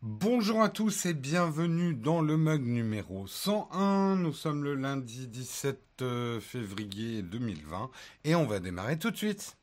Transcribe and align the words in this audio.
Bonjour 0.00 0.62
à 0.62 0.68
tous 0.68 1.06
et 1.06 1.12
bienvenue 1.12 1.92
dans 1.92 2.20
le 2.20 2.36
mug 2.36 2.64
numéro 2.64 3.26
101. 3.26 4.14
Nous 4.14 4.32
sommes 4.32 4.62
le 4.62 4.76
lundi 4.76 5.26
17 5.26 5.80
euh, 6.02 6.40
février 6.40 7.22
2020 7.22 7.90
et 8.22 8.36
on 8.36 8.46
va 8.46 8.60
démarrer 8.60 8.96
tout 8.96 9.10
de 9.10 9.16
suite. 9.16 9.56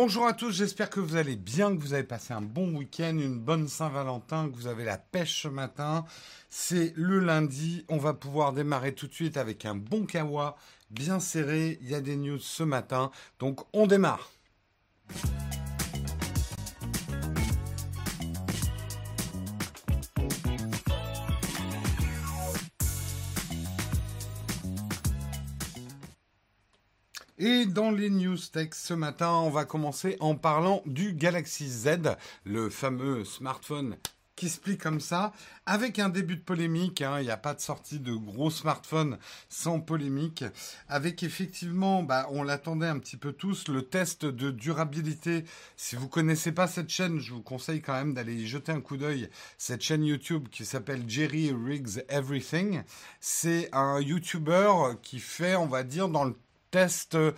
Bonjour 0.00 0.28
à 0.28 0.32
tous, 0.32 0.52
j'espère 0.52 0.90
que 0.90 1.00
vous 1.00 1.16
allez 1.16 1.34
bien, 1.34 1.76
que 1.76 1.82
vous 1.82 1.92
avez 1.92 2.04
passé 2.04 2.32
un 2.32 2.40
bon 2.40 2.72
week-end, 2.76 3.18
une 3.18 3.40
bonne 3.40 3.66
Saint-Valentin, 3.66 4.48
que 4.48 4.54
vous 4.54 4.68
avez 4.68 4.84
la 4.84 4.96
pêche 4.96 5.42
ce 5.42 5.48
matin. 5.48 6.04
C'est 6.48 6.92
le 6.94 7.18
lundi, 7.18 7.84
on 7.88 7.96
va 7.96 8.14
pouvoir 8.14 8.52
démarrer 8.52 8.94
tout 8.94 9.08
de 9.08 9.12
suite 9.12 9.36
avec 9.36 9.64
un 9.64 9.74
bon 9.74 10.06
kawa 10.06 10.56
bien 10.90 11.18
serré. 11.18 11.80
Il 11.82 11.90
y 11.90 11.96
a 11.96 12.00
des 12.00 12.14
news 12.14 12.38
ce 12.38 12.62
matin, 12.62 13.10
donc 13.40 13.58
on 13.72 13.88
démarre. 13.88 14.30
Et 27.40 27.66
dans 27.66 27.92
les 27.92 28.10
news 28.10 28.36
tech 28.52 28.70
ce 28.72 28.94
matin, 28.94 29.30
on 29.30 29.50
va 29.50 29.64
commencer 29.64 30.16
en 30.18 30.34
parlant 30.34 30.82
du 30.86 31.12
Galaxy 31.12 31.68
Z, 31.68 32.16
le 32.44 32.68
fameux 32.68 33.24
smartphone 33.24 33.96
qui 34.34 34.48
se 34.48 34.60
plie 34.60 34.78
comme 34.78 35.00
ça, 35.00 35.32
avec 35.66 35.98
un 35.98 36.08
début 36.08 36.36
de 36.36 36.42
polémique. 36.42 37.02
Hein. 37.02 37.20
Il 37.20 37.24
n'y 37.24 37.30
a 37.30 37.36
pas 37.36 37.54
de 37.54 37.60
sortie 37.60 37.98
de 37.98 38.12
gros 38.12 38.50
smartphone 38.50 39.18
sans 39.48 39.80
polémique. 39.80 40.44
Avec 40.88 41.22
effectivement, 41.22 42.02
bah, 42.02 42.28
on 42.30 42.44
l'attendait 42.44 42.86
un 42.86 42.98
petit 42.98 43.16
peu 43.16 43.32
tous, 43.32 43.68
le 43.68 43.82
test 43.82 44.24
de 44.24 44.50
durabilité. 44.50 45.44
Si 45.76 45.96
vous 45.96 46.08
connaissez 46.08 46.52
pas 46.52 46.68
cette 46.68 46.88
chaîne, 46.88 47.18
je 47.18 47.34
vous 47.34 47.42
conseille 47.42 47.82
quand 47.82 47.94
même 47.94 48.14
d'aller 48.14 48.34
y 48.34 48.46
jeter 48.46 48.72
un 48.72 48.80
coup 48.80 48.96
d'œil. 48.96 49.28
Cette 49.58 49.82
chaîne 49.82 50.04
YouTube 50.04 50.48
qui 50.50 50.64
s'appelle 50.64 51.02
Jerry 51.08 51.52
Riggs 51.52 52.04
Everything. 52.08 52.82
C'est 53.20 53.68
un 53.72 54.00
YouTuber 54.00 54.72
qui 55.02 55.18
fait, 55.18 55.56
on 55.56 55.66
va 55.66 55.82
dire, 55.82 56.08
dans 56.08 56.24
le 56.24 56.36
tests. 56.70 57.14
Euh, 57.14 57.32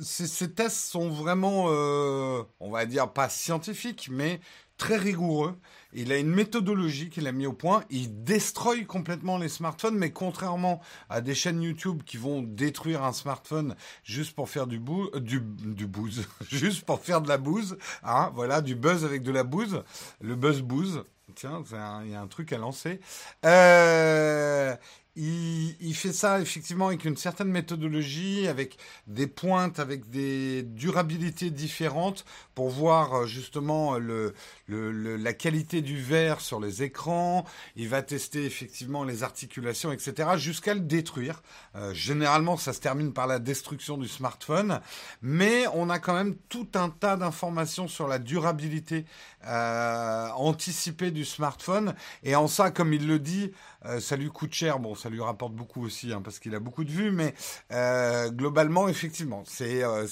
ces, 0.00 0.52
tests 0.52 0.90
sont 0.90 1.08
vraiment, 1.08 1.66
euh, 1.68 2.42
on 2.60 2.70
va 2.70 2.86
dire, 2.86 3.12
pas 3.12 3.28
scientifiques, 3.28 4.08
mais 4.10 4.40
très 4.76 4.96
rigoureux. 4.96 5.56
Il 5.92 6.10
a 6.10 6.18
une 6.18 6.30
méthodologie 6.30 7.10
qu'il 7.10 7.26
a 7.26 7.32
mis 7.32 7.46
au 7.46 7.52
point. 7.52 7.84
Il 7.90 8.24
destroy 8.24 8.84
complètement 8.84 9.38
les 9.38 9.48
smartphones, 9.48 9.96
mais 9.96 10.10
contrairement 10.10 10.80
à 11.08 11.20
des 11.20 11.34
chaînes 11.34 11.62
YouTube 11.62 12.02
qui 12.04 12.16
vont 12.16 12.42
détruire 12.42 13.04
un 13.04 13.12
smartphone 13.12 13.76
juste 14.02 14.34
pour 14.34 14.48
faire 14.48 14.66
du 14.66 14.78
bou 14.78 15.10
du, 15.16 15.40
du 15.40 15.86
booze, 15.86 16.26
juste 16.48 16.84
pour 16.84 17.00
faire 17.00 17.20
de 17.20 17.28
la 17.28 17.38
bouse, 17.38 17.76
hein, 18.02 18.30
voilà, 18.34 18.60
du 18.60 18.74
buzz 18.74 19.04
avec 19.04 19.22
de 19.22 19.32
la 19.32 19.44
bouse, 19.44 19.84
le 20.20 20.34
buzz 20.34 20.62
booze. 20.62 21.04
Tiens, 21.34 21.62
il 22.04 22.10
y 22.10 22.14
a 22.14 22.20
un 22.20 22.26
truc 22.26 22.52
à 22.52 22.58
lancer. 22.58 23.00
Euh, 23.46 24.76
il, 25.14 25.94
fait 25.94 26.12
ça 26.12 26.40
effectivement 26.40 26.86
avec 26.86 27.04
une 27.04 27.18
certaine 27.18 27.48
méthodologie, 27.48 28.48
avec 28.48 28.78
des 29.06 29.26
pointes, 29.26 29.78
avec 29.78 30.08
des 30.08 30.62
durabilités 30.62 31.50
différentes 31.50 32.24
pour 32.54 32.70
voir 32.70 33.14
euh, 33.14 33.26
justement 33.26 33.98
le, 33.98 34.32
la 34.68 35.32
qualité 35.34 35.82
du 35.82 36.00
verre 36.00 36.40
sur 36.40 36.60
les 36.60 36.82
écrans. 36.82 37.44
Il 37.76 37.90
va 37.90 38.00
tester 38.00 38.46
effectivement 38.46 39.04
les 39.04 39.22
articulations, 39.22 39.92
etc., 39.92 40.30
jusqu'à 40.36 40.72
le 40.72 40.80
détruire. 40.80 41.42
Euh, 41.76 41.92
généralement, 41.92 42.56
ça 42.56 42.72
se 42.72 42.80
termine 42.80 43.12
par 43.12 43.26
la 43.26 43.38
destruction 43.38 43.98
du 43.98 44.08
smartphone, 44.08 44.80
mais 45.20 45.66
on 45.74 45.90
a 45.90 45.98
quand 45.98 46.14
même 46.14 46.36
tout 46.48 46.68
un 46.74 46.88
tas 46.88 47.16
d'informations 47.16 47.86
sur 47.86 48.08
la 48.08 48.18
durabilité 48.18 49.04
euh, 49.46 50.28
anticipée 50.36 51.10
du 51.10 51.26
smartphone. 51.26 51.94
Et 52.22 52.34
en 52.34 52.48
ça, 52.48 52.70
comme 52.70 52.94
il 52.94 53.06
le 53.06 53.18
dit, 53.18 53.52
euh, 53.86 54.00
ça 54.00 54.16
lui 54.16 54.28
coûte 54.28 54.52
cher. 54.52 54.78
Bon, 54.78 54.94
ça 54.94 55.10
lui 55.10 55.20
rapporte 55.20 55.54
beaucoup 55.54 55.84
aussi, 55.84 56.12
hein, 56.12 56.22
parce 56.22 56.38
qu'il 56.38 56.54
a 56.54 56.60
beaucoup 56.60 56.84
de 56.84 56.90
vues, 56.90 57.10
mais 57.10 57.34
euh, 57.72 58.30
globalement, 58.30 58.88
effectivement, 58.88 59.42
c'est 59.46 59.82
euh, 59.82 60.06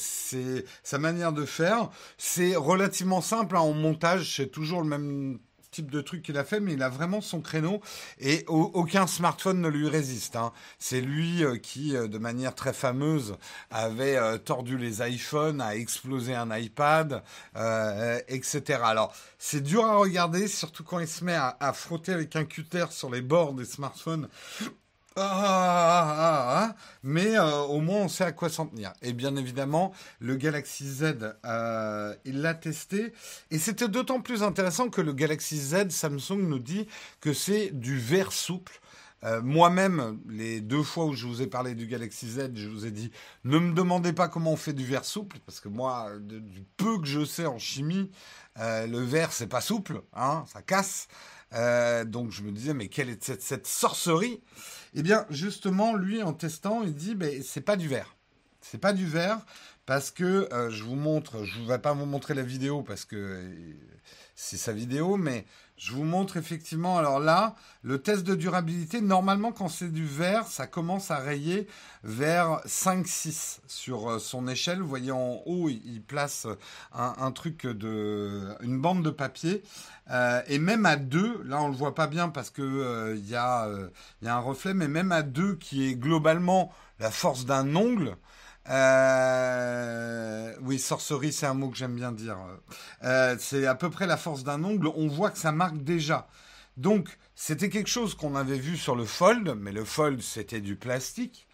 sa 0.83 0.99
manière 0.99 1.33
de 1.33 1.45
faire. 1.45 1.91
C'est 2.19 2.57
relativement 2.57 3.21
simple 3.21 3.57
hein, 3.57 3.61
en 3.61 3.73
montage. 3.73 4.37
C'est 4.37 4.51
toujours 4.51 4.83
le 4.83 4.89
même 4.89 5.39
type 5.71 5.91
de 5.91 6.01
truc 6.01 6.23
qu'il 6.23 6.37
a 6.37 6.45
fait, 6.45 6.61
mais 6.61 6.75
il 6.75 6.83
a 6.83 6.89
vraiment 6.89 7.21
son 7.21 7.41
créneau 7.41 7.81
et 8.19 8.45
aucun 8.49 9.07
smartphone 9.07 9.61
ne 9.61 9.69
lui 9.69 9.89
résiste. 9.89 10.37
Hein. 10.37 10.53
C'est 10.79 11.01
lui 11.01 11.45
euh, 11.45 11.57
qui, 11.57 11.97
euh, 11.97 12.09
de 12.09 12.19
manière 12.19 12.55
très 12.55 12.73
fameuse, 12.73 13.37
avait 13.71 14.17
euh, 14.17 14.39
tordu 14.39 14.77
les 14.77 15.07
iPhones, 15.09 15.61
a 15.61 15.77
explosé 15.77 16.35
un 16.35 16.57
iPad, 16.57 17.23
etc. 18.29 18.81
Alors, 18.85 19.15
c'est 19.39 19.63
dur 19.63 19.85
à 19.85 19.97
regarder, 19.97 20.49
surtout 20.49 20.85
quand 20.85 20.99
il 20.99 21.09
se 21.09 21.25
met 21.25 21.35
à, 21.35 21.57
à 21.61 21.73
frotter 21.73 22.13
avec 22.13 22.37
un 22.37 22.45
cutter 22.45 22.87
sur 22.91 23.11
les 23.11 23.23
bords 23.23 23.55
des 23.55 23.65
smartphones 23.65 24.29
ah, 25.23 25.45
ah, 25.45 26.17
ah, 26.19 26.65
ah, 26.65 26.77
mais 27.03 27.37
euh, 27.37 27.61
au 27.63 27.81
moins 27.81 28.03
on 28.03 28.09
sait 28.09 28.25
à 28.25 28.33
quoi 28.33 28.49
s'en 28.49 28.67
tenir. 28.67 28.93
Et 29.03 29.13
bien 29.13 29.37
évidemment, 29.37 29.93
le 30.19 30.37
Galaxy 30.37 30.89
Z, 30.89 31.35
euh, 31.45 32.15
il 32.25 32.41
l'a 32.41 32.55
testé. 32.55 33.13
Et 33.51 33.59
c'était 33.59 33.89
d'autant 33.89 34.21
plus 34.21 34.43
intéressant 34.43 34.89
que 34.89 35.01
le 35.01 35.13
Galaxy 35.13 35.59
Z, 35.59 35.91
Samsung 35.91 36.39
nous 36.39 36.59
dit 36.59 36.87
que 37.21 37.33
c'est 37.33 37.71
du 37.71 37.99
verre 37.99 38.33
souple. 38.33 38.81
Euh, 39.23 39.43
moi-même, 39.43 40.19
les 40.31 40.63
deux 40.63 40.83
fois 40.83 41.05
où 41.05 41.13
je 41.13 41.27
vous 41.27 41.43
ai 41.43 41.47
parlé 41.47 41.75
du 41.75 41.87
Galaxy 41.87 42.31
Z, 42.31 42.53
je 42.55 42.69
vous 42.69 42.87
ai 42.87 42.91
dit 42.91 43.11
ne 43.45 43.59
me 43.59 43.75
demandez 43.75 44.15
pas 44.15 44.29
comment 44.29 44.53
on 44.53 44.57
fait 44.57 44.73
du 44.73 44.87
verre 44.87 45.05
souple, 45.05 45.37
parce 45.45 45.61
que 45.61 45.69
moi, 45.69 46.13
du 46.21 46.65
peu 46.79 46.99
que 46.99 47.07
je 47.07 47.27
sais 47.27 47.45
en 47.45 47.59
chimie, 47.59 48.11
le 48.57 48.99
verre 49.01 49.33
c'est 49.33 49.47
pas 49.47 49.61
souple, 49.61 50.01
hein, 50.15 50.45
ça 50.51 50.63
casse. 50.63 51.09
donc 52.07 52.31
je 52.31 52.43
me 52.43 52.51
disais 52.51 52.73
mais 52.73 52.89
quelle 52.89 53.11
est 53.11 53.23
cette, 53.23 53.43
cette 53.43 53.67
sorcerie? 53.67 54.41
Eh 54.95 55.03
bien, 55.03 55.27
justement, 55.31 55.95
lui, 55.95 56.23
en 56.23 56.33
testant, 56.33 56.83
il 56.83 56.95
dit, 56.95 57.15
ben, 57.15 57.43
c'est 57.43 57.61
pas 57.61 57.77
du 57.77 57.89
verre. 57.89 58.17
C'est 58.61 58.79
pas 58.79 58.93
du 58.93 59.07
verre 59.07 59.41
parce 59.91 60.13
que 60.13 60.49
euh, 60.53 60.71
je 60.71 60.85
vous 60.85 60.95
montre, 60.95 61.43
je 61.45 61.59
ne 61.59 61.67
vais 61.67 61.81
pas 61.81 61.93
vous 61.95 62.07
montrer 62.07 62.33
la 62.35 62.45
vidéo 62.45 62.81
parce 62.81 63.05
que 63.05 63.17
euh, 63.17 63.75
c'est 64.37 64.57
sa 64.57 64.73
vidéo, 64.73 65.17
mais 65.17 65.45
je 65.77 65.91
vous 65.95 66.05
montre 66.05 66.37
effectivement. 66.37 66.97
Alors 66.97 67.19
là, 67.19 67.57
le 67.83 68.01
test 68.01 68.23
de 68.23 68.37
durabilité, 68.37 69.01
normalement, 69.01 69.51
quand 69.51 69.67
c'est 69.67 69.93
du 69.93 70.07
verre, 70.07 70.47
ça 70.47 70.69
commence 70.69 71.11
à 71.11 71.17
rayer 71.17 71.67
vers 72.05 72.61
5-6 72.69 73.59
sur 73.67 74.09
euh, 74.09 74.19
son 74.21 74.47
échelle. 74.47 74.81
Vous 74.81 74.87
voyez 74.87 75.11
en 75.11 75.43
haut, 75.45 75.69
il 75.69 76.01
place 76.07 76.47
un, 76.93 77.33
truc 77.33 77.67
de, 77.67 78.55
une 78.61 78.81
bande 78.81 79.03
de 79.03 79.11
papier. 79.11 79.65
Et 80.47 80.61
même 80.61 80.87
à 80.87 80.95
2, 80.95 81.43
là 81.47 81.61
on 81.61 81.69
le 81.69 81.75
voit 81.75 81.97
pas 81.97 82.07
bien 82.07 82.29
parce 82.29 82.51
que 82.51 82.63
euh, 82.63 83.17
il 83.17 83.27
y, 83.27 83.33
y, 83.33 83.35
a 83.35 83.67
un 84.23 84.39
reflet, 84.39 84.73
mais 84.73 84.87
même 84.87 85.11
à 85.11 85.23
2 85.23 85.57
qui 85.57 85.89
est 85.89 85.97
globalement 85.97 86.73
la 87.01 87.11
force 87.11 87.45
d'un 87.45 87.75
ongle, 87.75 88.17
euh, 88.69 90.55
oui, 90.63 90.79
sorcerie, 90.79 91.33
c'est 91.33 91.47
un 91.47 91.55
mot 91.55 91.71
que 91.71 91.77
j'aime 91.77 91.95
bien 91.97 92.13
dire. 92.13 92.37
Euh, 93.05 93.37
c'est 93.39 93.67
à 93.67 93.75
peu 93.75 93.91
près 93.91 94.07
la 94.07 94.17
force 94.17 94.45
d'un 94.45 94.63
ongle. 94.65 94.89
On 94.89 95.09
voit 95.09 95.31
que 95.31 95.39
ça 95.39 95.53
marque 95.53 95.83
déjà. 95.83 96.29
Donc, 96.77 97.09
c'était 97.35 97.69
quelque 97.69 97.89
chose 97.89 98.15
qu'on 98.15 98.37
avait 98.37 98.59
vu 98.59 98.77
sur 98.77 98.95
le 98.95 99.05
Fold, 99.05 99.55
mais 99.59 99.73
le 99.73 99.85
Fold, 99.85 100.21
c'était 100.23 100.61
du 100.61 100.77
plastique. 100.77 101.47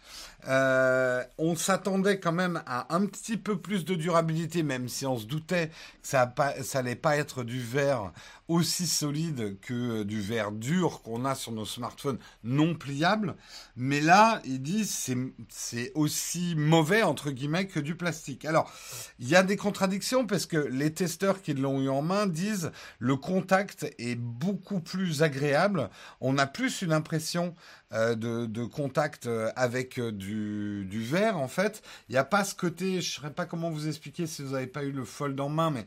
Euh, 0.47 1.23
on 1.37 1.55
s'attendait 1.55 2.19
quand 2.19 2.31
même 2.31 2.61
à 2.65 2.93
un 2.95 3.05
petit 3.05 3.37
peu 3.37 3.59
plus 3.59 3.85
de 3.85 3.95
durabilité, 3.95 4.63
même 4.63 4.87
si 4.87 5.05
on 5.05 5.17
se 5.17 5.25
doutait 5.25 5.67
que 6.01 6.07
ça, 6.07 6.33
n'allait 6.75 6.95
pas 6.95 7.17
être 7.17 7.43
du 7.43 7.59
verre 7.59 8.13
aussi 8.47 8.87
solide 8.87 9.59
que 9.59 10.03
du 10.03 10.21
verre 10.21 10.53
dur 10.53 11.01
qu'on 11.01 11.25
a 11.25 11.35
sur 11.35 11.51
nos 11.51 11.65
smartphones 11.65 12.19
non 12.45 12.75
pliables. 12.75 13.35
Mais 13.75 13.99
là, 13.99 14.41
ils 14.45 14.61
disent 14.61 15.13
c'est 15.49 15.91
aussi 15.95 16.55
mauvais 16.55 17.03
entre 17.03 17.31
guillemets 17.31 17.67
que 17.67 17.81
du 17.81 17.95
plastique. 17.95 18.45
Alors, 18.45 18.71
il 19.19 19.27
y 19.27 19.35
a 19.35 19.43
des 19.43 19.57
contradictions 19.57 20.25
parce 20.25 20.45
que 20.45 20.57
les 20.57 20.93
testeurs 20.93 21.41
qui 21.41 21.55
l'ont 21.55 21.81
eu 21.81 21.89
en 21.89 22.01
main 22.01 22.25
disent 22.25 22.71
le 22.99 23.17
contact 23.17 23.93
est 23.97 24.15
beaucoup 24.15 24.79
plus 24.79 25.23
agréable. 25.23 25.89
On 26.21 26.37
a 26.37 26.47
plus 26.47 26.81
une 26.81 26.93
impression 26.93 27.53
euh, 27.93 28.15
de, 28.15 28.65
contact 28.65 29.27
euh, 29.27 29.49
avec 29.55 29.97
euh, 29.97 30.11
du, 30.11 30.85
du 30.89 31.01
verre, 31.01 31.37
en 31.37 31.47
fait. 31.47 31.81
Il 32.09 32.13
n'y 32.13 32.17
a 32.17 32.25
pas 32.25 32.43
ce 32.43 32.53
côté, 32.53 32.93
je 32.93 32.95
ne 32.97 33.01
saurais 33.01 33.31
pas 33.33 33.45
comment 33.45 33.69
vous 33.69 33.87
expliquer 33.87 34.27
si 34.27 34.41
vous 34.41 34.51
n'avez 34.51 34.67
pas 34.67 34.83
eu 34.83 34.91
le 34.91 35.05
fold 35.05 35.39
en 35.39 35.47
main, 35.47 35.71
mais 35.71 35.85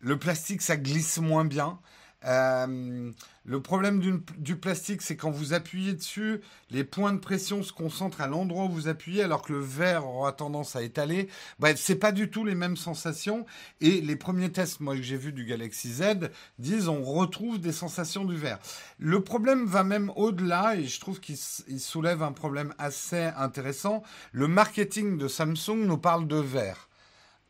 le 0.00 0.18
plastique, 0.18 0.62
ça 0.62 0.76
glisse 0.76 1.18
moins 1.18 1.44
bien. 1.44 1.78
Euh, 2.24 3.10
le 3.46 3.60
problème 3.60 4.00
du 4.38 4.56
plastique, 4.56 5.02
c'est 5.02 5.16
quand 5.16 5.30
vous 5.30 5.52
appuyez 5.52 5.92
dessus, 5.92 6.40
les 6.70 6.82
points 6.82 7.12
de 7.12 7.18
pression 7.18 7.62
se 7.62 7.74
concentrent 7.74 8.22
à 8.22 8.26
l'endroit 8.26 8.64
où 8.64 8.70
vous 8.70 8.88
appuyez, 8.88 9.22
alors 9.22 9.42
que 9.42 9.52
le 9.52 9.60
verre 9.60 10.06
aura 10.06 10.32
tendance 10.32 10.76
à 10.76 10.82
étaler. 10.82 11.28
Bref, 11.58 11.78
c'est 11.78 11.96
pas 11.96 12.10
du 12.10 12.30
tout 12.30 12.46
les 12.46 12.54
mêmes 12.54 12.78
sensations. 12.78 13.44
Et 13.82 14.00
les 14.00 14.16
premiers 14.16 14.50
tests, 14.50 14.80
moi 14.80 14.96
que 14.96 15.02
j'ai 15.02 15.18
vus 15.18 15.34
du 15.34 15.44
Galaxy 15.44 15.92
Z, 15.92 16.30
disent 16.58 16.88
on 16.88 17.02
retrouve 17.02 17.60
des 17.60 17.72
sensations 17.72 18.24
du 18.24 18.36
verre. 18.36 18.58
Le 18.98 19.22
problème 19.22 19.66
va 19.66 19.84
même 19.84 20.10
au-delà, 20.16 20.76
et 20.76 20.84
je 20.84 20.98
trouve 20.98 21.20
qu'il 21.20 21.36
soulève 21.36 22.22
un 22.22 22.32
problème 22.32 22.72
assez 22.78 23.24
intéressant. 23.36 24.02
Le 24.32 24.48
marketing 24.48 25.18
de 25.18 25.28
Samsung 25.28 25.84
nous 25.84 25.98
parle 25.98 26.26
de 26.26 26.36
verre. 26.36 26.88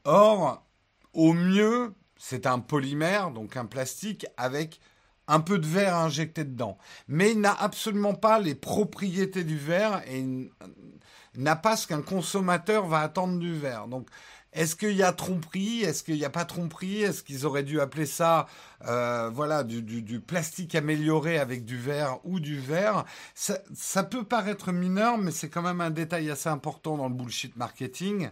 Or, 0.03 0.67
au 1.13 1.35
mieux, 1.35 1.95
c'est 2.17 2.47
un 2.47 2.59
polymère, 2.59 3.31
donc 3.31 3.57
un 3.57 3.67
plastique 3.67 4.27
avec 4.37 4.81
un 5.29 5.41
peu 5.41 5.59
de 5.59 5.67
verre 5.67 5.97
injecté 5.97 6.45
dedans. 6.45 6.79
Mais 7.09 7.33
il 7.33 7.41
n'a 7.41 7.53
absolument 7.53 8.15
pas 8.15 8.39
les 8.39 8.55
propriétés 8.55 9.45
du 9.45 9.57
verre 9.57 10.03
et 10.09 10.51
n'a 11.37 11.57
pas 11.57 11.77
ce 11.77 11.87
qu'un 11.87 12.03
consommateur 12.03 12.87
va 12.87 13.01
attendre 13.01 13.39
du 13.39 13.55
verre. 13.55 13.89
Donc, 13.89 14.09
est-ce 14.55 14.77
qu'il 14.77 14.93
y 14.93 15.03
a 15.03 15.13
tromperie? 15.13 15.83
Est-ce 15.83 16.05
qu'il 16.05 16.15
n'y 16.15 16.25
a 16.25 16.31
pas 16.31 16.45
tromperie? 16.45 17.03
Est-ce 17.03 17.25
qu'ils 17.25 17.45
auraient 17.45 17.65
dû 17.65 17.81
appeler 17.81 18.07
ça, 18.07 18.47
euh, 18.87 19.29
voilà, 19.35 19.65
du, 19.65 20.21
plastique 20.21 20.77
amélioré 20.77 21.39
avec 21.39 21.65
du 21.65 21.77
verre 21.77 22.21
ou 22.23 22.39
du 22.39 22.61
verre? 22.61 23.05
Ça, 23.35 24.05
peut 24.05 24.23
paraître 24.23 24.71
mineur, 24.71 25.19
mais 25.19 25.33
c'est 25.33 25.49
quand 25.49 25.63
même 25.63 25.81
un 25.81 25.91
détail 25.91 26.31
assez 26.31 26.49
important 26.49 26.97
dans 26.97 27.09
le 27.09 27.15
bullshit 27.15 27.57
marketing. 27.57 28.31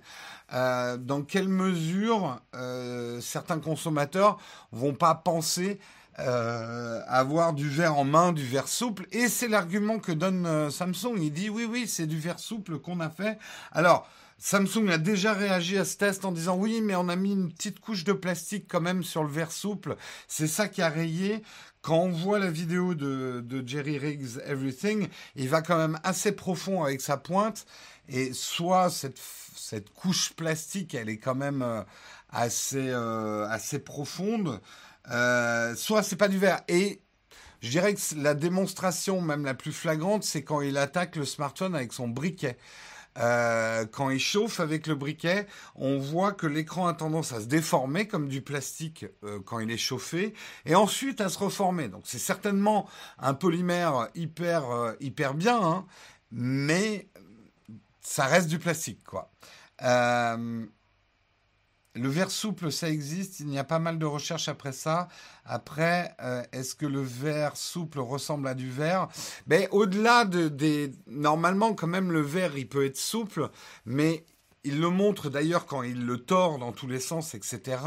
Euh, 0.52 0.96
dans 0.96 1.22
quelle 1.22 1.48
mesure 1.48 2.40
euh, 2.54 3.20
certains 3.20 3.58
consommateurs 3.58 4.38
vont 4.70 4.94
pas 4.94 5.16
penser 5.16 5.80
avoir 6.16 7.52
du 7.52 7.68
verre 7.68 7.98
en 7.98 8.04
main, 8.04 8.32
du 8.32 8.46
verre 8.46 8.68
souple. 8.68 9.06
Et 9.12 9.28
c'est 9.28 9.48
l'argument 9.48 9.98
que 9.98 10.12
donne 10.12 10.70
Samsung. 10.70 11.16
Il 11.18 11.32
dit 11.32 11.48
oui, 11.48 11.64
oui, 11.64 11.86
c'est 11.88 12.06
du 12.06 12.18
verre 12.18 12.38
souple 12.38 12.78
qu'on 12.78 13.00
a 13.00 13.10
fait. 13.10 13.38
Alors, 13.72 14.08
Samsung 14.44 14.88
a 14.90 14.98
déjà 14.98 15.34
réagi 15.34 15.78
à 15.78 15.84
ce 15.84 15.96
test 15.96 16.24
en 16.24 16.32
disant 16.32 16.56
oui, 16.56 16.80
mais 16.80 16.96
on 16.96 17.08
a 17.08 17.14
mis 17.14 17.30
une 17.30 17.52
petite 17.52 17.78
couche 17.78 18.02
de 18.02 18.12
plastique 18.12 18.66
quand 18.68 18.80
même 18.80 19.04
sur 19.04 19.22
le 19.22 19.30
verre 19.30 19.52
souple. 19.52 19.96
C'est 20.26 20.48
ça 20.48 20.66
qui 20.66 20.82
a 20.82 20.88
rayé. 20.88 21.44
Quand 21.80 21.98
on 21.98 22.10
voit 22.10 22.40
la 22.40 22.50
vidéo 22.50 22.94
de, 22.94 23.62
Jerry 23.64 23.98
Riggs 23.98 24.40
Everything, 24.44 25.06
il 25.36 25.48
va 25.48 25.62
quand 25.62 25.76
même 25.76 25.96
assez 26.02 26.32
profond 26.32 26.82
avec 26.82 27.00
sa 27.00 27.18
pointe. 27.18 27.66
Et 28.08 28.32
soit 28.32 28.90
cette, 28.90 29.20
cette 29.54 29.90
couche 29.90 30.32
plastique, 30.32 30.94
elle 30.94 31.08
est 31.08 31.18
quand 31.18 31.36
même 31.36 31.62
euh, 31.62 31.82
assez, 32.28 32.88
euh, 32.88 33.46
assez 33.48 33.78
profonde, 33.78 34.60
euh, 35.10 35.74
soit 35.74 36.02
c'est 36.02 36.16
pas 36.16 36.28
du 36.28 36.38
verre. 36.38 36.62
Et 36.68 37.00
je 37.60 37.70
dirais 37.70 37.94
que 37.94 38.00
la 38.16 38.34
démonstration 38.34 39.20
même 39.20 39.44
la 39.44 39.54
plus 39.54 39.72
flagrante, 39.72 40.24
c'est 40.24 40.42
quand 40.42 40.60
il 40.60 40.76
attaque 40.76 41.16
le 41.16 41.24
smartphone 41.24 41.74
avec 41.74 41.92
son 41.92 42.08
briquet. 42.08 42.56
Euh, 43.18 43.84
quand 43.84 44.08
il 44.08 44.18
chauffe 44.18 44.58
avec 44.58 44.86
le 44.86 44.94
briquet, 44.94 45.46
on 45.74 45.98
voit 45.98 46.32
que 46.32 46.46
l'écran 46.46 46.86
a 46.86 46.94
tendance 46.94 47.32
à 47.32 47.40
se 47.40 47.46
déformer 47.46 48.08
comme 48.08 48.26
du 48.26 48.40
plastique 48.40 49.04
euh, 49.22 49.38
quand 49.44 49.58
il 49.58 49.70
est 49.70 49.76
chauffé, 49.76 50.32
et 50.64 50.74
ensuite 50.74 51.20
à 51.20 51.28
se 51.28 51.38
reformer. 51.38 51.88
Donc 51.88 52.04
c'est 52.06 52.18
certainement 52.18 52.88
un 53.18 53.34
polymère 53.34 54.08
hyper 54.14 54.94
hyper 55.00 55.34
bien, 55.34 55.62
hein, 55.62 55.86
mais 56.30 57.06
ça 58.00 58.24
reste 58.24 58.48
du 58.48 58.58
plastique 58.58 59.04
quoi. 59.04 59.30
Le 61.94 62.08
verre 62.08 62.30
souple, 62.30 62.72
ça 62.72 62.88
existe. 62.88 63.40
Il 63.40 63.50
y 63.50 63.58
a 63.58 63.64
pas 63.64 63.78
mal 63.78 63.98
de 63.98 64.06
recherches 64.06 64.48
après 64.48 64.72
ça. 64.72 65.08
Après, 65.44 66.14
euh, 66.22 66.42
est-ce 66.52 66.74
que 66.74 66.86
le 66.86 67.02
verre 67.02 67.56
souple 67.56 68.00
ressemble 68.00 68.48
à 68.48 68.54
du 68.54 68.70
verre? 68.70 69.08
Ben, 69.46 69.68
au-delà 69.72 70.24
de 70.24 70.48
des, 70.48 70.92
normalement 71.06 71.74
quand 71.74 71.86
même 71.86 72.10
le 72.10 72.22
verre, 72.22 72.56
il 72.56 72.68
peut 72.68 72.86
être 72.86 72.96
souple, 72.96 73.50
mais 73.84 74.24
il 74.64 74.80
le 74.80 74.88
montre 74.88 75.28
d'ailleurs 75.28 75.66
quand 75.66 75.82
il 75.82 76.06
le 76.06 76.18
tord 76.18 76.58
dans 76.58 76.72
tous 76.72 76.86
les 76.86 77.00
sens, 77.00 77.34
etc. 77.34 77.78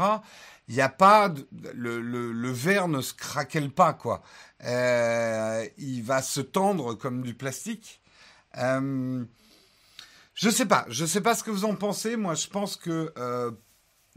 Il 0.68 0.74
n'y 0.74 0.80
a 0.80 0.88
pas 0.88 1.32
le, 1.74 2.00
le, 2.00 2.50
verre 2.50 2.88
ne 2.88 3.00
se 3.00 3.14
craquelle 3.14 3.70
pas 3.70 3.92
quoi. 3.92 4.22
Euh, 4.64 5.66
il 5.78 6.02
va 6.02 6.22
se 6.22 6.40
tendre 6.40 6.94
comme 6.94 7.22
du 7.22 7.34
plastique. 7.34 8.00
Euh, 8.58 9.24
je 10.34 10.50
sais 10.50 10.66
pas, 10.66 10.84
je 10.88 11.06
sais 11.06 11.20
pas 11.20 11.34
ce 11.34 11.42
que 11.42 11.50
vous 11.50 11.64
en 11.64 11.74
pensez. 11.74 12.16
Moi, 12.16 12.34
je 12.34 12.48
pense 12.48 12.76
que 12.76 13.12
euh, 13.16 13.50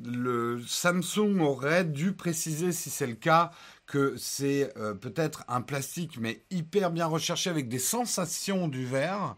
le 0.04 0.62
Samsung 0.66 1.40
aurait 1.42 1.86
dû 1.86 2.14
préciser, 2.14 2.72
si 2.72 2.90
c'est 2.90 3.08
le 3.08 3.16
cas, 3.16 3.52
que 3.86 4.16
c'est 4.18 4.72
euh, 4.78 4.94
peut-être 4.94 5.44
un 5.48 5.62
plastique, 5.62 6.18
mais 6.20 6.44
hyper 6.52 6.92
bien 6.92 7.08
recherché 7.08 7.50
avec 7.50 7.68
des 7.68 7.80
sensations 7.80 8.68
du 8.68 8.86
verre. 8.86 9.36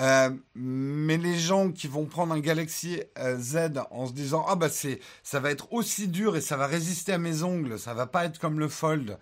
Euh, 0.00 0.30
mais 0.54 1.18
les 1.18 1.38
gens 1.38 1.70
qui 1.70 1.86
vont 1.86 2.06
prendre 2.06 2.32
un 2.32 2.40
Galaxy 2.40 3.02
euh, 3.18 3.36
Z 3.38 3.72
en 3.90 4.06
se 4.06 4.14
disant 4.14 4.42
ah 4.48 4.56
bah 4.56 4.70
c'est 4.70 5.00
ça 5.22 5.38
va 5.38 5.50
être 5.50 5.70
aussi 5.70 6.08
dur 6.08 6.34
et 6.34 6.40
ça 6.40 6.56
va 6.56 6.66
résister 6.66 7.12
à 7.12 7.18
mes 7.18 7.42
ongles, 7.42 7.78
ça 7.78 7.92
va 7.92 8.06
pas 8.06 8.24
être 8.24 8.38
comme 8.38 8.58
le 8.58 8.68
Fold 8.68 9.18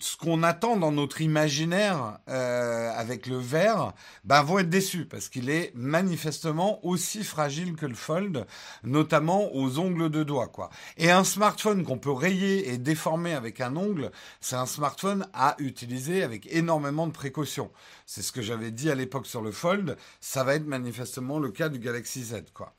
ce 0.00 0.16
qu'on 0.16 0.42
attend 0.42 0.76
dans 0.76 0.92
notre 0.92 1.20
imaginaire 1.20 2.18
euh, 2.28 2.90
avec 2.96 3.26
le 3.26 3.36
verre, 3.36 3.92
ben, 4.24 4.42
vont 4.42 4.58
être 4.58 4.68
déçus 4.68 5.04
parce 5.04 5.28
qu'il 5.28 5.50
est 5.50 5.72
manifestement 5.74 6.84
aussi 6.84 7.24
fragile 7.24 7.76
que 7.76 7.86
le 7.86 7.94
Fold, 7.94 8.46
notamment 8.82 9.54
aux 9.54 9.78
ongles 9.78 10.10
de 10.10 10.22
doigts, 10.22 10.48
quoi. 10.48 10.70
Et 10.96 11.10
un 11.10 11.24
smartphone 11.24 11.84
qu'on 11.84 11.98
peut 11.98 12.12
rayer 12.12 12.72
et 12.72 12.78
déformer 12.78 13.34
avec 13.34 13.60
un 13.60 13.76
ongle, 13.76 14.10
c'est 14.40 14.56
un 14.56 14.66
smartphone 14.66 15.26
à 15.32 15.54
utiliser 15.58 16.22
avec 16.22 16.46
énormément 16.52 17.06
de 17.06 17.12
précautions. 17.12 17.70
C'est 18.06 18.22
ce 18.22 18.32
que 18.32 18.42
j'avais 18.42 18.70
dit 18.70 18.90
à 18.90 18.94
l'époque 18.94 19.26
sur 19.26 19.42
le 19.42 19.52
Fold. 19.52 19.96
Ça 20.20 20.44
va 20.44 20.54
être 20.54 20.66
manifestement 20.66 21.38
le 21.38 21.50
cas 21.50 21.68
du 21.68 21.78
Galaxy 21.78 22.24
Z, 22.24 22.44
quoi. 22.52 22.74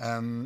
Euh, 0.00 0.44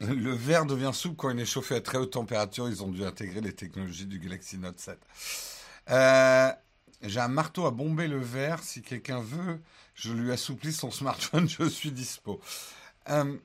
Le 0.00 0.32
verre 0.32 0.66
devient 0.66 0.90
souple 0.92 1.16
quand 1.16 1.30
il 1.30 1.40
est 1.40 1.46
chauffé 1.46 1.74
à 1.76 1.80
très 1.80 1.98
haute 1.98 2.12
température. 2.12 2.68
Ils 2.68 2.82
ont 2.82 2.90
dû 2.90 3.04
intégrer 3.04 3.40
les 3.40 3.54
technologies 3.54 4.06
du 4.06 4.18
Galaxy 4.18 4.58
Note 4.58 4.78
7. 4.78 4.98
Euh, 5.90 6.52
j'ai 7.02 7.20
un 7.20 7.28
marteau 7.28 7.66
à 7.66 7.70
bomber 7.70 8.06
le 8.06 8.18
verre. 8.18 8.62
Si 8.62 8.82
quelqu'un 8.82 9.20
veut, 9.20 9.60
je 9.94 10.12
lui 10.12 10.32
assouplis 10.32 10.72
son 10.72 10.90
smartphone. 10.90 11.48
Je 11.48 11.64
suis 11.64 11.92
dispo. 11.92 12.40
Euh, 13.08 13.36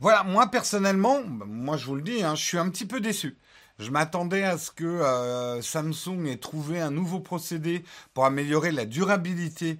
voilà, 0.00 0.24
moi 0.24 0.48
personnellement, 0.48 1.22
moi 1.24 1.76
je 1.76 1.86
vous 1.86 1.94
le 1.94 2.02
dis, 2.02 2.22
hein, 2.22 2.34
je 2.34 2.44
suis 2.44 2.58
un 2.58 2.68
petit 2.68 2.86
peu 2.86 3.00
déçu. 3.00 3.36
Je 3.78 3.90
m'attendais 3.90 4.42
à 4.42 4.58
ce 4.58 4.72
que 4.72 4.84
euh, 4.84 5.62
Samsung 5.62 6.26
ait 6.26 6.38
trouvé 6.38 6.80
un 6.80 6.90
nouveau 6.90 7.20
procédé 7.20 7.84
pour 8.12 8.24
améliorer 8.24 8.72
la 8.72 8.86
durabilité 8.86 9.78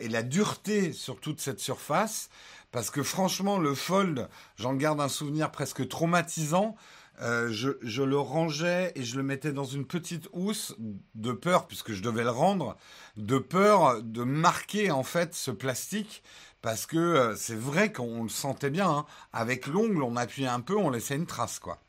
et 0.00 0.08
la 0.08 0.24
dureté 0.24 0.92
sur 0.92 1.20
toute 1.20 1.40
cette 1.40 1.60
surface. 1.60 2.30
Parce 2.70 2.90
que 2.90 3.02
franchement, 3.02 3.58
le 3.58 3.74
Fold, 3.74 4.28
j'en 4.56 4.74
garde 4.74 5.00
un 5.00 5.08
souvenir 5.08 5.50
presque 5.50 5.88
traumatisant. 5.88 6.76
Euh, 7.20 7.48
je, 7.50 8.02
le 8.02 8.18
rangeais 8.18 8.92
et 8.94 9.02
je 9.02 9.16
le 9.16 9.24
mettais 9.24 9.52
dans 9.52 9.64
une 9.64 9.84
petite 9.84 10.28
housse 10.32 10.76
de 11.16 11.32
peur, 11.32 11.66
puisque 11.66 11.92
je 11.92 12.02
devais 12.02 12.22
le 12.22 12.30
rendre, 12.30 12.76
de 13.16 13.38
peur 13.38 14.02
de 14.02 14.22
marquer 14.22 14.92
en 14.92 15.02
fait 15.02 15.34
ce 15.34 15.50
plastique, 15.50 16.22
parce 16.62 16.86
que 16.86 16.96
euh, 16.96 17.34
c'est 17.34 17.56
vrai 17.56 17.92
qu'on 17.92 18.22
le 18.22 18.28
sentait 18.28 18.70
bien. 18.70 18.88
Hein. 18.88 19.06
Avec 19.32 19.66
l'ongle, 19.66 20.02
on 20.02 20.14
appuyait 20.14 20.48
un 20.48 20.60
peu, 20.60 20.76
on 20.76 20.90
laissait 20.90 21.16
une 21.16 21.26
trace, 21.26 21.58
quoi. 21.58 21.80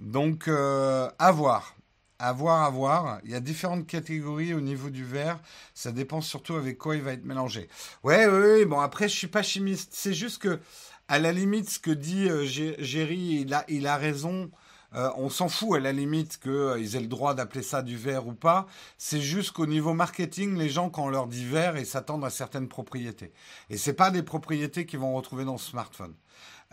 Donc, 0.00 0.48
euh, 0.48 1.08
à 1.18 1.32
voir. 1.32 1.76
À 2.24 2.32
voir, 2.32 2.62
à 2.62 2.70
voir. 2.70 3.18
Il 3.24 3.32
y 3.32 3.34
a 3.34 3.40
différentes 3.40 3.84
catégories 3.84 4.54
au 4.54 4.60
niveau 4.60 4.90
du 4.90 5.04
verre. 5.04 5.40
Ça 5.74 5.90
dépend 5.90 6.20
surtout 6.20 6.54
avec 6.54 6.78
quoi 6.78 6.94
il 6.94 7.02
va 7.02 7.14
être 7.14 7.24
mélangé. 7.24 7.68
Ouais, 8.04 8.28
ouais, 8.28 8.38
ouais. 8.38 8.64
Bon, 8.64 8.78
après, 8.78 9.08
je 9.08 9.16
suis 9.16 9.26
pas 9.26 9.42
chimiste. 9.42 9.90
C'est 9.92 10.14
juste 10.14 10.40
que, 10.40 10.60
à 11.08 11.18
la 11.18 11.32
limite, 11.32 11.68
ce 11.68 11.80
que 11.80 11.90
dit 11.90 12.28
euh, 12.28 12.44
Géry, 12.44 13.40
il 13.40 13.52
a, 13.52 13.64
il 13.66 13.88
a 13.88 13.96
raison. 13.96 14.52
Euh, 14.94 15.10
on 15.16 15.30
s'en 15.30 15.48
fout 15.48 15.78
à 15.78 15.80
la 15.80 15.90
limite 15.90 16.38
qu'ils 16.38 16.52
euh, 16.52 16.76
aient 16.94 17.00
le 17.00 17.08
droit 17.08 17.34
d'appeler 17.34 17.64
ça 17.64 17.82
du 17.82 17.96
verre 17.96 18.28
ou 18.28 18.34
pas. 18.34 18.68
C'est 18.98 19.20
juste 19.20 19.50
qu'au 19.50 19.66
niveau 19.66 19.92
marketing, 19.92 20.56
les 20.56 20.68
gens, 20.68 20.90
quand 20.90 21.06
on 21.06 21.08
leur 21.08 21.26
dit 21.26 21.44
verre, 21.44 21.76
ils 21.76 21.86
s'attendent 21.86 22.24
à 22.24 22.30
certaines 22.30 22.68
propriétés. 22.68 23.32
Et 23.68 23.76
c'est 23.76 23.94
pas 23.94 24.12
des 24.12 24.22
propriétés 24.22 24.86
qu'ils 24.86 25.00
vont 25.00 25.14
retrouver 25.14 25.44
dans 25.44 25.54
le 25.54 25.58
smartphone. 25.58 26.14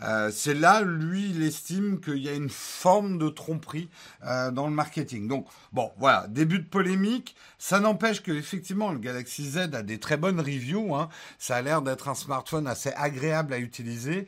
Euh, 0.02 0.30
c'est 0.32 0.54
là, 0.54 0.82
lui, 0.82 1.30
il 1.30 1.42
estime 1.42 2.00
qu'il 2.00 2.18
y 2.18 2.28
a 2.28 2.32
une 2.32 2.48
forme 2.48 3.18
de 3.18 3.28
tromperie 3.28 3.88
euh, 4.24 4.50
dans 4.50 4.66
le 4.66 4.72
marketing. 4.72 5.28
Donc, 5.28 5.46
bon, 5.72 5.90
voilà, 5.98 6.26
début 6.28 6.58
de 6.58 6.68
polémique. 6.68 7.36
Ça 7.58 7.80
n'empêche 7.80 8.22
que 8.22 8.32
effectivement, 8.32 8.92
le 8.92 8.98
Galaxy 8.98 9.50
Z 9.50 9.58
a 9.74 9.82
des 9.82 9.98
très 9.98 10.16
bonnes 10.16 10.40
reviews. 10.40 10.94
Hein. 10.94 11.08
Ça 11.38 11.56
a 11.56 11.62
l'air 11.62 11.82
d'être 11.82 12.08
un 12.08 12.14
smartphone 12.14 12.66
assez 12.66 12.92
agréable 12.96 13.52
à 13.52 13.58
utiliser. 13.58 14.26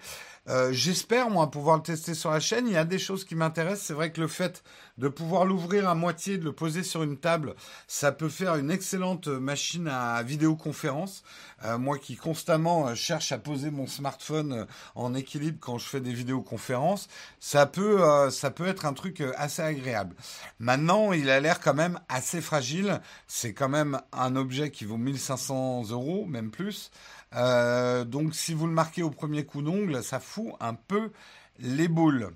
Euh, 0.49 0.73
j'espère, 0.73 1.31
moi, 1.31 1.51
pouvoir 1.51 1.77
le 1.77 1.83
tester 1.83 2.15
sur 2.15 2.31
la 2.31 2.41
chaîne. 2.41 2.67
Il 2.67 2.73
y 2.73 2.77
a 2.77 2.85
des 2.85 2.99
choses 2.99 3.25
qui 3.25 3.35
m'intéressent. 3.35 3.87
C'est 3.87 3.95
vrai 3.95 4.11
que 4.11 4.21
le 4.21 4.29
fait 4.29 4.63
de 4.99 5.09
pouvoir 5.09 5.45
l'ouvrir 5.45 5.89
à 5.89 5.95
moitié, 5.95 6.37
de 6.37 6.45
le 6.45 6.53
poser 6.53 6.83
sur 6.83 7.03
une 7.03 7.17
table, 7.17 7.55
ça 7.87 8.13
peut 8.13 8.29
faire 8.29 8.57
une 8.57 8.71
excellente 8.71 9.29
machine 9.29 9.89
à 9.89 10.23
vidéoconférence. 10.23 11.23
Euh, 11.65 11.79
moi 11.79 11.99
qui 11.99 12.17
constamment 12.17 12.89
euh, 12.89 12.95
cherche 12.95 13.31
à 13.31 13.39
poser 13.39 13.71
mon 13.71 13.87
smartphone 13.87 14.53
euh, 14.53 14.65
en 14.97 15.15
équilibre 15.15 15.59
quand 15.61 15.79
je 15.79 15.89
fais 15.89 16.01
des 16.01 16.13
vidéoconférences, 16.13 17.09
ça 17.39 17.67
peut, 17.67 18.03
ça 18.31 18.51
peut 18.51 18.67
être 18.67 18.87
un 18.87 18.93
truc 18.93 19.23
assez 19.37 19.63
agréable. 19.63 20.15
Maintenant, 20.59 21.13
il 21.13 21.31
a 21.31 21.41
l'air 21.41 21.61
quand 21.61 21.75
même 21.75 21.99
assez 22.09 22.41
fragile. 22.41 23.01
C'est 23.27 23.53
quand 23.55 23.69
même 23.69 24.01
un 24.13 24.37
objet 24.37 24.71
qui 24.71 24.85
vaut 24.85 24.97
1500 24.97 25.91
euros, 25.91 26.27
même 26.27 26.51
plus. 26.51 26.91
Donc 27.33 28.35
si 28.35 28.55
vous 28.55 28.67
le 28.67 28.73
marquez 28.73 29.03
au 29.03 29.11
premier 29.11 29.45
coup 29.45 29.63
d'ongle, 29.63 30.03
ça 30.03 30.21
fout 30.21 30.53
un 30.61 30.75
peu 30.75 31.11
les 31.59 31.89
boules. 31.89 32.33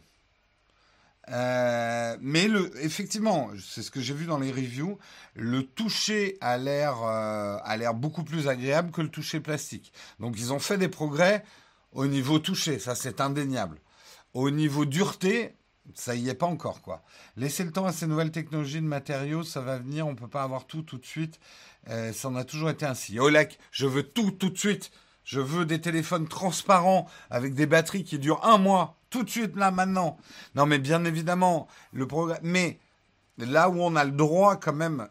Euh, 1.28 2.16
mais 2.20 2.48
effectivement, 2.80 3.50
c'est 3.60 3.82
ce 3.82 3.90
que 3.90 4.00
j'ai 4.00 4.14
vu 4.14 4.26
dans 4.26 4.38
les 4.38 4.52
reviews, 4.52 4.98
le 5.34 5.64
toucher 5.64 6.36
a 6.40 6.56
l'air 6.56 7.02
euh, 7.02 7.58
a 7.64 7.76
l'air 7.76 7.94
beaucoup 7.94 8.22
plus 8.22 8.46
agréable 8.48 8.92
que 8.92 9.00
le 9.00 9.08
toucher 9.08 9.40
plastique. 9.40 9.92
Donc 10.20 10.36
ils 10.38 10.52
ont 10.52 10.60
fait 10.60 10.78
des 10.78 10.88
progrès 10.88 11.44
au 11.92 12.06
niveau 12.06 12.38
toucher, 12.38 12.78
ça 12.78 12.94
c'est 12.94 13.20
indéniable. 13.20 13.80
Au 14.34 14.50
niveau 14.50 14.84
dureté, 14.84 15.56
ça 15.94 16.14
y 16.14 16.28
est 16.28 16.34
pas 16.34 16.46
encore 16.46 16.80
quoi. 16.80 17.02
Laissez 17.36 17.64
le 17.64 17.72
temps 17.72 17.86
à 17.86 17.92
ces 17.92 18.06
nouvelles 18.06 18.30
technologies 18.30 18.80
de 18.80 18.86
matériaux, 18.86 19.42
ça 19.42 19.60
va 19.60 19.78
venir, 19.78 20.06
on 20.06 20.14
peut 20.14 20.28
pas 20.28 20.44
avoir 20.44 20.66
tout 20.66 20.82
tout 20.82 20.98
de 20.98 21.06
suite. 21.06 21.40
Euh, 21.88 22.12
ça 22.12 22.28
en 22.28 22.36
a 22.36 22.44
toujours 22.44 22.70
été 22.70 22.84
ainsi. 22.84 23.18
Olek, 23.18 23.58
je 23.70 23.86
veux 23.86 24.02
tout 24.02 24.30
tout 24.30 24.50
de 24.50 24.58
suite. 24.58 24.90
Je 25.24 25.40
veux 25.40 25.66
des 25.66 25.80
téléphones 25.80 26.28
transparents 26.28 27.08
avec 27.30 27.54
des 27.54 27.66
batteries 27.66 28.04
qui 28.04 28.18
durent 28.18 28.44
un 28.44 28.58
mois, 28.58 28.96
tout 29.10 29.24
de 29.24 29.30
suite, 29.30 29.56
là, 29.56 29.72
maintenant. 29.72 30.18
Non, 30.54 30.66
mais 30.66 30.78
bien 30.78 31.04
évidemment, 31.04 31.66
le 31.92 32.06
programme. 32.06 32.38
Mais 32.42 32.78
là 33.38 33.68
où 33.68 33.80
on 33.80 33.96
a 33.96 34.04
le 34.04 34.12
droit, 34.12 34.56
quand 34.56 34.72
même, 34.72 35.08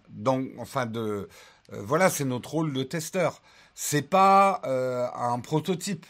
enfin, 0.58 0.86
de. 0.86 1.28
Euh, 1.74 1.82
voilà, 1.84 2.10
c'est 2.10 2.26
notre 2.26 2.52
rôle 2.52 2.72
de 2.72 2.84
testeur. 2.84 3.42
C'est 3.74 4.04
pas 4.04 4.62
euh, 4.66 5.08
un 5.14 5.40
prototype. 5.40 6.06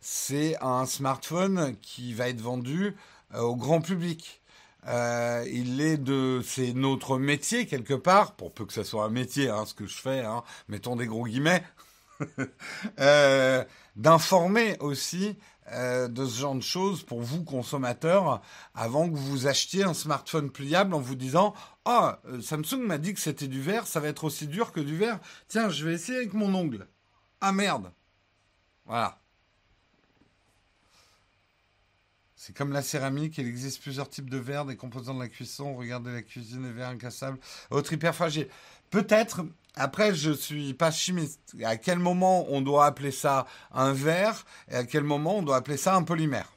C'est 0.00 0.56
un 0.62 0.86
smartphone 0.86 1.76
qui 1.82 2.14
va 2.14 2.28
être 2.28 2.40
vendu 2.40 2.94
au 3.36 3.56
grand 3.56 3.80
public. 3.80 4.37
Il 4.88 5.80
est 5.80 5.98
de, 5.98 6.40
c'est 6.44 6.72
notre 6.72 7.18
métier 7.18 7.66
quelque 7.66 7.94
part, 7.94 8.32
pour 8.32 8.52
peu 8.52 8.64
que 8.64 8.72
ça 8.72 8.84
soit 8.84 9.04
un 9.04 9.10
métier, 9.10 9.48
hein, 9.48 9.64
ce 9.66 9.74
que 9.74 9.86
je 9.86 9.96
fais, 9.96 10.20
hein, 10.20 10.42
mettons 10.68 10.96
des 10.96 11.06
gros 11.06 11.24
guillemets, 11.24 11.62
euh, 13.00 13.64
d'informer 13.96 14.76
aussi 14.80 15.36
euh, 15.72 16.08
de 16.08 16.24
ce 16.26 16.40
genre 16.40 16.54
de 16.54 16.60
choses 16.60 17.02
pour 17.02 17.20
vous 17.20 17.44
consommateurs 17.44 18.42
avant 18.74 19.08
que 19.08 19.16
vous 19.16 19.46
achetiez 19.46 19.84
un 19.84 19.94
smartphone 19.94 20.50
pliable 20.50 20.94
en 20.94 21.00
vous 21.00 21.14
disant 21.14 21.54
ah 21.84 22.20
Samsung 22.40 22.80
m'a 22.80 22.98
dit 22.98 23.14
que 23.14 23.20
c'était 23.20 23.48
du 23.48 23.60
verre 23.60 23.86
ça 23.86 24.00
va 24.00 24.08
être 24.08 24.24
aussi 24.24 24.46
dur 24.46 24.72
que 24.72 24.80
du 24.80 24.96
verre 24.96 25.20
tiens 25.46 25.68
je 25.68 25.84
vais 25.84 25.94
essayer 25.94 26.18
avec 26.18 26.32
mon 26.32 26.54
ongle. 26.54 26.88
Ah 27.40 27.52
merde 27.52 27.92
voilà 28.86 29.20
c'est 32.40 32.56
comme 32.56 32.72
la 32.72 32.82
céramique, 32.82 33.36
il 33.38 33.48
existe 33.48 33.82
plusieurs 33.82 34.08
types 34.08 34.30
de 34.30 34.38
verres, 34.38 34.64
des 34.64 34.76
composants 34.76 35.12
de 35.12 35.18
la 35.18 35.28
cuisson. 35.28 35.74
Regardez 35.74 36.12
la 36.12 36.22
cuisine, 36.22 36.62
les 36.62 36.72
verres 36.72 36.90
incassables, 36.90 37.36
autre 37.70 37.92
hyper 37.92 38.14
fragile. 38.14 38.46
Peut-être, 38.90 39.44
après, 39.74 40.14
je 40.14 40.30
suis 40.30 40.72
pas 40.72 40.92
chimiste. 40.92 41.40
À 41.64 41.76
quel 41.76 41.98
moment 41.98 42.46
on 42.48 42.60
doit 42.60 42.86
appeler 42.86 43.10
ça 43.10 43.48
un 43.72 43.92
verre 43.92 44.46
et 44.70 44.76
à 44.76 44.84
quel 44.84 45.02
moment 45.02 45.38
on 45.38 45.42
doit 45.42 45.56
appeler 45.56 45.76
ça 45.76 45.96
un 45.96 46.04
polymère? 46.04 46.52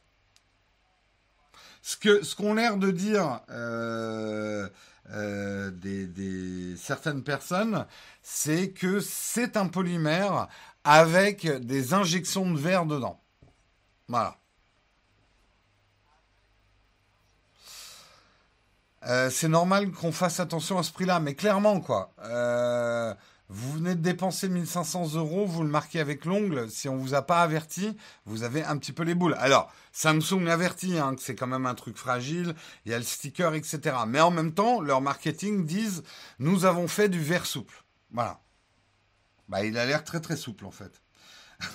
Ce 1.82 1.98
que 1.98 2.22
ce 2.22 2.36
qu'ont 2.36 2.54
l'air 2.54 2.78
de 2.78 2.92
dire 2.92 3.42
euh, 3.50 4.70
euh, 5.10 5.72
des, 5.72 6.76
certaines 6.78 7.24
personnes, 7.24 7.88
c'est 8.22 8.70
que 8.70 9.00
c'est 9.00 9.58
un 9.58 9.68
polymère 9.68 10.48
avec 10.84 11.48
des 11.48 11.96
injections 11.96 12.52
de 12.52 12.60
verre 12.60 12.86
dedans. 12.86 13.20
Voilà. 14.08 14.41
Euh, 19.08 19.30
c'est 19.30 19.48
normal 19.48 19.92
qu'on 19.92 20.12
fasse 20.12 20.40
attention 20.40 20.78
à 20.78 20.84
ce 20.84 20.92
prix-là, 20.92 21.20
mais 21.20 21.34
clairement, 21.34 21.80
quoi. 21.80 22.14
Euh, 22.24 23.14
vous 23.50 23.74
venez 23.74 23.96
de 23.96 24.02
dépenser 24.02 24.48
1500 24.48 25.16
euros, 25.16 25.46
vous 25.46 25.64
le 25.64 25.70
marquez 25.70 26.00
avec 26.00 26.24
l'ongle. 26.24 26.70
Si 26.70 26.88
on 26.88 26.96
vous 26.96 27.16
a 27.16 27.22
pas 27.22 27.42
averti, 27.42 27.98
vous 28.26 28.44
avez 28.44 28.64
un 28.64 28.78
petit 28.78 28.94
peu 28.94 29.04
les 29.04 29.14
boules. 29.14 29.36
Alors, 29.40 29.74
Samsung 29.92 30.48
avertit 30.48 30.98
hein, 30.98 31.16
que 31.16 31.22
c'est 31.22 31.36
quand 31.36 31.48
même 31.48 31.66
un 31.66 31.76
truc 31.76 31.98
fragile. 31.98 32.56
Il 32.86 32.94
y 32.94 32.96
a 32.96 32.98
le 32.98 33.04
sticker, 33.04 33.54
etc. 33.54 33.98
Mais 34.08 34.22
en 34.22 34.32
même 34.32 34.54
temps, 34.54 34.80
leur 34.80 35.02
marketing 35.02 35.66
disent 35.66 36.04
nous 36.40 36.64
avons 36.64 36.88
fait 36.88 37.10
du 37.10 37.20
verre 37.20 37.46
souple. 37.46 37.84
Voilà. 38.12 38.40
Bah, 39.50 39.66
il 39.66 39.78
a 39.78 39.86
l'air 39.86 40.06
très 40.06 40.22
très 40.22 40.38
souple 40.38 40.66
en 40.66 40.72
fait. 40.72 41.02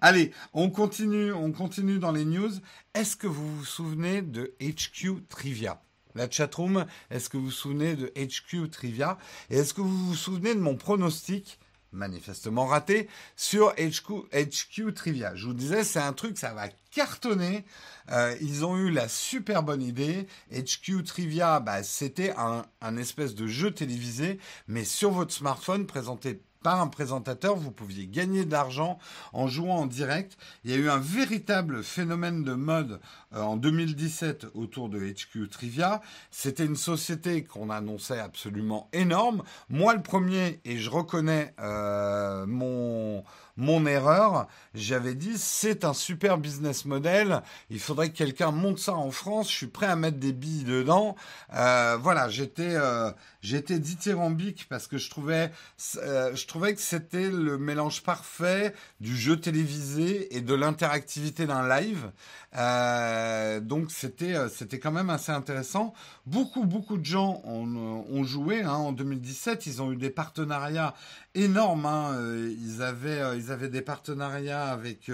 Allez, 0.00 0.32
on 0.52 0.68
continue, 0.68 1.32
on 1.32 1.52
continue 1.52 2.00
dans 2.00 2.10
les 2.10 2.24
news. 2.24 2.50
Est-ce 2.94 3.14
que 3.14 3.28
vous 3.28 3.58
vous 3.58 3.64
souvenez 3.64 4.20
de 4.20 4.56
HQ 4.60 5.28
Trivia? 5.28 5.80
La 6.14 6.30
chatroom, 6.30 6.86
est-ce 7.10 7.28
que 7.28 7.36
vous 7.36 7.46
vous 7.46 7.50
souvenez 7.50 7.96
de 7.96 8.12
HQ 8.16 8.70
Trivia? 8.70 9.18
Et 9.50 9.58
est-ce 9.58 9.74
que 9.74 9.80
vous 9.80 10.06
vous 10.06 10.14
souvenez 10.14 10.54
de 10.54 10.60
mon 10.60 10.76
pronostic 10.76 11.58
manifestement 11.92 12.66
raté 12.66 13.08
sur 13.36 13.74
HQ, 13.74 14.94
Trivia? 14.94 15.34
Je 15.34 15.46
vous 15.46 15.54
disais, 15.54 15.84
c'est 15.84 16.00
un 16.00 16.12
truc, 16.12 16.38
ça 16.38 16.54
va 16.54 16.68
cartonner. 16.90 17.64
Euh, 18.10 18.34
ils 18.40 18.64
ont 18.64 18.76
eu 18.76 18.90
la 18.90 19.08
super 19.08 19.62
bonne 19.62 19.82
idée. 19.82 20.26
HQ 20.52 21.04
Trivia, 21.04 21.60
bah, 21.60 21.82
c'était 21.82 22.34
un 22.36 22.96
espèce 22.96 23.34
de 23.34 23.46
jeu 23.46 23.70
télévisé, 23.70 24.38
mais 24.68 24.84
sur 24.84 25.10
votre 25.10 25.32
smartphone 25.32 25.86
présenté 25.86 26.40
par 26.62 26.80
un 26.80 26.88
présentateur, 26.88 27.56
vous 27.56 27.70
pouviez 27.70 28.06
gagner 28.06 28.44
de 28.44 28.52
l'argent 28.52 28.98
en 29.32 29.48
jouant 29.48 29.78
en 29.78 29.86
direct. 29.86 30.36
Il 30.64 30.70
y 30.70 30.74
a 30.74 30.76
eu 30.76 30.88
un 30.88 30.98
véritable 30.98 31.82
phénomène 31.82 32.44
de 32.44 32.54
mode 32.54 33.00
euh, 33.34 33.42
en 33.42 33.56
2017 33.56 34.46
autour 34.54 34.88
de 34.88 34.98
HQ 34.98 35.48
Trivia. 35.50 36.00
C'était 36.30 36.64
une 36.64 36.76
société 36.76 37.44
qu'on 37.44 37.70
annonçait 37.70 38.20
absolument 38.20 38.88
énorme. 38.92 39.42
Moi 39.68 39.94
le 39.94 40.02
premier, 40.02 40.60
et 40.64 40.78
je 40.78 40.90
reconnais 40.90 41.54
euh, 41.60 42.46
mon 42.46 43.24
mon 43.56 43.86
erreur. 43.86 44.46
J'avais 44.74 45.14
dit 45.14 45.36
c'est 45.36 45.84
un 45.84 45.94
super 45.94 46.38
business 46.38 46.84
model. 46.84 47.42
Il 47.70 47.80
faudrait 47.80 48.10
que 48.10 48.16
quelqu'un 48.16 48.50
monte 48.50 48.78
ça 48.78 48.94
en 48.94 49.10
France. 49.10 49.50
Je 49.50 49.56
suis 49.56 49.66
prêt 49.66 49.86
à 49.86 49.96
mettre 49.96 50.18
des 50.18 50.32
billes 50.32 50.64
dedans. 50.64 51.16
Euh, 51.54 51.96
voilà, 52.00 52.28
j'étais 52.28 52.74
euh, 52.74 53.10
j'étais 53.42 53.78
dithyrambique 53.78 54.66
parce 54.68 54.86
que 54.86 54.98
je 54.98 55.10
trouvais 55.10 55.50
euh, 55.96 56.34
je 56.34 56.46
trouvais 56.46 56.74
que 56.74 56.80
c'était 56.80 57.30
le 57.30 57.58
mélange 57.58 58.02
parfait 58.02 58.74
du 59.00 59.16
jeu 59.16 59.38
télévisé 59.38 60.34
et 60.36 60.40
de 60.40 60.54
l'interactivité 60.54 61.46
d'un 61.46 61.68
live. 61.68 62.10
Euh, 62.56 63.60
donc 63.60 63.90
c'était 63.90 64.34
euh, 64.34 64.48
c'était 64.48 64.78
quand 64.78 64.92
même 64.92 65.10
assez 65.10 65.32
intéressant. 65.32 65.94
Beaucoup 66.26 66.64
beaucoup 66.64 66.98
de 66.98 67.04
gens 67.04 67.40
ont, 67.44 68.04
ont 68.10 68.24
joué 68.24 68.62
hein, 68.62 68.74
en 68.74 68.92
2017. 68.92 69.66
Ils 69.66 69.80
ont 69.82 69.92
eu 69.92 69.96
des 69.96 70.10
partenariats 70.10 70.94
énormes. 71.34 71.86
Hein. 71.86 72.16
Ils 72.60 72.82
avaient 72.82 73.38
ils 73.38 73.50
avaient 73.50 73.70
des 73.70 73.82
partenariats 73.82 74.66
avec 74.66 75.10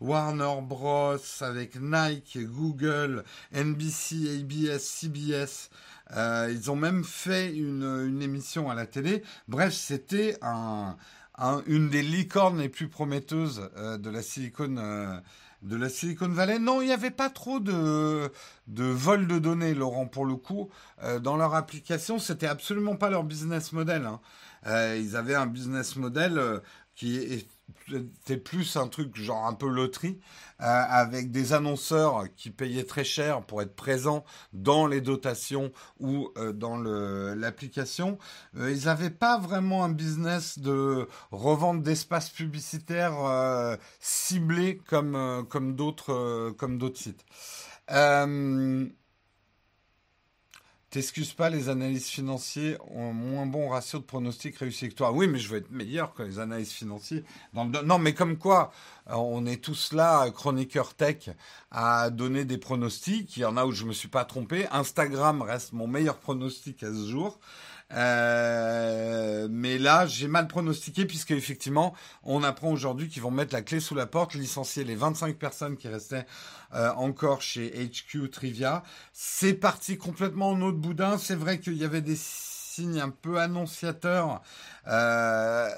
Warner 0.00 0.60
Bros, 0.62 1.16
avec 1.40 1.80
Nike, 1.80 2.38
Google, 2.44 3.24
NBC, 3.54 4.40
ABS, 4.40 4.82
CBS. 4.82 5.70
Euh, 6.12 6.52
ils 6.52 6.70
ont 6.70 6.76
même 6.76 7.04
fait 7.04 7.52
une, 7.52 7.82
une, 7.82 8.22
émission 8.22 8.70
à 8.70 8.74
la 8.74 8.86
télé. 8.86 9.22
Bref, 9.48 9.72
c'était 9.74 10.36
un, 10.40 10.96
un, 11.36 11.62
une 11.66 11.88
des 11.90 12.02
licornes 12.02 12.58
les 12.58 12.68
plus 12.68 12.88
prometteuses 12.88 13.68
euh, 13.76 13.98
de 13.98 14.10
la 14.10 14.22
Silicon 14.22 14.76
euh, 14.78 15.18
de 15.66 15.76
la 15.76 15.88
Silicon 15.88 16.28
Valley. 16.28 16.58
Non, 16.58 16.80
il 16.80 16.86
n'y 16.86 16.92
avait 16.92 17.10
pas 17.10 17.28
trop 17.28 17.60
de, 17.60 18.30
de 18.68 18.84
vol 18.84 19.26
de 19.26 19.38
données, 19.38 19.74
Laurent, 19.74 20.06
pour 20.06 20.24
le 20.24 20.36
coup. 20.36 20.70
Euh, 21.02 21.18
dans 21.18 21.36
leur 21.36 21.54
application, 21.54 22.18
c'était 22.18 22.46
absolument 22.46 22.96
pas 22.96 23.10
leur 23.10 23.24
business 23.24 23.72
model. 23.72 24.06
Hein. 24.06 24.20
Euh, 24.66 24.96
ils 24.98 25.16
avaient 25.16 25.34
un 25.34 25.46
business 25.46 25.96
model 25.96 26.38
euh, 26.38 26.60
qui 26.94 27.46
était 27.92 28.36
plus 28.36 28.76
un 28.76 28.88
truc 28.88 29.16
genre 29.16 29.46
un 29.46 29.52
peu 29.52 29.68
loterie, 29.68 30.18
euh, 30.60 30.64
avec 30.64 31.30
des 31.30 31.52
annonceurs 31.52 32.24
qui 32.36 32.50
payaient 32.50 32.84
très 32.84 33.04
cher 33.04 33.42
pour 33.42 33.62
être 33.62 33.74
présents 33.74 34.24
dans 34.52 34.86
les 34.86 35.00
dotations 35.00 35.72
ou 36.00 36.30
euh, 36.36 36.52
dans 36.52 36.76
l'application. 36.76 38.18
Euh, 38.56 38.70
ils 38.70 38.86
n'avaient 38.86 39.10
pas 39.10 39.38
vraiment 39.38 39.84
un 39.84 39.90
business 39.90 40.58
de 40.58 41.08
revente 41.30 41.82
d'espaces 41.82 42.30
publicitaires 42.30 43.76
ciblés 44.00 44.78
comme, 44.86 45.46
comme 45.48 45.76
d'autres 45.76 46.54
sites. 46.94 47.24
T'excuses 50.96 51.34
pas, 51.34 51.50
les 51.50 51.68
analystes 51.68 52.08
financiers 52.08 52.78
ont 52.90 53.10
un 53.10 53.12
moins 53.12 53.44
bon 53.44 53.68
ratio 53.68 53.98
de 53.98 54.04
pronostics 54.04 54.56
réussis 54.56 54.88
que 54.88 54.94
toi. 54.94 55.12
Oui, 55.12 55.28
mais 55.28 55.38
je 55.38 55.50
veux 55.50 55.58
être 55.58 55.70
meilleur 55.70 56.14
que 56.14 56.22
les 56.22 56.38
analystes 56.38 56.72
financiers. 56.72 57.22
Non, 57.52 57.98
mais 57.98 58.14
comme 58.14 58.38
quoi, 58.38 58.72
euh, 59.10 59.16
on 59.16 59.44
est 59.44 59.62
tous 59.62 59.92
là, 59.92 60.30
chroniqueurs 60.30 60.94
tech, 60.94 61.28
à 61.70 62.08
donner 62.08 62.46
des 62.46 62.56
pronostics. 62.56 63.36
Il 63.36 63.40
y 63.40 63.44
en 63.44 63.58
a 63.58 63.66
où 63.66 63.72
je 63.72 63.84
me 63.84 63.92
suis 63.92 64.08
pas 64.08 64.24
trompé. 64.24 64.66
Instagram 64.72 65.42
reste 65.42 65.74
mon 65.74 65.86
meilleur 65.86 66.16
pronostic 66.16 66.82
à 66.82 66.86
ce 66.86 67.10
jour. 67.10 67.40
Euh, 67.92 69.48
mais 69.50 69.78
là, 69.78 70.06
j'ai 70.06 70.28
mal 70.28 70.48
pronostiqué 70.48 71.04
puisque 71.04 71.30
effectivement, 71.30 71.94
on 72.24 72.42
apprend 72.42 72.70
aujourd'hui 72.70 73.08
qu'ils 73.08 73.22
vont 73.22 73.30
mettre 73.30 73.54
la 73.54 73.60
clé 73.60 73.80
sous 73.80 73.94
la 73.94 74.06
porte, 74.06 74.32
licencier 74.34 74.82
les 74.82 74.96
25 74.96 75.36
personnes 75.36 75.76
qui 75.76 75.88
restaient 75.88 76.26
euh, 76.74 76.90
encore 76.92 77.42
chez 77.42 77.70
HQ 77.70 78.30
Trivia. 78.30 78.82
C'est 79.12 79.54
parti 79.54 79.98
complètement 79.98 80.50
en 80.50 80.60
autre 80.62 80.78
boudin. 80.78 81.18
C'est 81.18 81.34
vrai 81.34 81.60
qu'il 81.60 81.76
y 81.76 81.84
avait 81.84 82.02
des 82.02 82.16
signes 82.16 83.00
un 83.00 83.10
peu 83.10 83.38
annonciateurs. 83.38 84.42
Euh, 84.88 85.68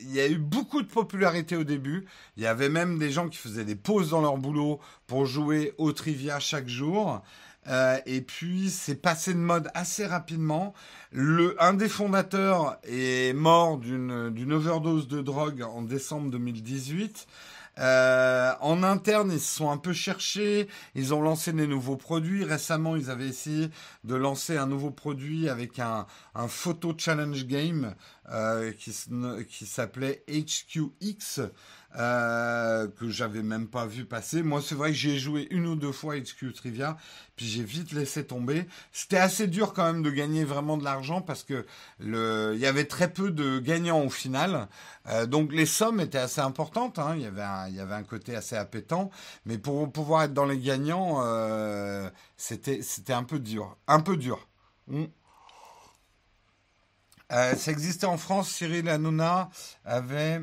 il 0.00 0.12
y 0.12 0.20
a 0.20 0.28
eu 0.28 0.38
beaucoup 0.38 0.82
de 0.82 0.88
popularité 0.88 1.56
au 1.56 1.64
début. 1.64 2.06
Il 2.36 2.42
y 2.42 2.46
avait 2.46 2.68
même 2.68 2.98
des 2.98 3.10
gens 3.10 3.28
qui 3.28 3.38
faisaient 3.38 3.64
des 3.64 3.76
pauses 3.76 4.10
dans 4.10 4.20
leur 4.20 4.36
boulot 4.36 4.80
pour 5.06 5.26
jouer 5.26 5.74
au 5.78 5.92
trivia 5.92 6.40
chaque 6.40 6.68
jour. 6.68 7.22
Euh, 7.68 7.98
et 8.06 8.22
puis 8.22 8.70
c'est 8.70 8.96
passé 8.96 9.34
de 9.34 9.38
mode 9.38 9.70
assez 9.74 10.04
rapidement. 10.06 10.74
Le, 11.12 11.54
un 11.62 11.74
des 11.74 11.88
fondateurs 11.88 12.78
est 12.82 13.34
mort 13.34 13.78
d'une 13.78 14.52
overdose 14.52 15.06
de 15.06 15.22
drogue 15.22 15.62
en 15.62 15.82
décembre 15.82 16.30
2018. 16.30 17.26
Euh, 17.78 18.52
en 18.60 18.82
interne, 18.82 19.32
ils 19.32 19.40
se 19.40 19.56
sont 19.56 19.70
un 19.70 19.78
peu 19.78 19.92
cherchés. 19.92 20.68
Ils 20.94 21.14
ont 21.14 21.22
lancé 21.22 21.52
des 21.52 21.66
nouveaux 21.66 21.96
produits. 21.96 22.44
Récemment, 22.44 22.96
ils 22.96 23.10
avaient 23.10 23.28
essayé 23.28 23.70
de 24.04 24.14
lancer 24.14 24.56
un 24.56 24.66
nouveau 24.66 24.90
produit 24.90 25.48
avec 25.48 25.78
un, 25.78 26.06
photo 26.48 26.94
challenge 26.96 27.46
game 27.46 27.94
euh, 28.30 28.72
qui 28.72 29.66
s'appelait 29.66 30.24
HQX 30.28 31.40
euh, 31.98 32.88
que 32.88 33.08
j'avais 33.08 33.42
même 33.42 33.68
pas 33.68 33.86
vu 33.86 34.04
passer. 34.04 34.42
Moi, 34.42 34.62
c'est 34.62 34.74
vrai 34.74 34.90
que 34.90 34.96
j'ai 34.96 35.18
joué 35.18 35.46
une 35.50 35.66
ou 35.66 35.76
deux 35.76 35.92
fois 35.92 36.16
HQ 36.16 36.52
Trivia, 36.54 36.96
puis 37.36 37.46
j'ai 37.46 37.62
vite 37.62 37.92
laissé 37.92 38.24
tomber. 38.24 38.66
C'était 38.92 39.18
assez 39.18 39.46
dur 39.46 39.72
quand 39.74 39.84
même 39.84 40.02
de 40.02 40.10
gagner 40.10 40.44
vraiment 40.44 40.76
de 40.76 40.84
l'argent 40.84 41.20
parce 41.20 41.44
que 41.44 41.66
il 42.00 42.58
y 42.58 42.66
avait 42.66 42.86
très 42.86 43.12
peu 43.12 43.30
de 43.30 43.58
gagnants 43.58 44.02
au 44.02 44.10
final. 44.10 44.68
Euh, 45.08 45.26
donc 45.26 45.52
les 45.52 45.66
sommes 45.66 46.00
étaient 46.00 46.18
assez 46.18 46.40
importantes. 46.40 46.98
Hein. 46.98 47.14
Il 47.16 47.22
y 47.22 47.26
avait 47.26 47.42
un, 47.42 47.68
il 47.68 47.74
y 47.74 47.80
avait 47.80 47.94
un 47.94 48.04
côté 48.04 48.34
assez 48.36 48.56
appétant, 48.56 49.10
mais 49.44 49.58
pour 49.58 49.90
pouvoir 49.92 50.22
être 50.24 50.34
dans 50.34 50.46
les 50.46 50.58
gagnants, 50.58 51.20
euh, 51.22 52.08
c'était, 52.36 52.82
c'était 52.82 53.12
un 53.12 53.24
peu 53.24 53.38
dur, 53.38 53.76
un 53.86 54.00
peu 54.00 54.16
dur. 54.16 54.48
Euh, 57.32 57.54
ça 57.54 57.70
existait 57.70 58.06
en 58.06 58.18
France. 58.18 58.50
Cyril 58.50 58.88
Hanouna 58.88 59.50
avait 59.84 60.40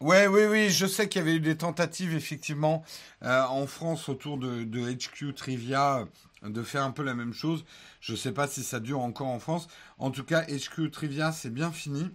Ouais, 0.00 0.28
oui, 0.28 0.42
oui, 0.48 0.70
je 0.70 0.86
sais 0.86 1.08
qu'il 1.08 1.18
y 1.18 1.22
avait 1.22 1.34
eu 1.34 1.40
des 1.40 1.56
tentatives 1.56 2.14
effectivement 2.14 2.84
euh, 3.24 3.42
en 3.42 3.66
France 3.66 4.08
autour 4.08 4.38
de, 4.38 4.62
de, 4.62 4.92
HQ 4.92 5.34
Trivia 5.34 6.06
euh, 6.44 6.48
de 6.48 6.62
faire 6.62 6.84
un 6.84 6.92
peu 6.92 7.02
la 7.02 7.14
même 7.14 7.32
chose. 7.32 7.64
Je 8.00 8.12
ne 8.12 8.16
sais 8.16 8.30
pas 8.30 8.46
si 8.46 8.62
ça 8.62 8.78
dure 8.78 9.00
encore 9.00 9.26
en 9.26 9.40
France. 9.40 9.66
En 9.98 10.12
tout 10.12 10.22
cas, 10.22 10.44
HQ 10.44 10.92
Trivia, 10.92 11.32
c'est 11.32 11.50
bien 11.52 11.72
fini. 11.72 12.08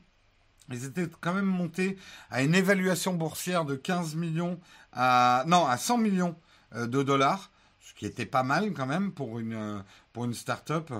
Ils 0.72 0.86
étaient 0.86 1.10
quand 1.20 1.34
même 1.34 1.44
montés 1.46 1.98
à 2.32 2.42
une 2.42 2.56
évaluation 2.56 3.16
boursière 3.16 3.66
de 3.66 3.75
15 3.75 4.16
millions 4.16 4.62
à 4.94 5.44
non 5.48 5.66
à 5.66 5.78
100 5.78 5.98
millions 5.98 6.38
euh, 6.75 6.88
de 6.88 7.04
dollars 7.04 7.52
qui 7.96 8.06
était 8.06 8.26
pas 8.26 8.44
mal 8.44 8.74
quand 8.74 8.86
même 8.86 9.12
pour 9.12 9.40
une 9.40 9.84
pour 10.12 10.26
une 10.26 10.34
start-up. 10.34 10.92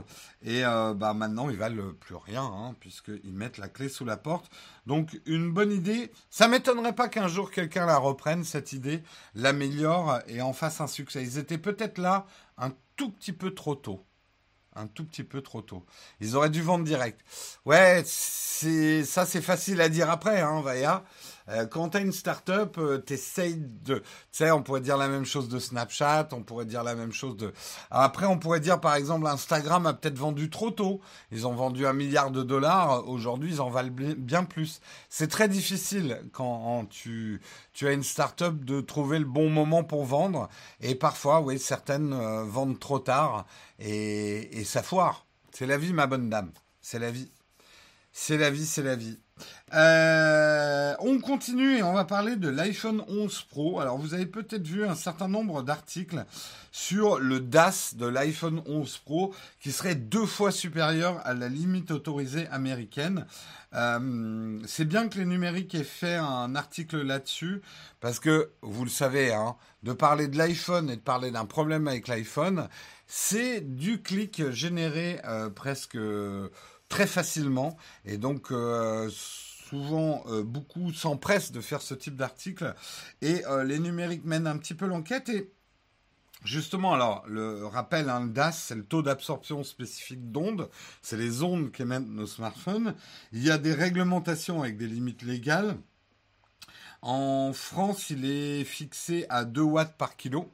Et 0.44 0.66
euh, 0.66 0.94
bah 0.94 1.14
maintenant 1.14 1.50
ils 1.50 1.58
valent 1.58 1.94
plus 2.00 2.16
rien 2.16 2.44
hein, 2.44 2.76
puisqu'ils 2.80 3.34
mettent 3.34 3.58
la 3.58 3.68
clé 3.68 3.90
sous 3.90 4.06
la 4.06 4.18
porte. 4.18 4.50
Donc 4.86 5.20
une 5.26 5.52
bonne 5.52 5.72
idée. 5.72 6.12
Ça 6.30 6.48
m'étonnerait 6.48 6.96
pas 6.96 7.10
qu'un 7.10 7.28
jour 7.28 7.52
quelqu'un 7.52 7.86
la 7.86 7.98
reprenne 7.98 8.44
cette 8.44 8.74
idée, 8.74 9.04
l'améliore 9.36 10.20
et 10.28 10.42
en 10.42 10.54
fasse 10.54 10.82
un 10.82 10.88
succès. 10.88 11.24
Ils 11.24 11.38
étaient 11.38 11.58
peut-être 11.58 11.98
là 11.98 12.26
un 12.58 12.72
tout 12.96 13.10
petit 13.10 13.34
peu 13.34 13.54
trop 13.54 13.76
tôt 13.76 14.06
un 14.76 14.88
tout 14.88 15.06
petit 15.06 15.24
peu 15.24 15.42
trop 15.42 15.62
tôt. 15.62 15.86
Ils 16.20 16.36
auraient 16.36 16.50
dû 16.50 16.62
vendre 16.62 16.84
direct. 16.84 17.22
Ouais, 17.66 18.04
ça, 18.06 19.26
c'est 19.26 19.42
facile 19.42 19.82
à 19.82 19.90
dire 19.90 20.10
après, 20.10 20.42
hein, 20.42 20.62
Vaya. 20.62 21.04
Euh, 21.50 21.66
quand 21.66 21.90
tu 21.90 21.98
as 21.98 22.00
une 22.02 22.12
start-up, 22.12 22.78
euh, 22.78 23.02
tu 23.06 23.14
essayes 23.14 23.58
de... 23.58 23.96
Tu 23.98 24.04
sais, 24.32 24.52
on 24.52 24.64
pourrait 24.64 24.82
dire 24.82 24.98
la 24.98 25.08
même 25.08 25.26
chose 25.26 25.50
de 25.50 25.60
Snapchat, 25.60 26.30
on 26.32 26.42
pourrait 26.42 26.66
dire 26.66 26.84
la 26.84 26.96
même 26.96 27.12
chose 27.12 27.36
de... 27.38 27.54
Après, 27.92 28.26
on 28.26 28.40
pourrait 28.40 28.60
dire, 28.60 28.80
par 28.80 28.96
exemple, 28.96 29.28
Instagram 29.28 29.86
a 29.86 29.94
peut-être 29.94 30.18
vendu 30.18 30.50
trop 30.50 30.72
tôt. 30.72 31.02
Ils 31.32 31.46
ont 31.48 31.54
vendu 31.54 31.86
un 31.86 31.94
milliard 31.94 32.32
de 32.32 32.44
dollars. 32.44 33.08
Aujourd'hui, 33.08 33.54
ils 33.54 33.62
en 33.62 33.70
valent 33.70 33.92
bien 33.92 34.44
plus. 34.44 34.82
C'est 35.10 35.30
très 35.30 35.48
difficile 35.48 36.22
quand 36.32 36.86
tu, 36.90 37.42
tu 37.74 37.88
as 37.88 37.92
une 37.92 38.04
start-up 38.04 38.56
de 38.64 38.82
trouver 38.82 39.20
le 39.20 39.26
bon 39.26 39.50
moment 39.50 39.84
pour 39.84 40.06
vendre. 40.06 40.50
Et 40.82 40.96
parfois, 40.96 41.42
oui, 41.42 41.60
certaines 41.60 42.14
euh, 42.14 42.44
vendent 42.44 42.80
trop 42.80 43.00
tard 43.00 43.46
et, 43.80 44.60
et 44.60 44.64
ça 44.64 44.84
foire. 44.84 45.26
C'est 45.52 45.68
la 45.68 45.78
vie, 45.78 45.94
ma 45.94 46.08
bonne 46.08 46.30
dame. 46.30 46.52
C'est 46.82 47.00
la 47.00 47.12
vie. 47.12 47.32
C'est 48.12 48.38
la 48.38 48.50
vie, 48.50 48.66
c'est 48.66 48.84
la 48.84 48.96
vie. 48.96 49.20
Euh, 49.74 50.94
on 51.00 51.20
continue 51.20 51.78
et 51.78 51.84
on 51.84 51.94
va 51.94 52.06
parler 52.06 52.36
de 52.36 52.48
l'iPhone 52.48 53.04
11 53.08 53.44
Pro. 53.50 53.80
Alors 53.80 53.98
vous 53.98 54.14
avez 54.14 54.28
peut-être 54.28 54.68
vu 54.68 54.86
un 54.86 54.96
certain 54.96 55.28
nombre 55.28 55.64
d'articles 55.64 56.26
sur 56.72 57.20
le 57.20 57.40
DAS 57.40 57.96
de 57.96 58.06
l'iPhone 58.06 58.62
11 58.68 58.98
Pro 59.00 59.34
qui 59.60 59.72
serait 59.72 59.96
deux 59.96 60.28
fois 60.28 60.52
supérieur 60.52 61.20
à 61.26 61.34
la 61.34 61.50
limite 61.50 61.90
autorisée 61.90 62.48
américaine. 62.50 63.26
Euh, 63.74 64.60
c'est 64.68 64.86
bien 64.86 65.08
que 65.08 65.18
les 65.18 65.26
numériques 65.26 65.74
aient 65.74 65.84
fait 65.84 66.16
un 66.16 66.56
article 66.56 67.02
là-dessus 67.02 67.62
parce 68.00 68.20
que 68.20 68.52
vous 68.62 68.84
le 68.84 68.92
savez, 68.92 69.34
hein, 69.34 69.56
de 69.82 69.94
parler 69.94 70.28
de 70.28 70.38
l'iPhone 70.38 70.92
et 70.92 70.96
de 70.98 71.02
parler 71.02 71.32
d'un 71.32 71.46
problème 71.46 71.88
avec 71.88 72.08
l'iPhone, 72.08 72.70
c'est 73.08 73.62
du 73.62 74.02
clic 74.04 74.52
généré 74.52 75.20
euh, 75.26 75.50
presque 75.50 75.98
très 76.94 77.08
facilement. 77.08 77.76
Et 78.06 78.20
donc, 78.20 78.52
euh, 78.52 79.10
souvent, 79.10 80.24
euh, 80.28 80.44
beaucoup 80.44 80.94
s'empressent 80.94 81.52
de 81.52 81.60
faire 81.60 81.82
ce 81.82 81.96
type 81.96 82.16
d'article. 82.16 82.76
Et 83.24 83.44
euh, 83.48 83.64
les 83.64 83.80
numériques 83.80 84.26
mènent 84.26 84.46
un 84.46 84.58
petit 84.58 84.76
peu 84.76 84.86
l'enquête. 84.86 85.28
Et 85.30 85.52
justement, 86.44 86.94
alors, 86.94 87.24
le 87.28 87.66
rappel, 87.66 88.10
hein, 88.12 88.28
DAS, 88.28 88.52
c'est 88.52 88.76
le 88.76 88.86
taux 88.86 89.02
d'absorption 89.02 89.64
spécifique 89.64 90.32
d'ondes. 90.32 90.70
C'est 91.02 91.18
les 91.18 91.42
ondes 91.42 91.72
qu'émettent 91.72 92.08
nos 92.08 92.28
smartphones. 92.28 92.94
Il 93.32 93.44
y 93.44 93.50
a 93.50 93.58
des 93.58 93.74
réglementations 93.74 94.62
avec 94.62 94.78
des 94.78 94.88
limites 94.88 95.24
légales. 95.24 95.76
En 97.02 97.54
France, 97.54 98.12
il 98.12 98.24
est 98.26 98.64
fixé 98.66 99.26
à 99.30 99.46
2 99.46 99.62
watts 99.62 99.98
par 99.98 100.16
kilo. 100.16 100.52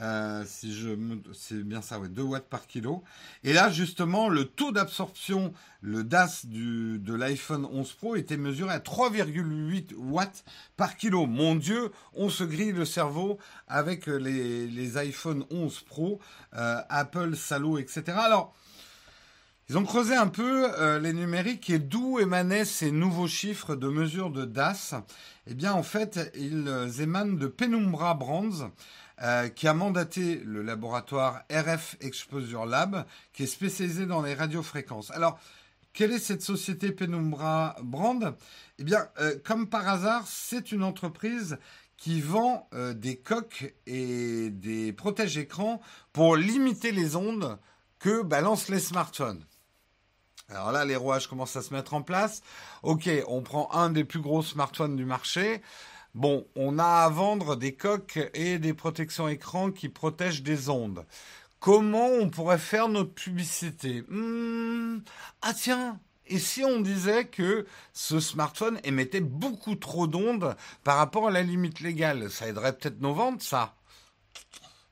Euh, 0.00 0.42
si 0.46 0.74
je 0.74 0.96
c'est 1.34 1.62
bien 1.62 1.82
ça, 1.82 1.98
ouais, 1.98 2.08
2 2.08 2.22
watts 2.22 2.48
par 2.48 2.66
kilo. 2.66 3.02
Et 3.44 3.52
là, 3.52 3.70
justement, 3.70 4.28
le 4.28 4.46
taux 4.46 4.72
d'absorption, 4.72 5.52
le 5.82 6.02
DAS 6.02 6.46
du, 6.46 6.98
de 6.98 7.14
l'iPhone 7.14 7.66
11 7.70 7.92
Pro 7.92 8.16
était 8.16 8.38
mesuré 8.38 8.72
à 8.72 8.78
3,8 8.78 9.94
watts 9.96 10.44
par 10.76 10.96
kilo. 10.96 11.26
Mon 11.26 11.54
Dieu, 11.54 11.92
on 12.14 12.30
se 12.30 12.44
grille 12.44 12.72
le 12.72 12.84
cerveau 12.84 13.38
avec 13.68 14.06
les, 14.06 14.66
les 14.66 14.96
iPhone 14.96 15.44
11 15.50 15.80
Pro, 15.80 16.20
euh, 16.54 16.80
Apple, 16.88 17.36
salaud, 17.36 17.78
etc. 17.78 18.04
Alors, 18.16 18.54
ils 19.72 19.78
ont 19.78 19.84
creusé 19.84 20.14
un 20.14 20.26
peu 20.28 20.70
euh, 20.78 20.98
les 20.98 21.14
numériques 21.14 21.70
et 21.70 21.78
d'où 21.78 22.18
émanaient 22.18 22.66
ces 22.66 22.90
nouveaux 22.90 23.26
chiffres 23.26 23.74
de 23.74 23.88
mesure 23.88 24.28
de 24.28 24.44
DAS. 24.44 24.92
Eh 25.46 25.54
bien, 25.54 25.72
en 25.72 25.82
fait, 25.82 26.30
ils 26.34 27.00
émanent 27.00 27.38
de 27.38 27.46
Penumbra 27.46 28.12
Brands. 28.12 28.70
Euh, 29.22 29.48
qui 29.48 29.68
a 29.68 29.72
mandaté 29.72 30.42
le 30.44 30.62
laboratoire 30.62 31.44
RF 31.50 31.96
Exposure 32.00 32.66
Lab, 32.66 33.06
qui 33.32 33.44
est 33.44 33.46
spécialisé 33.46 34.04
dans 34.04 34.20
les 34.20 34.34
radiofréquences. 34.34 35.10
Alors, 35.12 35.38
quelle 35.92 36.12
est 36.12 36.18
cette 36.18 36.42
société 36.42 36.90
Penumbra 36.92 37.76
Brand 37.82 38.34
Eh 38.78 38.84
bien, 38.84 39.06
euh, 39.20 39.38
comme 39.44 39.68
par 39.68 39.88
hasard, 39.88 40.24
c'est 40.26 40.72
une 40.72 40.82
entreprise 40.82 41.56
qui 41.96 42.20
vend 42.20 42.68
des 42.96 43.16
coques 43.16 43.74
et 43.86 44.50
des 44.50 44.92
protèges 44.92 45.38
écrans 45.38 45.80
pour 46.12 46.36
limiter 46.36 46.90
les 46.90 47.14
ondes 47.16 47.58
que 48.00 48.22
balancent 48.22 48.68
les 48.68 48.80
smartphones. 48.80 49.44
Alors 50.48 50.72
là, 50.72 50.84
les 50.84 50.96
rouages 50.96 51.26
commencent 51.26 51.56
à 51.56 51.62
se 51.62 51.72
mettre 51.72 51.94
en 51.94 52.02
place. 52.02 52.42
Ok, 52.82 53.08
on 53.28 53.42
prend 53.42 53.70
un 53.72 53.90
des 53.90 54.04
plus 54.04 54.20
gros 54.20 54.42
smartphones 54.42 54.96
du 54.96 55.04
marché. 55.04 55.62
Bon, 56.14 56.46
on 56.56 56.78
a 56.78 57.04
à 57.04 57.08
vendre 57.08 57.56
des 57.56 57.74
coques 57.74 58.20
et 58.34 58.58
des 58.58 58.74
protections 58.74 59.28
écran 59.28 59.70
qui 59.70 59.88
protègent 59.88 60.42
des 60.42 60.68
ondes. 60.68 61.06
Comment 61.58 62.08
on 62.08 62.28
pourrait 62.28 62.58
faire 62.58 62.88
notre 62.88 63.14
publicité 63.14 64.02
hmm, 64.08 65.00
Ah 65.40 65.54
tiens, 65.54 65.98
et 66.26 66.38
si 66.38 66.64
on 66.64 66.80
disait 66.80 67.26
que 67.26 67.66
ce 67.92 68.20
smartphone 68.20 68.80
émettait 68.84 69.20
beaucoup 69.20 69.74
trop 69.74 70.06
d'ondes 70.06 70.56
par 70.84 70.96
rapport 70.96 71.28
à 71.28 71.30
la 71.30 71.42
limite 71.42 71.80
légale? 71.80 72.30
Ça 72.30 72.48
aiderait 72.48 72.76
peut-être 72.76 73.00
nos 73.00 73.14
ventes, 73.14 73.42
ça 73.42 73.74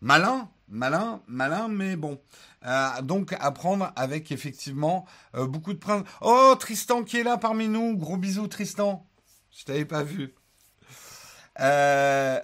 Malin, 0.00 0.48
malin, 0.68 1.20
malin, 1.26 1.68
mais 1.68 1.96
bon. 1.96 2.20
Euh, 2.66 3.00
donc 3.02 3.34
apprendre 3.40 3.90
avec 3.96 4.32
effectivement 4.32 5.06
euh, 5.34 5.46
beaucoup 5.46 5.72
de 5.72 5.78
princes. 5.78 6.04
Oh, 6.20 6.54
Tristan 6.58 7.04
qui 7.04 7.18
est 7.18 7.22
là 7.22 7.38
parmi 7.38 7.68
nous. 7.68 7.96
Gros 7.96 8.16
bisous, 8.16 8.48
Tristan. 8.48 9.06
Je 9.50 9.64
t'avais 9.64 9.84
pas 9.84 10.02
vu. 10.02 10.34
Euh, 11.60 12.38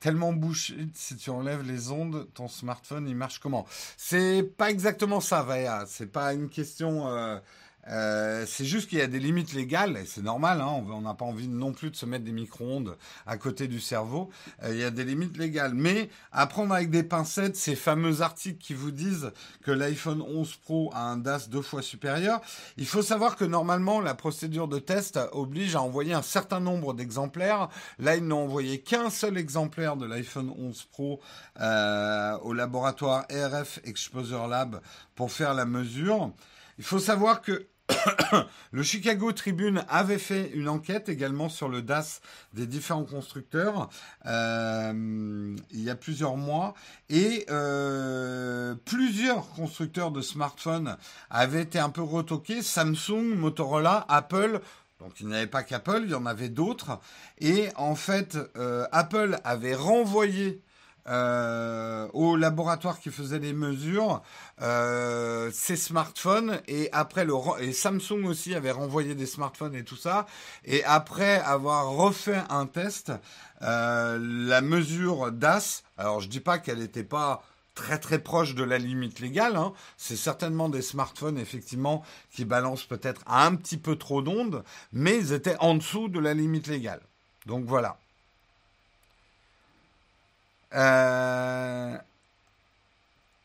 tellement 0.00 0.32
bouché. 0.32 0.76
Si 0.94 1.16
tu 1.16 1.30
enlèves 1.30 1.62
les 1.62 1.90
ondes, 1.90 2.28
ton 2.34 2.48
smartphone, 2.48 3.08
il 3.08 3.16
marche 3.16 3.38
comment? 3.38 3.66
C'est 3.96 4.42
pas 4.42 4.70
exactement 4.70 5.20
ça, 5.20 5.42
Vaya. 5.42 5.84
C'est 5.86 6.06
pas 6.06 6.34
une 6.34 6.48
question. 6.48 7.40
Euh, 7.88 8.44
c'est 8.46 8.64
juste 8.64 8.88
qu'il 8.88 8.98
y 8.98 9.02
a 9.02 9.06
des 9.06 9.18
limites 9.18 9.52
légales, 9.52 9.96
et 9.96 10.06
c'est 10.06 10.22
normal, 10.22 10.60
hein, 10.60 10.84
on 10.88 11.00
n'a 11.00 11.14
pas 11.14 11.24
envie 11.24 11.48
non 11.48 11.72
plus 11.72 11.90
de 11.90 11.96
se 11.96 12.06
mettre 12.06 12.24
des 12.24 12.32
micro-ondes 12.32 12.96
à 13.26 13.36
côté 13.36 13.66
du 13.66 13.80
cerveau. 13.80 14.30
Euh, 14.62 14.72
il 14.72 14.80
y 14.80 14.84
a 14.84 14.90
des 14.90 15.04
limites 15.04 15.36
légales. 15.36 15.74
Mais 15.74 16.08
à 16.30 16.46
prendre 16.46 16.74
avec 16.74 16.90
des 16.90 17.02
pincettes 17.02 17.56
ces 17.56 17.74
fameux 17.74 18.22
articles 18.22 18.58
qui 18.58 18.74
vous 18.74 18.90
disent 18.92 19.32
que 19.62 19.70
l'iPhone 19.70 20.22
11 20.22 20.56
Pro 20.56 20.90
a 20.94 21.00
un 21.00 21.16
DAS 21.16 21.48
deux 21.48 21.62
fois 21.62 21.82
supérieur, 21.82 22.40
il 22.76 22.86
faut 22.86 23.02
savoir 23.02 23.36
que 23.36 23.44
normalement 23.44 24.00
la 24.00 24.14
procédure 24.14 24.68
de 24.68 24.78
test 24.78 25.18
oblige 25.32 25.74
à 25.74 25.82
envoyer 25.82 26.14
un 26.14 26.22
certain 26.22 26.60
nombre 26.60 26.94
d'exemplaires. 26.94 27.68
Là, 27.98 28.16
ils 28.16 28.26
n'ont 28.26 28.44
envoyé 28.44 28.80
qu'un 28.80 29.10
seul 29.10 29.36
exemplaire 29.36 29.96
de 29.96 30.06
l'iPhone 30.06 30.52
11 30.56 30.84
Pro 30.84 31.20
euh, 31.60 32.38
au 32.38 32.52
laboratoire 32.52 33.26
RF 33.30 33.80
Exposure 33.84 34.46
Lab 34.46 34.80
pour 35.14 35.32
faire 35.32 35.54
la 35.54 35.64
mesure. 35.64 36.32
Il 36.78 36.84
faut 36.84 36.98
savoir 36.98 37.42
que 37.42 37.66
le 38.72 38.82
Chicago 38.82 39.32
Tribune 39.32 39.84
avait 39.88 40.18
fait 40.18 40.50
une 40.54 40.68
enquête 40.68 41.08
également 41.08 41.48
sur 41.48 41.68
le 41.68 41.82
DAS 41.82 42.20
des 42.54 42.66
différents 42.66 43.04
constructeurs 43.04 43.88
euh, 44.26 45.56
il 45.70 45.80
y 45.80 45.90
a 45.90 45.96
plusieurs 45.96 46.36
mois 46.36 46.74
et 47.08 47.46
euh, 47.50 48.74
plusieurs 48.84 49.48
constructeurs 49.50 50.10
de 50.10 50.20
smartphones 50.20 50.96
avaient 51.30 51.62
été 51.62 51.78
un 51.78 51.90
peu 51.90 52.02
retoqués. 52.02 52.62
Samsung, 52.62 53.34
Motorola, 53.36 54.04
Apple. 54.08 54.60
Donc 55.00 55.20
il 55.20 55.26
n'y 55.26 55.34
avait 55.34 55.46
pas 55.46 55.64
qu'Apple, 55.64 56.02
il 56.04 56.10
y 56.10 56.14
en 56.14 56.26
avait 56.26 56.48
d'autres. 56.48 57.00
Et 57.40 57.68
en 57.76 57.94
fait, 57.94 58.38
euh, 58.56 58.86
Apple 58.92 59.38
avait 59.44 59.74
renvoyé 59.74 60.62
euh, 61.08 62.06
au 62.12 62.36
laboratoire 62.36 63.00
qui 63.00 63.10
faisait 63.10 63.40
les 63.40 63.52
mesures 63.52 64.22
euh, 64.60 65.50
ces 65.52 65.74
smartphones 65.74 66.60
et 66.68 66.88
après 66.92 67.24
le 67.24 67.34
et 67.58 67.72
Samsung 67.72 68.24
aussi 68.24 68.54
avait 68.54 68.70
renvoyé 68.70 69.16
des 69.16 69.26
smartphones 69.26 69.74
et 69.74 69.82
tout 69.82 69.96
ça 69.96 70.26
et 70.64 70.84
après 70.84 71.40
avoir 71.40 71.90
refait 71.90 72.42
un 72.50 72.66
test 72.66 73.12
euh, 73.62 74.16
la 74.20 74.60
mesure 74.60 75.32
DAS 75.32 75.82
alors 75.98 76.20
je 76.20 76.28
dis 76.28 76.40
pas 76.40 76.58
qu'elle 76.58 76.78
n'était 76.78 77.02
pas 77.02 77.42
très 77.74 77.98
très 77.98 78.18
proche 78.18 78.54
de 78.54 78.64
la 78.64 78.78
limite 78.78 79.20
légale. 79.20 79.56
Hein. 79.56 79.72
C'est 79.96 80.16
certainement 80.16 80.68
des 80.68 80.82
smartphones 80.82 81.38
effectivement 81.38 82.04
qui 82.30 82.44
balancent 82.44 82.84
peut-être 82.84 83.22
un 83.26 83.54
petit 83.54 83.78
peu 83.78 83.96
trop 83.96 84.20
d'ondes, 84.22 84.62
mais 84.92 85.16
ils 85.16 85.32
étaient 85.32 85.56
en 85.58 85.74
dessous 85.74 86.08
de 86.08 86.20
la 86.20 86.34
limite 86.34 86.66
légale. 86.66 87.00
Donc 87.46 87.64
voilà. 87.64 87.96
Euh... 90.74 91.96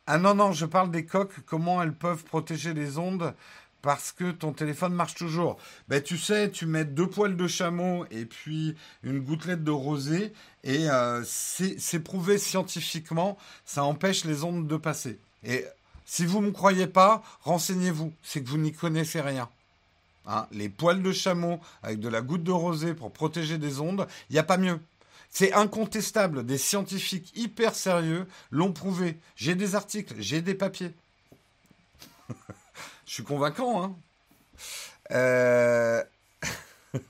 Ah 0.10 0.18
non, 0.18 0.36
non, 0.36 0.54
je 0.54 0.66
parle 0.66 0.90
des 0.92 1.06
coques, 1.06 1.42
comment 1.46 1.82
elles 1.84 1.94
peuvent 1.94 2.24
protéger 2.24 2.74
les 2.74 2.98
ondes 2.98 3.34
parce 3.82 4.12
que 4.12 4.32
ton 4.32 4.54
téléphone 4.54 4.94
marche 4.94 5.16
toujours. 5.16 5.58
Ben, 5.88 6.02
tu 6.02 6.18
sais, 6.18 6.50
tu 6.50 6.66
mets 6.66 6.86
deux 6.86 7.08
poils 7.08 7.38
de 7.38 7.48
chameau 7.48 8.06
et 8.12 8.26
puis 8.26 8.76
une 9.04 9.20
gouttelette 9.20 9.63
de 9.63 9.72
rosée 9.72 10.34
et 10.63 10.90
euh, 10.90 11.24
c'est 11.26 12.00
prouvé 12.00 12.38
scientifiquement, 12.38 13.38
ça 13.66 13.84
empêche 13.84 14.26
les 14.26 14.44
ondes 14.44 14.68
de 14.68 14.78
passer. 14.78 15.20
Et 15.44 15.66
si 16.06 16.26
vous 16.26 16.42
ne 16.42 16.48
me 16.48 16.52
croyez 16.52 16.88
pas, 16.88 17.24
renseignez-vous, 17.44 18.13
c'est 18.24 18.42
que 18.42 18.50
vous 18.50 18.58
n'y 18.58 18.74
connaissez 18.74 19.22
rien. 19.22 19.50
Hein, 20.26 20.48
les 20.52 20.68
poils 20.68 21.02
de 21.02 21.12
chameau 21.13 21.60
avec 21.84 22.00
de 22.00 22.10
la 22.10 22.22
goutte 22.22 22.44
de 22.44 22.52
rosée 22.52 22.94
pour 22.94 23.12
protéger 23.12 23.58
des 23.58 23.80
ondes, 23.80 24.08
il 24.30 24.34
n'y 24.34 24.40
a 24.40 24.44
pas 24.44 24.58
mieux. 24.58 24.80
C'est 25.30 25.54
incontestable. 25.54 26.46
Des 26.46 26.58
scientifiques 26.58 27.32
hyper 27.36 27.76
sérieux 27.76 28.28
l'ont 28.52 28.74
prouvé. 28.74 29.20
J'ai 29.36 29.56
des 29.56 29.76
articles, 29.76 30.16
j'ai 30.20 30.42
des 30.42 30.56
papiers. 30.56 30.94
Je 33.06 33.13
suis 33.13 33.24
convaincant, 33.24 33.84
hein. 33.84 33.96
Euh... 35.12 36.04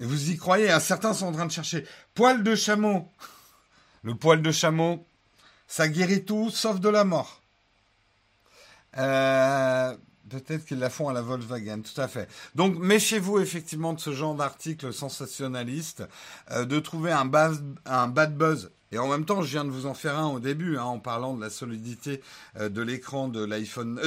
vous 0.00 0.30
y 0.30 0.36
croyez, 0.36 0.70
hein 0.70 0.80
certains 0.80 1.14
sont 1.14 1.26
en 1.26 1.32
train 1.32 1.46
de 1.46 1.52
chercher. 1.52 1.86
Poil 2.14 2.42
de 2.42 2.54
chameau. 2.54 3.10
Le 4.02 4.14
poil 4.14 4.42
de 4.42 4.52
chameau, 4.52 5.04
ça 5.66 5.88
guérit 5.88 6.24
tout 6.24 6.50
sauf 6.50 6.78
de 6.80 6.88
la 6.88 7.04
mort. 7.04 7.40
Euh, 8.98 9.96
Peut-être 10.28 10.64
qu'ils 10.64 10.78
la 10.78 10.90
font 10.90 11.08
à 11.08 11.12
la 11.12 11.22
Volkswagen, 11.22 11.82
tout 11.82 12.00
à 12.00 12.08
fait. 12.08 12.28
Donc 12.54 12.78
méfiez-vous 12.78 13.38
effectivement 13.38 13.92
de 13.92 14.00
ce 14.00 14.12
genre 14.12 14.34
d'article 14.34 14.92
sensationnaliste, 14.92 16.02
euh, 16.50 16.64
de 16.64 16.80
trouver 16.80 17.12
un, 17.12 17.26
bad 17.26 18.36
buzz. 18.36 18.70
Et 18.92 18.98
en 18.98 19.08
même 19.08 19.24
temps, 19.24 19.42
je 19.42 19.50
viens 19.50 19.64
de 19.64 19.70
vous 19.70 19.86
en 19.86 19.94
faire 19.94 20.18
un 20.18 20.26
au 20.26 20.40
début, 20.40 20.78
hein, 20.78 20.84
en 20.84 20.98
parlant 20.98 21.34
de 21.34 21.40
la 21.40 21.50
solidité 21.50 22.22
euh, 22.58 22.68
de 22.68 22.82
l'écran 22.82 23.28
de 23.28 23.44
l'iPhone, 23.44 24.00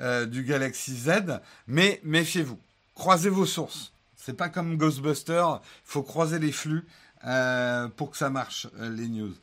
euh, 0.00 0.26
du 0.26 0.44
Galaxy 0.44 0.96
Z. 0.96 1.40
Mais 1.66 2.00
méfiez-vous, 2.04 2.58
croisez 2.94 3.30
vos 3.30 3.46
sources. 3.46 3.92
C'est 4.16 4.36
pas 4.36 4.48
comme 4.48 4.76
Ghostbuster, 4.76 5.44
il 5.54 5.60
faut 5.84 6.02
croiser 6.02 6.38
les 6.38 6.52
flux. 6.52 6.86
Euh, 7.24 7.88
pour 7.88 8.10
que 8.12 8.16
ça 8.16 8.30
marche, 8.30 8.68
euh, 8.78 8.90
les 8.90 9.08
news. 9.08 9.34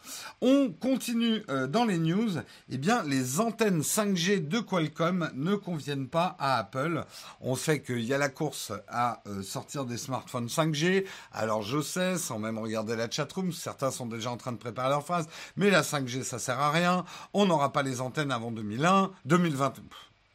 On 0.41 0.71
continue 0.71 1.43
euh, 1.49 1.67
dans 1.67 1.83
les 1.83 1.97
news. 1.97 2.31
Eh 2.69 2.77
bien, 2.77 3.03
les 3.03 3.39
antennes 3.39 3.81
5G 3.81 4.47
de 4.47 4.59
Qualcomm 4.59 5.29
ne 5.35 5.55
conviennent 5.55 6.07
pas 6.07 6.35
à 6.39 6.57
Apple. 6.57 7.03
On 7.41 7.55
sait 7.55 7.81
qu'il 7.81 8.03
y 8.03 8.13
a 8.13 8.17
la 8.17 8.29
course 8.29 8.71
à 8.87 9.21
sortir 9.43 9.85
des 9.85 9.97
smartphones 9.97 10.47
5G. 10.47 11.05
Alors, 11.31 11.63
je 11.63 11.81
sais, 11.81 12.17
sans 12.17 12.39
même 12.39 12.57
regarder 12.57 12.95
la 12.95 13.09
chatroom, 13.09 13.51
certains 13.51 13.91
sont 13.91 14.05
déjà 14.05 14.31
en 14.31 14.37
train 14.37 14.51
de 14.51 14.57
préparer 14.57 14.89
leur 14.89 15.03
phrase, 15.03 15.27
mais 15.57 15.69
la 15.69 15.81
5G, 15.81 16.23
ça 16.23 16.39
sert 16.39 16.59
à 16.59 16.71
rien. 16.71 17.05
On 17.33 17.45
n'aura 17.45 17.73
pas 17.73 17.83
les 17.83 18.01
antennes 18.01 18.31
avant 18.31 18.51
2001, 18.51 19.11
2020 19.25 19.73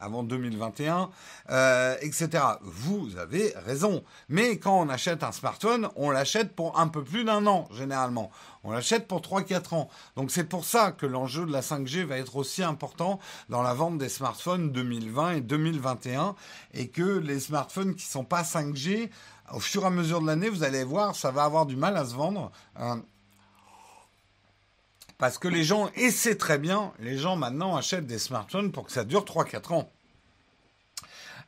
avant 0.00 0.22
2021, 0.22 1.10
euh, 1.50 1.96
etc. 2.00 2.44
Vous 2.62 3.16
avez 3.18 3.52
raison. 3.64 4.02
Mais 4.28 4.58
quand 4.58 4.80
on 4.80 4.88
achète 4.88 5.22
un 5.22 5.32
smartphone, 5.32 5.88
on 5.96 6.10
l'achète 6.10 6.54
pour 6.54 6.78
un 6.78 6.88
peu 6.88 7.04
plus 7.04 7.24
d'un 7.24 7.46
an, 7.46 7.68
généralement. 7.72 8.30
On 8.64 8.72
l'achète 8.72 9.08
pour 9.08 9.20
3-4 9.20 9.74
ans. 9.74 9.88
Donc 10.16 10.30
c'est 10.30 10.44
pour 10.44 10.64
ça 10.64 10.92
que 10.92 11.06
l'enjeu 11.06 11.46
de 11.46 11.52
la 11.52 11.60
5G 11.60 12.04
va 12.04 12.18
être 12.18 12.36
aussi 12.36 12.62
important 12.62 13.18
dans 13.48 13.62
la 13.62 13.74
vente 13.74 13.98
des 13.98 14.08
smartphones 14.08 14.70
2020 14.72 15.32
et 15.32 15.40
2021. 15.40 16.34
Et 16.74 16.88
que 16.88 17.18
les 17.18 17.40
smartphones 17.40 17.94
qui 17.94 18.04
sont 18.04 18.24
pas 18.24 18.42
5G, 18.42 19.10
au 19.52 19.60
fur 19.60 19.82
et 19.82 19.86
à 19.86 19.90
mesure 19.90 20.20
de 20.20 20.26
l'année, 20.26 20.48
vous 20.48 20.62
allez 20.62 20.84
voir, 20.84 21.16
ça 21.16 21.30
va 21.30 21.44
avoir 21.44 21.66
du 21.66 21.76
mal 21.76 21.96
à 21.96 22.04
se 22.04 22.14
vendre. 22.14 22.50
Euh, 22.78 22.96
parce 25.20 25.36
que 25.36 25.48
les 25.48 25.64
gens, 25.64 25.90
et 25.96 26.10
c'est 26.10 26.36
très 26.36 26.58
bien, 26.58 26.92
les 26.98 27.18
gens 27.18 27.36
maintenant 27.36 27.76
achètent 27.76 28.06
des 28.06 28.18
smartphones 28.18 28.72
pour 28.72 28.86
que 28.86 28.92
ça 28.92 29.04
dure 29.04 29.24
3-4 29.24 29.74
ans. 29.74 29.90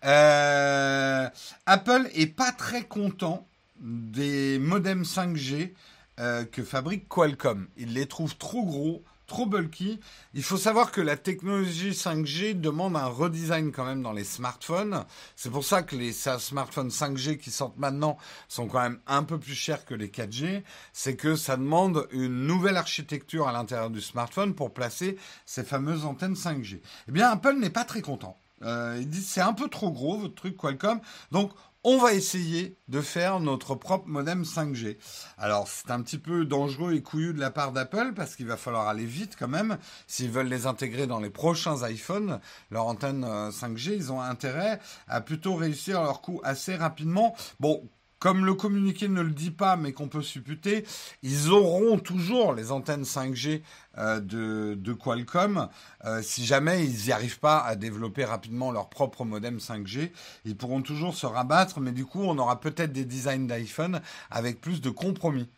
Euh, 0.04 1.28
Apple 1.64 2.10
est 2.14 2.26
pas 2.26 2.52
très 2.52 2.82
content 2.82 3.46
des 3.80 4.58
modems 4.58 5.04
5G 5.04 5.72
euh, 6.20 6.44
que 6.44 6.62
fabrique 6.62 7.08
Qualcomm. 7.08 7.66
Il 7.78 7.94
les 7.94 8.06
trouve 8.06 8.36
trop 8.36 8.62
gros, 8.62 9.02
trop 9.32 9.46
bulky. 9.46 9.98
Il 10.34 10.42
faut 10.42 10.58
savoir 10.58 10.92
que 10.92 11.00
la 11.00 11.16
technologie 11.16 11.92
5G 11.92 12.52
demande 12.60 12.96
un 12.96 13.06
redesign 13.06 13.72
quand 13.72 13.86
même 13.86 14.02
dans 14.02 14.12
les 14.12 14.24
smartphones. 14.24 15.06
C'est 15.36 15.48
pour 15.48 15.64
ça 15.64 15.82
que 15.82 15.96
les 15.96 16.12
smartphones 16.12 16.90
5G 16.90 17.38
qui 17.38 17.50
sortent 17.50 17.78
maintenant 17.78 18.18
sont 18.48 18.66
quand 18.66 18.82
même 18.82 18.98
un 19.06 19.22
peu 19.22 19.38
plus 19.38 19.54
chers 19.54 19.86
que 19.86 19.94
les 19.94 20.08
4G. 20.08 20.62
C'est 20.92 21.16
que 21.16 21.34
ça 21.34 21.56
demande 21.56 22.06
une 22.10 22.46
nouvelle 22.46 22.76
architecture 22.76 23.48
à 23.48 23.52
l'intérieur 23.52 23.88
du 23.88 24.02
smartphone 24.02 24.54
pour 24.54 24.74
placer 24.74 25.16
ces 25.46 25.64
fameuses 25.64 26.04
antennes 26.04 26.34
5G. 26.34 26.82
Eh 27.08 27.12
bien, 27.12 27.30
Apple 27.30 27.56
n'est 27.58 27.70
pas 27.70 27.84
très 27.84 28.02
content. 28.02 28.36
Euh, 28.64 28.98
ils 29.00 29.08
disent 29.08 29.28
c'est 29.28 29.40
un 29.40 29.54
peu 29.54 29.68
trop 29.68 29.90
gros 29.90 30.18
votre 30.18 30.34
truc 30.34 30.58
Qualcomm. 30.58 31.00
Donc 31.30 31.52
on 31.84 31.98
va 31.98 32.14
essayer 32.14 32.76
de 32.88 33.00
faire 33.00 33.40
notre 33.40 33.74
propre 33.74 34.06
modem 34.06 34.44
5G. 34.44 34.98
Alors 35.36 35.66
c'est 35.68 35.90
un 35.90 36.00
petit 36.02 36.18
peu 36.18 36.44
dangereux 36.44 36.94
et 36.94 37.02
couillu 37.02 37.34
de 37.34 37.40
la 37.40 37.50
part 37.50 37.72
d'Apple 37.72 38.12
parce 38.14 38.36
qu'il 38.36 38.46
va 38.46 38.56
falloir 38.56 38.88
aller 38.88 39.04
vite 39.04 39.36
quand 39.38 39.48
même. 39.48 39.78
S'ils 40.06 40.30
veulent 40.30 40.46
les 40.46 40.66
intégrer 40.66 41.06
dans 41.06 41.20
les 41.20 41.30
prochains 41.30 41.88
iPhones, 41.88 42.40
leur 42.70 42.86
antenne 42.86 43.24
5G, 43.24 43.90
euh, 43.90 43.96
ils 43.96 44.12
ont 44.12 44.20
intérêt 44.20 44.78
à 45.08 45.20
plutôt 45.20 45.54
réussir 45.54 46.02
leur 46.02 46.20
coup 46.20 46.40
assez 46.44 46.76
rapidement. 46.76 47.34
Bon, 47.58 47.82
comme 48.22 48.46
le 48.46 48.54
communiqué 48.54 49.08
ne 49.08 49.20
le 49.20 49.32
dit 49.32 49.50
pas, 49.50 49.74
mais 49.74 49.92
qu'on 49.92 50.06
peut 50.06 50.22
supputer, 50.22 50.86
ils 51.24 51.50
auront 51.50 51.98
toujours 51.98 52.54
les 52.54 52.70
antennes 52.70 53.02
5G 53.02 53.62
euh, 53.98 54.20
de, 54.20 54.92
Qualcomm. 54.92 55.68
Euh, 56.04 56.22
si 56.22 56.46
jamais 56.46 56.84
ils 56.84 57.06
n'y 57.06 57.10
arrivent 57.10 57.40
pas 57.40 57.58
à 57.58 57.74
développer 57.74 58.24
rapidement 58.24 58.70
leur 58.70 58.88
propre 58.90 59.24
modem 59.24 59.58
5G, 59.58 60.12
ils 60.44 60.56
pourront 60.56 60.82
toujours 60.82 61.16
se 61.16 61.26
rabattre, 61.26 61.80
mais 61.80 61.90
du 61.90 62.06
coup, 62.06 62.22
on 62.22 62.38
aura 62.38 62.60
peut-être 62.60 62.92
des 62.92 63.04
designs 63.04 63.48
d'iPhone 63.48 64.00
avec 64.30 64.60
plus 64.60 64.80
de 64.80 64.90
compromis. 64.90 65.48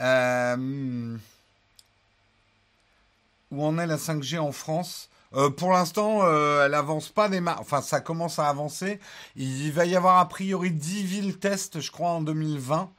Euh, 0.00 1.18
où 3.50 3.62
en 3.62 3.76
est 3.76 3.86
la 3.86 3.98
5G 3.98 4.38
en 4.38 4.52
France? 4.52 5.10
Euh, 5.34 5.50
pour 5.50 5.72
l'instant, 5.72 6.20
euh, 6.22 6.66
elle 6.66 6.74
avance 6.74 7.08
pas 7.08 7.28
des 7.28 7.40
Enfin, 7.58 7.82
ça 7.82 8.00
commence 8.00 8.38
à 8.38 8.48
avancer. 8.48 9.00
Il 9.36 9.72
va 9.72 9.84
y 9.84 9.96
avoir 9.96 10.18
a 10.18 10.28
priori 10.28 10.70
10 10.70 11.02
villes 11.04 11.38
tests, 11.38 11.80
je 11.80 11.90
crois, 11.90 12.10
en 12.10 12.20
2020 12.22 12.90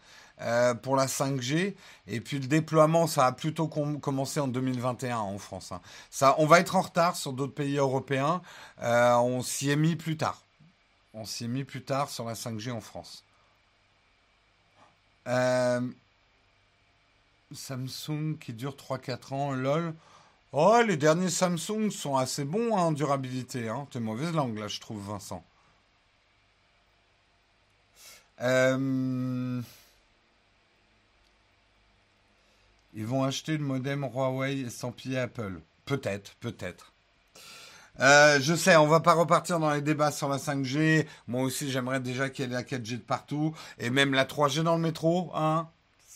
pour 0.82 0.98
la 0.98 1.08
5G. 1.08 1.76
Et 2.08 2.20
puis 2.20 2.40
le 2.40 2.48
déploiement, 2.48 3.08
ça 3.08 3.26
a 3.26 3.32
plutôt 3.32 3.68
commencé 3.68 4.42
en 4.42 4.50
2021 4.50 5.18
en 5.18 5.38
France. 5.38 5.72
Hein. 5.72 5.80
Ça, 6.10 6.36
on 6.40 6.46
va 6.46 6.60
être 6.60 6.76
en 6.76 6.82
retard 6.82 7.16
sur 7.16 7.32
d'autres 7.32 7.54
pays 7.54 7.78
européens. 7.78 8.42
on 8.82 9.42
s'y 9.42 9.70
est 9.70 9.78
mis 9.78 9.96
plus 9.96 10.18
tard. 10.18 10.42
On 11.14 11.24
s'y 11.24 11.46
est 11.46 11.48
mis 11.48 11.64
plus 11.64 11.84
tard 11.84 12.10
sur 12.10 12.26
la 12.26 12.34
5G 12.34 12.72
en 12.72 12.82
France. 12.82 13.24
Samsung 17.54 18.38
qui 18.40 18.54
dure 18.54 18.76
3-4 18.76 19.34
ans, 19.34 19.52
lol. 19.52 19.94
Oh, 20.58 20.82
les 20.88 20.96
derniers 20.96 21.30
Samsung 21.30 21.92
sont 21.92 22.16
assez 22.16 22.46
bons 22.46 22.78
hein, 22.78 22.84
en 22.84 22.92
durabilité. 22.94 23.68
Hein. 23.68 23.90
T'es 23.92 24.00
mauvaise 24.00 24.32
langue 24.32 24.58
là, 24.58 24.70
je 24.70 24.80
trouve, 24.80 25.06
Vincent. 25.06 25.44
Euh, 28.40 29.62
ils 32.94 33.06
vont 33.06 33.26
acheter 33.26 33.58
le 33.58 33.66
modem 33.66 34.06
Huawei 34.06 34.60
et 34.60 34.70
s'empiler 34.70 35.18
Apple. 35.18 35.60
Peut-être, 35.84 36.36
peut-être. 36.36 36.94
Euh, 38.00 38.40
je 38.40 38.56
sais, 38.56 38.78
on 38.78 38.88
va 38.88 39.02
pas 39.02 39.14
repartir 39.14 39.60
dans 39.60 39.74
les 39.74 39.82
débats 39.82 40.12
sur 40.12 40.30
la 40.30 40.38
5G. 40.38 41.06
Moi 41.28 41.42
aussi, 41.42 41.70
j'aimerais 41.70 42.00
déjà 42.00 42.30
qu'il 42.30 42.46
y 42.46 42.48
ait 42.48 42.54
la 42.54 42.64
4G 42.64 42.92
de 42.92 43.02
partout 43.02 43.54
et 43.78 43.90
même 43.90 44.14
la 44.14 44.24
3G 44.24 44.64
dans 44.64 44.76
le 44.76 44.82
métro. 44.82 45.32
Hein 45.36 45.68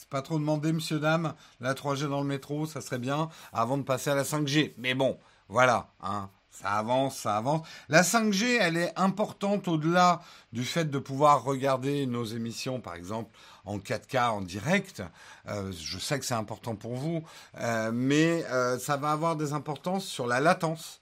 pas 0.10 0.22
trop 0.22 0.39
demandé, 0.39 0.72
monsieur, 0.74 1.00
dame. 1.00 1.34
La 1.60 1.74
3G 1.74 2.08
dans 2.08 2.22
le 2.22 2.28
métro, 2.28 2.65
ça 2.65 2.82
serait 2.82 3.00
bien 3.00 3.30
avant 3.54 3.78
de 3.78 3.84
passer 3.84 4.10
à 4.10 4.15
la 4.15 4.24
5G. 4.24 4.74
Mais 4.78 4.93
bon, 4.93 5.17
voilà, 5.48 5.89
hein. 6.02 6.30
Ça 6.52 6.72
avance, 6.72 7.19
ça 7.19 7.38
avance. 7.38 7.65
La 7.88 8.02
5G, 8.02 8.58
elle 8.60 8.76
est 8.76 8.91
importante 8.98 9.69
au-delà 9.69 10.22
du 10.52 10.65
fait 10.65 10.86
de 10.86 11.00
pouvoir 11.00 11.43
regarder 11.43 12.06
nos 12.06 12.26
émissions, 12.26 12.82
par 12.82 12.95
exemple, 12.95 13.30
en 13.63 13.78
4K 13.78 14.30
en 14.32 14.41
direct. 14.41 15.02
Euh, 15.48 15.72
je 15.72 15.98
sais 16.00 16.19
que 16.19 16.26
c'est 16.26 16.34
important 16.34 16.76
pour 16.76 16.95
vous, 16.95 17.24
euh, 17.60 17.91
mais 17.93 18.43
euh, 18.48 18.78
ça 18.78 18.98
va 18.98 19.12
avoir 19.12 19.38
des 19.38 19.54
importances 19.54 20.06
sur 20.06 20.28
la 20.28 20.41
latence. 20.41 21.00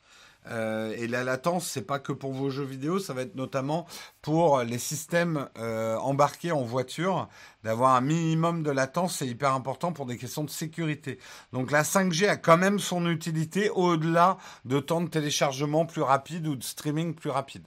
Euh, 0.49 0.93
et 0.97 1.07
la 1.07 1.23
latence, 1.23 1.67
c'est 1.67 1.81
pas 1.81 1.99
que 1.99 2.11
pour 2.11 2.31
vos 2.33 2.49
jeux 2.49 2.63
vidéo, 2.63 2.99
ça 2.99 3.13
va 3.13 3.21
être 3.21 3.35
notamment 3.35 3.85
pour 4.21 4.61
les 4.63 4.77
systèmes 4.77 5.49
euh, 5.57 5.97
embarqués 5.97 6.51
en 6.51 6.63
voiture. 6.63 7.27
D'avoir 7.63 7.95
un 7.95 8.01
minimum 8.01 8.63
de 8.63 8.71
latence, 8.71 9.17
c'est 9.17 9.27
hyper 9.27 9.53
important 9.53 9.91
pour 9.91 10.05
des 10.05 10.17
questions 10.17 10.43
de 10.43 10.49
sécurité. 10.49 11.19
Donc 11.51 11.71
la 11.71 11.83
5G 11.83 12.27
a 12.29 12.37
quand 12.37 12.57
même 12.57 12.79
son 12.79 13.09
utilité 13.09 13.69
au-delà 13.69 14.37
de 14.65 14.79
temps 14.79 15.01
de 15.01 15.09
téléchargement 15.09 15.85
plus 15.85 16.01
rapide 16.01 16.47
ou 16.47 16.55
de 16.55 16.63
streaming 16.63 17.13
plus 17.13 17.29
rapide. 17.29 17.63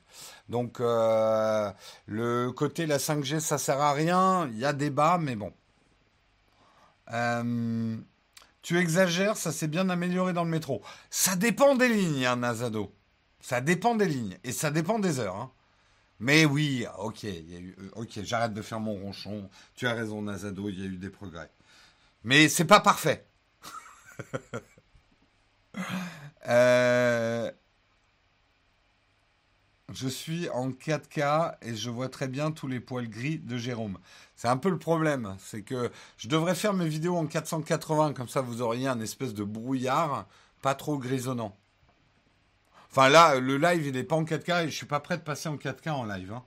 Donc 0.49 0.81
euh, 0.81 1.71
le 2.07 2.51
côté 2.51 2.87
la 2.87 2.99
5G, 2.99 3.41
ça 3.41 3.59
sert 3.59 3.81
à 3.81 3.93
rien. 3.93 4.49
Il 4.53 4.59
y 4.59 4.65
a 4.65 4.73
débat, 4.73 5.19
mais 5.19 5.37
bon. 5.37 5.53
Tu 8.63 8.79
exagères, 8.79 9.37
ça 9.37 9.53
s'est 9.53 9.69
bien 9.69 9.89
amélioré 9.89 10.33
dans 10.33 10.45
le 10.45 10.51
métro. 10.51 10.83
Ça 11.09 11.37
dépend 11.37 11.77
des 11.77 11.89
lignes, 11.89 12.27
hein, 12.27 12.37
Nazado. 12.37 12.95
Ça 13.41 13.61
dépend 13.61 13.95
des 13.95 14.07
lignes 14.07 14.39
et 14.45 14.53
ça 14.53 14.71
dépend 14.71 14.99
des 14.99 15.19
heures. 15.19 15.37
Hein. 15.37 15.51
Mais 16.19 16.45
oui, 16.45 16.85
ok, 16.99 17.25
euh, 17.25 17.73
ok, 17.97 18.21
j'arrête 18.23 18.53
de 18.53 18.61
faire 18.61 18.81
mon 18.81 18.93
ronchon. 18.93 19.49
Tu 19.75 19.87
as 19.87 19.95
raison, 19.95 20.21
Nazado, 20.21 20.69
il 20.69 20.79
y 20.79 20.83
a 20.83 20.87
eu 20.87 20.99
des 20.99 21.09
progrès. 21.09 21.51
Mais 22.25 22.51
c'est 22.51 22.67
pas 22.67 22.81
parfait. 22.81 23.27
euh, 26.49 27.51
je 29.93 30.09
suis 30.09 30.51
en 30.51 30.71
4K 30.71 31.57
et 31.63 31.75
je 31.75 31.89
vois 31.89 32.11
très 32.11 32.29
bien 32.29 32.51
tous 32.53 32.69
les 32.69 32.81
poils 32.81 33.09
gris 33.09 33.39
de 33.39 33.57
Jérôme. 33.57 33.99
C'est 34.41 34.49
un 34.49 34.57
peu 34.57 34.71
le 34.71 34.79
problème, 34.79 35.37
c'est 35.39 35.61
que 35.61 35.91
je 36.17 36.27
devrais 36.27 36.55
faire 36.55 36.73
mes 36.73 36.89
vidéos 36.89 37.15
en 37.15 37.27
480, 37.27 38.15
comme 38.15 38.27
ça 38.27 38.41
vous 38.41 38.63
auriez 38.63 38.89
un 38.89 38.99
espèce 38.99 39.35
de 39.35 39.45
brouillard 39.45 40.25
pas 40.63 40.75
trop 40.75 40.97
grisonnant. 40.97 41.55
Enfin 42.91 43.11
là, 43.11 43.39
le 43.39 43.59
live 43.59 43.89
il 43.89 43.93
n'est 43.93 44.03
pas 44.03 44.17
en 44.17 44.25
4K 44.25 44.65
et 44.65 44.71
je 44.71 44.75
suis 44.75 44.87
pas 44.87 45.01
prêt 45.01 45.19
de 45.19 45.23
passer 45.23 45.51
en 45.51 45.57
4K 45.57 45.91
en 45.91 46.07
live. 46.07 46.33
Hein. 46.33 46.43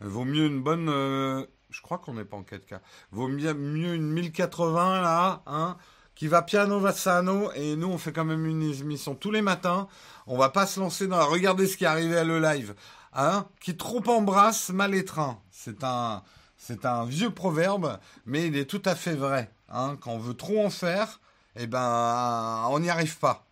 Vaut 0.00 0.24
mieux 0.24 0.46
une 0.46 0.60
bonne... 0.60 0.88
Euh, 0.88 1.46
je 1.70 1.80
crois 1.82 1.98
qu'on 1.98 2.14
n'est 2.14 2.24
pas 2.24 2.36
en 2.36 2.42
4K. 2.42 2.80
Vaut 3.12 3.28
mieux, 3.28 3.54
une 3.94 4.10
1080 4.10 5.00
là, 5.02 5.44
hein, 5.46 5.76
qui 6.16 6.26
va 6.26 6.42
piano 6.42 6.80
vassano 6.80 7.52
et 7.52 7.76
nous 7.76 7.86
on 7.86 7.98
fait 7.98 8.12
quand 8.12 8.24
même 8.24 8.44
une 8.44 8.64
émission 8.64 9.14
tous 9.14 9.30
les 9.30 9.40
matins. 9.40 9.86
On 10.26 10.36
va 10.36 10.48
pas 10.48 10.66
se 10.66 10.80
lancer 10.80 11.06
dans 11.06 11.18
la 11.18 11.24
regardez 11.26 11.68
ce 11.68 11.76
qui 11.76 11.84
est 11.84 11.86
arrivé 11.86 12.16
à 12.16 12.24
le 12.24 12.40
live. 12.40 12.74
Hein, 13.12 13.46
qui 13.60 13.76
trop 13.76 14.02
embrasse 14.08 14.70
mal 14.70 14.96
étreint. 14.96 15.38
C'est 15.52 15.84
un 15.84 16.24
c'est 16.56 16.84
un 16.84 17.04
vieux 17.04 17.30
proverbe 17.30 17.98
mais 18.24 18.46
il 18.46 18.56
est 18.56 18.66
tout 18.66 18.82
à 18.84 18.94
fait 18.94 19.14
vrai. 19.14 19.50
Hein, 19.68 19.96
quand 20.00 20.12
on 20.12 20.18
veut 20.18 20.34
trop 20.34 20.64
en 20.64 20.70
faire, 20.70 21.20
eh 21.56 21.66
ben 21.66 22.66
on 22.70 22.78
n'y 22.80 22.90
arrive 22.90 23.18
pas. 23.18 23.46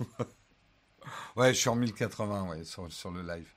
ouais, 1.36 1.54
je 1.54 1.58
suis 1.58 1.68
en 1.68 1.76
1080 1.76 2.48
ouais, 2.48 2.64
sur, 2.64 2.90
sur 2.92 3.10
le 3.10 3.22
live. 3.22 3.48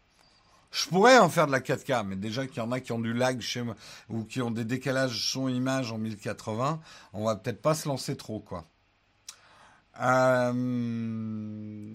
Je 0.71 0.89
pourrais 0.89 1.17
en 1.17 1.29
faire 1.29 1.47
de 1.47 1.53
la 1.53 1.61
4K, 1.61 2.05
mais 2.05 2.17
déjà 2.17 2.45
qu'il 2.47 2.57
y 2.57 2.59
en 2.59 2.71
a 2.73 2.81
qui 2.81 2.91
ont 2.91 2.99
du 2.99 3.13
lag 3.13 3.39
chez 3.39 3.61
moi 3.61 3.75
ou 4.09 4.25
qui 4.25 4.41
ont 4.41 4.51
des 4.51 4.65
décalages 4.65 5.31
son-image 5.31 5.93
en 5.93 5.97
1080, 5.97 6.81
on 7.13 7.23
va 7.23 7.37
peut-être 7.37 7.61
pas 7.61 7.73
se 7.73 7.87
lancer 7.87 8.17
trop, 8.17 8.41
quoi. 8.41 8.65
Euh, 10.01 11.93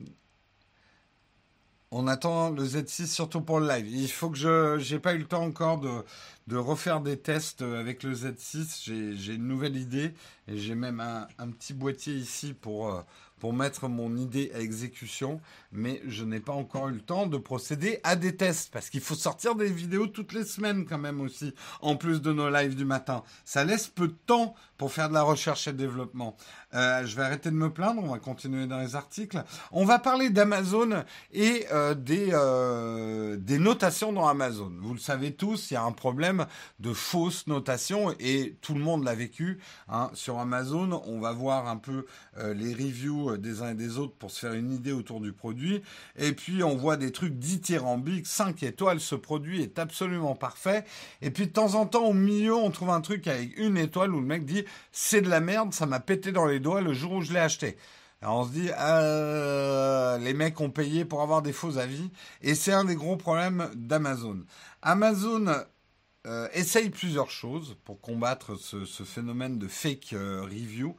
on 1.93 2.07
attend 2.07 2.51
le 2.51 2.65
Z6 2.65 3.07
surtout 3.07 3.41
pour 3.41 3.61
le 3.61 3.69
live. 3.69 3.89
Il 3.89 4.11
faut 4.11 4.31
que 4.31 4.39
je 4.39 4.79
j'ai 4.79 4.99
pas 4.99 5.15
eu 5.15 5.19
le 5.19 5.25
temps 5.25 5.43
encore 5.43 5.81
de, 5.81 6.05
de 6.47 6.57
refaire 6.57 7.01
des 7.01 7.19
tests 7.19 7.63
avec 7.63 8.03
le 8.03 8.15
Z6. 8.15 9.17
J'ai 9.17 9.35
une 9.35 9.49
nouvelle 9.49 9.77
idée 9.77 10.15
et 10.47 10.57
j'ai 10.57 10.75
même 10.75 11.01
un, 11.01 11.27
un, 11.39 11.51
petit 11.51 11.75
boîtier 11.75 12.15
ici 12.15 12.55
pour 12.55 12.95
euh, 12.95 13.03
pour 13.41 13.55
mettre 13.55 13.89
mon 13.89 14.17
idée 14.17 14.53
à 14.55 14.61
exécution, 14.61 15.41
mais 15.73 16.01
je 16.07 16.25
n'ai 16.25 16.41
pas 16.41 16.53
encore 16.53 16.89
eu 16.89 16.93
le 16.93 17.01
temps 17.01 17.27
de 17.27 17.39
procéder 17.39 17.99
à 18.05 18.15
des 18.15 18.37
tests, 18.37 18.71
parce 18.71 18.91
qu'il 18.91 19.01
faut 19.01 19.15
sortir 19.15 19.55
des 19.55 19.71
vidéos 19.71 20.07
toutes 20.07 20.35
les 20.35 20.45
semaines 20.45 20.85
quand 20.85 20.99
même 20.99 21.21
aussi, 21.21 21.55
en 21.81 21.97
plus 21.97 22.21
de 22.21 22.33
nos 22.33 22.51
lives 22.51 22.77
du 22.77 22.85
matin. 22.85 23.25
Ça 23.45 23.65
laisse 23.65 23.89
peu 23.89 24.09
de 24.09 24.17
temps 24.27 24.55
pour 24.81 24.93
faire 24.93 25.11
de 25.11 25.15
la 25.15 25.21
recherche 25.21 25.69
et 25.69 25.75
développement. 25.75 26.39
Euh, 26.73 27.05
je 27.05 27.15
vais 27.15 27.23
arrêter 27.23 27.51
de 27.51 27.55
me 27.55 27.69
plaindre, 27.69 28.01
on 28.03 28.09
va 28.09 28.19
continuer 28.19 28.67
dans 28.67 28.79
les 28.79 28.97
articles. 28.97 29.43
On 29.73 29.85
va 29.85 29.99
parler 29.99 30.31
d'Amazon 30.31 31.05
et 31.35 31.67
euh, 31.71 31.95
des, 31.95 32.31
euh, 32.33 33.37
des 33.37 33.59
notations 33.59 34.11
dans 34.11 34.27
Amazon. 34.27 34.73
Vous 34.81 34.95
le 34.95 34.99
savez 34.99 35.35
tous, 35.35 35.71
il 35.71 35.75
y 35.75 35.77
a 35.77 35.83
un 35.83 35.93
problème 35.93 36.47
de 36.79 36.95
fausses 36.95 37.47
notations 37.47 38.15
et 38.21 38.57
tout 38.63 38.73
le 38.73 38.81
monde 38.81 39.05
l'a 39.05 39.15
vécu 39.15 39.59
hein. 39.91 40.11
sur 40.15 40.39
Amazon. 40.39 41.03
On 41.05 41.21
va 41.21 41.33
voir 41.33 41.69
un 41.69 41.77
peu 41.77 42.07
les 42.55 42.73
reviews 42.73 43.37
des 43.37 43.61
uns 43.61 43.73
et 43.73 43.75
des 43.75 43.99
autres 43.99 44.15
pour 44.15 44.31
se 44.31 44.39
faire 44.39 44.55
une 44.55 44.73
idée 44.73 44.93
autour 44.93 45.21
du 45.21 45.33
produit. 45.33 45.83
Et 46.17 46.33
puis 46.33 46.65
on 46.65 46.75
voit 46.77 46.97
des 46.97 47.13
trucs 47.13 47.39
dithyrambiques, 47.39 48.27
5 48.27 48.63
étoiles, 48.63 49.01
ce 49.01 49.15
produit 49.15 49.61
est 49.61 49.79
absolument 49.79 50.35
parfait. 50.35 50.85
Et 51.21 51.31
puis 51.31 51.49
de 51.49 51.53
temps 51.53 51.75
en 51.75 51.85
temps 51.85 52.07
au 52.07 52.15
milieu 52.15 52.55
on 52.55 52.71
trouve 52.71 52.91
un 52.91 53.03
truc 53.03 53.27
avec 53.27 53.59
une 53.59 53.77
étoile 53.77 54.15
où 54.15 54.21
le 54.21 54.27
mec 54.27 54.47
dit 54.47 54.65
c'est 54.93 55.21
de 55.21 55.29
la 55.29 55.41
merde, 55.41 55.73
ça 55.73 55.87
m'a 55.87 56.01
pété 56.01 56.33
dans 56.33 56.47
les 56.47 56.61
doigts 56.61 56.81
le 56.81 56.93
jour 56.93 57.13
où 57.13 57.23
je 57.23 57.33
l'ai 57.33 57.41
acheté. 57.41 57.77
On 58.23 58.45
se 58.45 58.51
dit, 58.51 58.69
euh, 58.79 60.19
les 60.19 60.35
mecs 60.35 60.61
ont 60.61 60.71
payé 60.71 61.07
pour 61.07 61.23
avoir 61.23 61.41
des 61.41 61.55
faux 61.55 61.79
avis, 61.79 62.11
et 62.43 62.55
c'est 62.55 62.73
un 62.73 62.85
des 62.85 62.95
gros 62.95 63.17
problèmes 63.17 63.71
d'Amazon. 63.75 64.45
Amazon 64.83 65.47
euh, 66.27 66.49
essaye 66.53 66.91
plusieurs 66.91 67.31
choses 67.31 67.79
pour 67.85 68.03
combattre 68.03 68.57
ce, 68.57 69.05
phénomène 69.05 69.59
de 69.59 69.69
fake 69.69 70.13
euh, 70.13 70.43
review 70.43 70.97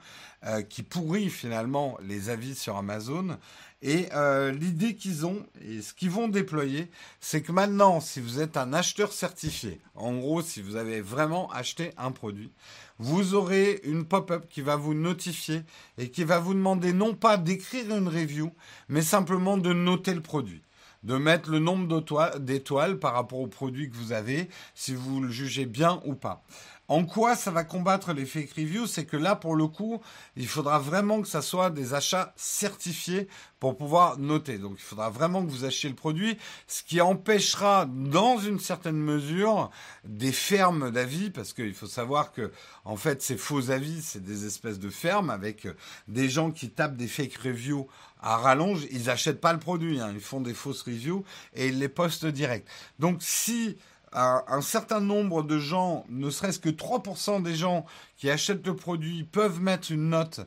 qui 0.69 0.81
pourrit 0.81 1.29
finalement 1.29 1.99
les 2.01 2.31
avis 2.31 2.55
sur 2.55 2.75
Amazon. 2.75 3.37
Et 3.83 4.09
l'idée 4.53 4.95
qu'ils 4.95 5.25
ont 5.25 5.43
et 5.67 5.81
ce 5.81 5.93
qu'ils 5.93 6.11
vont 6.11 6.27
déployer, 6.27 6.91
c'est 7.19 7.41
que 7.41 7.51
maintenant, 7.51 7.99
si 7.99 8.19
vous 8.19 8.39
êtes 8.39 8.55
un 8.55 8.73
acheteur 8.73 9.11
certifié, 9.11 9.79
en 9.95 10.13
gros, 10.17 10.43
si 10.43 10.61
vous 10.61 10.75
avez 10.75 11.01
vraiment 11.01 11.51
acheté 11.51 11.91
un 11.97 12.11
produit, 12.11 12.51
vous 12.99 13.33
aurez 13.33 13.81
une 13.83 14.05
pop-up 14.05 14.45
qui 14.49 14.61
va 14.61 14.75
vous 14.75 14.93
notifier 14.93 15.63
et 15.97 16.11
qui 16.11 16.23
va 16.23 16.39
vous 16.39 16.53
demander 16.53 16.93
non 16.93 17.15
pas 17.15 17.37
d'écrire 17.37 17.95
une 17.95 18.07
review, 18.07 18.51
mais 18.87 19.01
simplement 19.01 19.57
de 19.57 19.73
noter 19.73 20.13
le 20.13 20.21
produit 20.21 20.61
de 21.03 21.15
mettre 21.17 21.49
le 21.49 21.59
nombre 21.59 22.03
d'étoiles 22.39 22.99
par 22.99 23.13
rapport 23.13 23.39
au 23.39 23.47
produit 23.47 23.89
que 23.89 23.95
vous 23.95 24.11
avez, 24.11 24.49
si 24.75 24.93
vous 24.93 25.21
le 25.21 25.31
jugez 25.31 25.65
bien 25.65 26.01
ou 26.05 26.13
pas. 26.13 26.43
En 26.91 27.05
quoi 27.05 27.37
ça 27.37 27.51
va 27.51 27.63
combattre 27.63 28.11
les 28.11 28.25
fake 28.25 28.51
reviews 28.51 28.85
C'est 28.85 29.05
que 29.05 29.15
là, 29.15 29.37
pour 29.37 29.55
le 29.55 29.65
coup, 29.67 30.01
il 30.35 30.45
faudra 30.45 30.77
vraiment 30.77 31.21
que 31.21 31.27
ça 31.29 31.41
soit 31.41 31.69
des 31.69 31.93
achats 31.93 32.33
certifiés 32.35 33.29
pour 33.61 33.77
pouvoir 33.77 34.17
noter. 34.19 34.57
Donc, 34.57 34.73
il 34.77 34.83
faudra 34.83 35.09
vraiment 35.09 35.41
que 35.45 35.49
vous 35.49 35.63
achetiez 35.63 35.87
le 35.87 35.95
produit, 35.95 36.37
ce 36.67 36.83
qui 36.83 36.99
empêchera, 36.99 37.85
dans 37.85 38.39
une 38.39 38.59
certaine 38.59 38.97
mesure, 38.97 39.71
des 40.03 40.33
fermes 40.33 40.91
d'avis, 40.91 41.29
parce 41.29 41.53
qu'il 41.53 41.73
faut 41.73 41.87
savoir 41.87 42.33
que, 42.33 42.51
en 42.83 42.97
fait, 42.97 43.21
ces 43.21 43.37
faux 43.37 43.71
avis, 43.71 44.01
c'est 44.01 44.21
des 44.21 44.45
espèces 44.45 44.79
de 44.79 44.89
fermes 44.89 45.29
avec 45.29 45.69
des 46.09 46.27
gens 46.27 46.51
qui 46.51 46.71
tapent 46.71 46.97
des 46.97 47.07
fake 47.07 47.37
reviews 47.37 47.87
à 48.21 48.35
rallonge. 48.35 48.85
Ils 48.91 49.05
n'achètent 49.05 49.39
pas 49.39 49.53
le 49.53 49.59
produit, 49.59 50.01
hein. 50.01 50.11
ils 50.13 50.19
font 50.19 50.41
des 50.41 50.53
fausses 50.53 50.81
reviews 50.81 51.23
et 51.53 51.67
ils 51.67 51.79
les 51.79 51.87
postent 51.87 52.25
direct. 52.25 52.67
Donc, 52.99 53.19
si 53.21 53.77
un, 54.13 54.61
certain 54.61 54.99
nombre 54.99 55.43
de 55.43 55.57
gens, 55.57 56.05
ne 56.09 56.29
serait-ce 56.29 56.59
que 56.59 56.69
3% 56.69 57.41
des 57.41 57.55
gens 57.55 57.85
qui 58.17 58.29
achètent 58.29 58.65
le 58.67 58.75
produit 58.75 59.23
peuvent 59.23 59.61
mettre 59.61 59.91
une 59.91 60.09
note. 60.09 60.41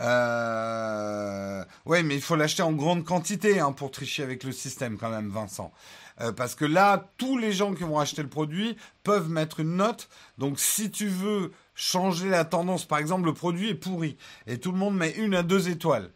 Euh, 0.00 1.64
ouais, 1.86 2.02
mais 2.02 2.14
il 2.14 2.22
faut 2.22 2.36
l'acheter 2.36 2.62
en 2.62 2.72
grande 2.72 3.04
quantité 3.04 3.58
hein, 3.58 3.72
pour 3.72 3.90
tricher 3.90 4.22
avec 4.22 4.44
le 4.44 4.52
système 4.52 4.96
quand 4.96 5.10
même, 5.10 5.30
Vincent. 5.30 5.72
Euh, 6.20 6.32
parce 6.32 6.54
que 6.54 6.64
là, 6.64 7.08
tous 7.16 7.38
les 7.38 7.52
gens 7.52 7.74
qui 7.74 7.84
vont 7.84 7.98
acheter 7.98 8.22
le 8.22 8.28
produit 8.28 8.76
peuvent 9.02 9.28
mettre 9.28 9.60
une 9.60 9.76
note. 9.76 10.08
Donc 10.38 10.60
si 10.60 10.90
tu 10.90 11.08
veux 11.08 11.52
changer 11.74 12.28
la 12.28 12.44
tendance, 12.44 12.84
par 12.84 12.98
exemple, 12.98 13.26
le 13.26 13.34
produit 13.34 13.70
est 13.70 13.74
pourri 13.74 14.16
et 14.46 14.58
tout 14.58 14.72
le 14.72 14.78
monde 14.78 14.96
met 14.96 15.10
une 15.10 15.34
à 15.34 15.42
deux 15.42 15.68
étoiles, 15.68 16.10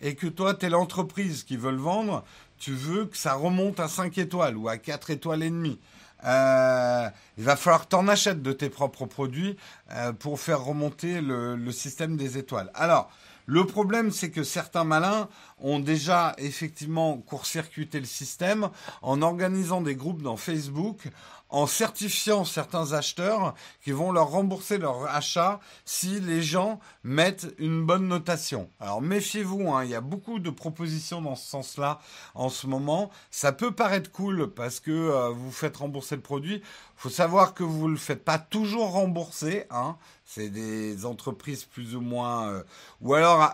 et 0.00 0.14
que 0.14 0.26
toi, 0.26 0.54
tu 0.54 0.66
es 0.66 0.70
l'entreprise 0.70 1.42
qui 1.42 1.56
veut 1.56 1.72
le 1.72 1.78
vendre, 1.78 2.24
tu 2.58 2.72
veux 2.72 3.06
que 3.06 3.16
ça 3.16 3.34
remonte 3.34 3.80
à 3.80 3.88
5 3.88 4.16
étoiles 4.18 4.56
ou 4.56 4.68
à 4.68 4.78
4 4.78 5.10
étoiles 5.10 5.42
et 5.42 5.50
demie. 5.50 5.78
Euh, 6.24 7.08
il 7.36 7.44
va 7.44 7.56
falloir 7.56 7.84
que 7.84 7.90
tu 7.90 7.96
en 7.96 8.08
achètes 8.08 8.42
de 8.42 8.52
tes 8.52 8.70
propres 8.70 9.06
produits 9.06 9.56
euh, 9.92 10.12
pour 10.12 10.40
faire 10.40 10.64
remonter 10.64 11.20
le, 11.20 11.56
le, 11.56 11.72
système 11.72 12.16
des 12.16 12.38
étoiles. 12.38 12.70
Alors, 12.74 13.10
le 13.46 13.64
problème, 13.64 14.10
c'est 14.10 14.30
que 14.30 14.42
certains 14.42 14.84
malins 14.84 15.28
ont 15.60 15.78
déjà 15.78 16.34
effectivement 16.36 17.16
court-circuité 17.16 17.98
le 17.98 18.06
système 18.06 18.68
en 19.00 19.22
organisant 19.22 19.80
des 19.80 19.94
groupes 19.94 20.20
dans 20.20 20.36
Facebook, 20.36 21.08
en 21.50 21.66
certifiant 21.66 22.44
certains 22.44 22.92
acheteurs 22.92 23.54
qui 23.82 23.92
vont 23.92 24.12
leur 24.12 24.28
rembourser 24.28 24.78
leur 24.78 25.06
achat 25.14 25.60
si 25.84 26.20
les 26.20 26.42
gens 26.42 26.78
mettent 27.02 27.54
une 27.58 27.84
bonne 27.84 28.06
notation. 28.06 28.70
Alors 28.80 29.00
méfiez-vous, 29.00 29.72
hein, 29.72 29.84
il 29.84 29.90
y 29.90 29.94
a 29.94 30.00
beaucoup 30.00 30.38
de 30.38 30.50
propositions 30.50 31.22
dans 31.22 31.36
ce 31.36 31.48
sens-là 31.48 32.00
en 32.34 32.48
ce 32.48 32.66
moment. 32.66 33.10
Ça 33.30 33.52
peut 33.52 33.72
paraître 33.72 34.10
cool 34.12 34.52
parce 34.54 34.80
que 34.80 34.90
euh, 34.90 35.30
vous 35.30 35.52
faites 35.52 35.78
rembourser 35.78 36.16
le 36.16 36.22
produit. 36.22 36.56
Il 36.56 37.00
faut 37.00 37.10
savoir 37.10 37.54
que 37.54 37.62
vous 37.62 37.86
ne 37.86 37.92
le 37.92 37.98
faites 37.98 38.24
pas 38.24 38.38
toujours 38.38 38.90
rembourser. 38.92 39.64
Hein. 39.70 39.96
C'est 40.30 40.50
des 40.50 41.06
entreprises 41.06 41.64
plus 41.64 41.96
ou 41.96 42.02
moins... 42.02 42.50
Euh, 42.50 42.62
ou 43.00 43.14
alors 43.14 43.50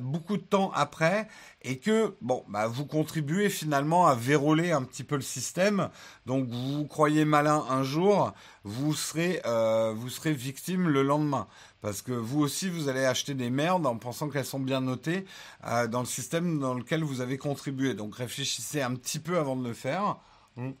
beaucoup 0.00 0.36
de 0.36 0.42
temps 0.42 0.72
après 0.74 1.28
et 1.62 1.78
que 1.78 2.16
bon, 2.20 2.44
bah, 2.48 2.66
vous 2.66 2.86
contribuez 2.86 3.48
finalement 3.48 4.08
à 4.08 4.16
verrouiller 4.16 4.72
un 4.72 4.82
petit 4.82 5.04
peu 5.04 5.14
le 5.14 5.22
système. 5.22 5.90
Donc 6.26 6.48
vous 6.48 6.86
croyez 6.86 7.24
malin 7.24 7.64
un 7.70 7.84
jour, 7.84 8.32
vous 8.64 8.94
serez, 8.94 9.40
euh, 9.46 9.92
vous 9.96 10.08
serez 10.08 10.32
victime 10.32 10.88
le 10.88 11.04
lendemain. 11.04 11.46
Parce 11.82 12.02
que 12.02 12.10
vous 12.10 12.40
aussi, 12.40 12.68
vous 12.68 12.88
allez 12.88 13.04
acheter 13.04 13.34
des 13.34 13.50
merdes 13.50 13.86
en 13.86 13.96
pensant 13.96 14.28
qu'elles 14.28 14.44
sont 14.44 14.58
bien 14.58 14.80
notées 14.80 15.24
euh, 15.68 15.86
dans 15.86 16.00
le 16.00 16.06
système 16.06 16.58
dans 16.58 16.74
lequel 16.74 17.04
vous 17.04 17.20
avez 17.20 17.38
contribué. 17.38 17.94
Donc 17.94 18.16
réfléchissez 18.16 18.82
un 18.82 18.96
petit 18.96 19.20
peu 19.20 19.38
avant 19.38 19.54
de 19.54 19.68
le 19.68 19.74
faire. 19.74 20.16
Hmm. 20.56 20.72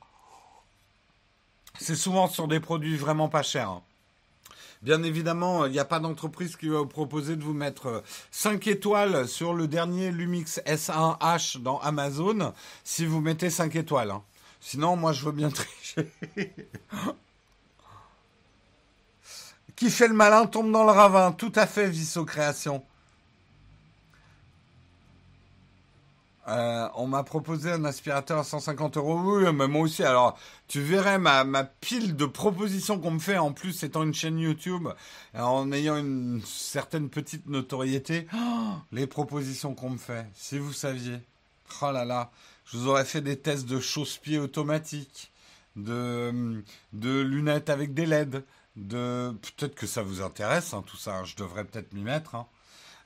C'est 1.78 1.94
souvent 1.94 2.26
sur 2.26 2.48
des 2.48 2.58
produits 2.58 2.96
vraiment 2.96 3.28
pas 3.28 3.44
chers. 3.44 3.80
Bien 4.82 5.02
évidemment, 5.02 5.66
il 5.66 5.72
n'y 5.72 5.80
a 5.80 5.84
pas 5.84 5.98
d'entreprise 5.98 6.56
qui 6.56 6.68
va 6.68 6.78
vous 6.78 6.86
proposer 6.86 7.34
de 7.34 7.42
vous 7.42 7.54
mettre 7.54 8.02
5 8.30 8.66
euh, 8.66 8.70
étoiles 8.70 9.28
sur 9.28 9.52
le 9.54 9.66
dernier 9.66 10.12
Lumix 10.12 10.60
S1H 10.66 11.60
dans 11.62 11.78
Amazon 11.80 12.52
si 12.84 13.04
vous 13.04 13.20
mettez 13.20 13.50
5 13.50 13.74
étoiles. 13.74 14.12
Hein. 14.12 14.22
Sinon, 14.60 14.96
moi, 14.96 15.12
je 15.12 15.24
veux 15.24 15.32
bien 15.32 15.50
tricher. 15.50 16.12
qui 19.74 19.90
fait 19.90 20.08
le 20.08 20.14
malin 20.14 20.46
tombe 20.46 20.70
dans 20.70 20.84
le 20.84 20.90
ravin. 20.90 21.32
Tout 21.32 21.52
à 21.56 21.66
fait, 21.66 21.88
Visso 21.88 22.24
Création. 22.24 22.84
Euh, 26.48 26.88
on 26.94 27.06
m'a 27.06 27.24
proposé 27.24 27.70
un 27.70 27.84
aspirateur 27.84 28.38
à 28.38 28.44
150 28.44 28.96
euros. 28.96 29.20
Oui, 29.20 29.52
mais 29.52 29.68
moi 29.68 29.82
aussi. 29.82 30.02
Alors, 30.02 30.38
tu 30.66 30.80
verrais 30.80 31.18
ma, 31.18 31.44
pile 31.64 32.16
de 32.16 32.24
propositions 32.24 32.98
qu'on 32.98 33.12
me 33.12 33.18
fait, 33.18 33.36
en 33.36 33.52
plus 33.52 33.82
étant 33.82 34.02
une 34.02 34.14
chaîne 34.14 34.38
YouTube, 34.38 34.88
en 35.34 35.70
ayant 35.72 35.98
une 35.98 36.40
certaine 36.44 37.10
petite 37.10 37.46
notoriété. 37.48 38.26
Oh, 38.34 38.72
les 38.92 39.06
propositions 39.06 39.74
qu'on 39.74 39.90
me 39.90 39.98
fait, 39.98 40.26
si 40.34 40.58
vous 40.58 40.72
saviez. 40.72 41.20
Oh 41.82 41.92
là 41.92 42.06
là, 42.06 42.30
je 42.64 42.78
vous 42.78 42.88
aurais 42.88 43.04
fait 43.04 43.20
des 43.20 43.38
tests 43.38 43.66
de 43.66 43.78
chausse-pieds 43.78 44.38
automatiques, 44.38 45.30
de, 45.76 46.62
de 46.94 47.20
lunettes 47.20 47.68
avec 47.68 47.92
des 47.92 48.06
LED, 48.06 48.42
de... 48.76 49.34
Peut-être 49.42 49.74
que 49.74 49.86
ça 49.86 50.02
vous 50.02 50.22
intéresse, 50.22 50.72
hein, 50.72 50.82
tout 50.86 50.96
ça. 50.96 51.16
Hein. 51.16 51.24
Je 51.24 51.36
devrais 51.36 51.64
peut-être 51.64 51.92
m'y 51.92 52.02
mettre. 52.02 52.36
Hein. 52.36 52.46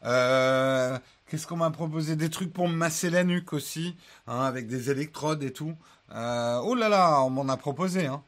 Euh, 0.04 0.98
Qu'est-ce 1.32 1.46
qu'on 1.46 1.56
m'a 1.56 1.70
proposé? 1.70 2.14
Des 2.14 2.28
trucs 2.28 2.52
pour 2.52 2.68
masser 2.68 3.08
la 3.08 3.24
nuque 3.24 3.54
aussi, 3.54 3.96
hein, 4.26 4.42
avec 4.42 4.66
des 4.66 4.90
électrodes 4.90 5.42
et 5.42 5.50
tout. 5.50 5.74
Euh, 6.14 6.60
oh 6.62 6.74
là 6.74 6.90
là, 6.90 7.22
on 7.22 7.30
m'en 7.30 7.48
a 7.48 7.56
proposé. 7.56 8.04
Hein. 8.04 8.22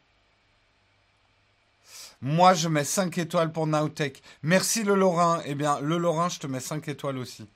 Moi, 2.22 2.54
je 2.54 2.66
mets 2.66 2.82
5 2.82 3.18
étoiles 3.18 3.52
pour 3.52 3.66
Nowtech. 3.66 4.22
Merci 4.42 4.84
le 4.84 4.94
Lorrain. 4.94 5.42
Eh 5.44 5.54
bien, 5.54 5.80
le 5.80 5.98
Lorrain, 5.98 6.30
je 6.30 6.38
te 6.38 6.46
mets 6.46 6.60
5 6.60 6.88
étoiles 6.88 7.18
aussi. 7.18 7.46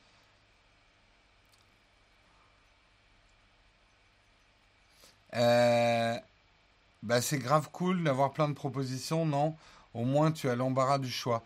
Euh, 5.34 6.18
bah, 7.02 7.22
c'est 7.22 7.38
grave 7.38 7.70
cool 7.72 8.04
d'avoir 8.04 8.34
plein 8.34 8.50
de 8.50 8.54
propositions, 8.54 9.24
non? 9.24 9.56
Au 9.94 10.04
moins, 10.04 10.30
tu 10.30 10.50
as 10.50 10.56
l'embarras 10.56 10.98
du 10.98 11.10
choix. 11.10 11.42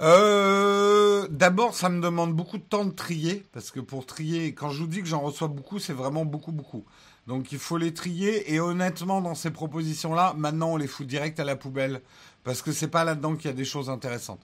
Euh, 0.00 1.26
D'abord, 1.30 1.74
ça 1.74 1.88
me 1.88 2.00
demande 2.00 2.34
beaucoup 2.34 2.58
de 2.58 2.62
temps 2.62 2.84
de 2.84 2.90
trier, 2.92 3.44
parce 3.52 3.70
que 3.70 3.80
pour 3.80 4.06
trier, 4.06 4.54
quand 4.54 4.70
je 4.70 4.80
vous 4.80 4.86
dis 4.86 5.00
que 5.00 5.06
j'en 5.06 5.20
reçois 5.20 5.48
beaucoup, 5.48 5.78
c'est 5.78 5.92
vraiment 5.92 6.24
beaucoup, 6.24 6.52
beaucoup. 6.52 6.84
Donc 7.26 7.52
il 7.52 7.58
faut 7.58 7.78
les 7.78 7.94
trier, 7.94 8.52
et 8.52 8.60
honnêtement, 8.60 9.20
dans 9.20 9.34
ces 9.34 9.50
propositions-là, 9.50 10.34
maintenant 10.36 10.72
on 10.72 10.76
les 10.76 10.86
fout 10.86 11.06
direct 11.06 11.40
à 11.40 11.44
la 11.44 11.56
poubelle, 11.56 12.02
parce 12.44 12.62
que 12.62 12.72
c'est 12.72 12.88
pas 12.88 13.04
là-dedans 13.04 13.36
qu'il 13.36 13.46
y 13.46 13.54
a 13.54 13.56
des 13.56 13.64
choses 13.64 13.90
intéressantes. 13.90 14.40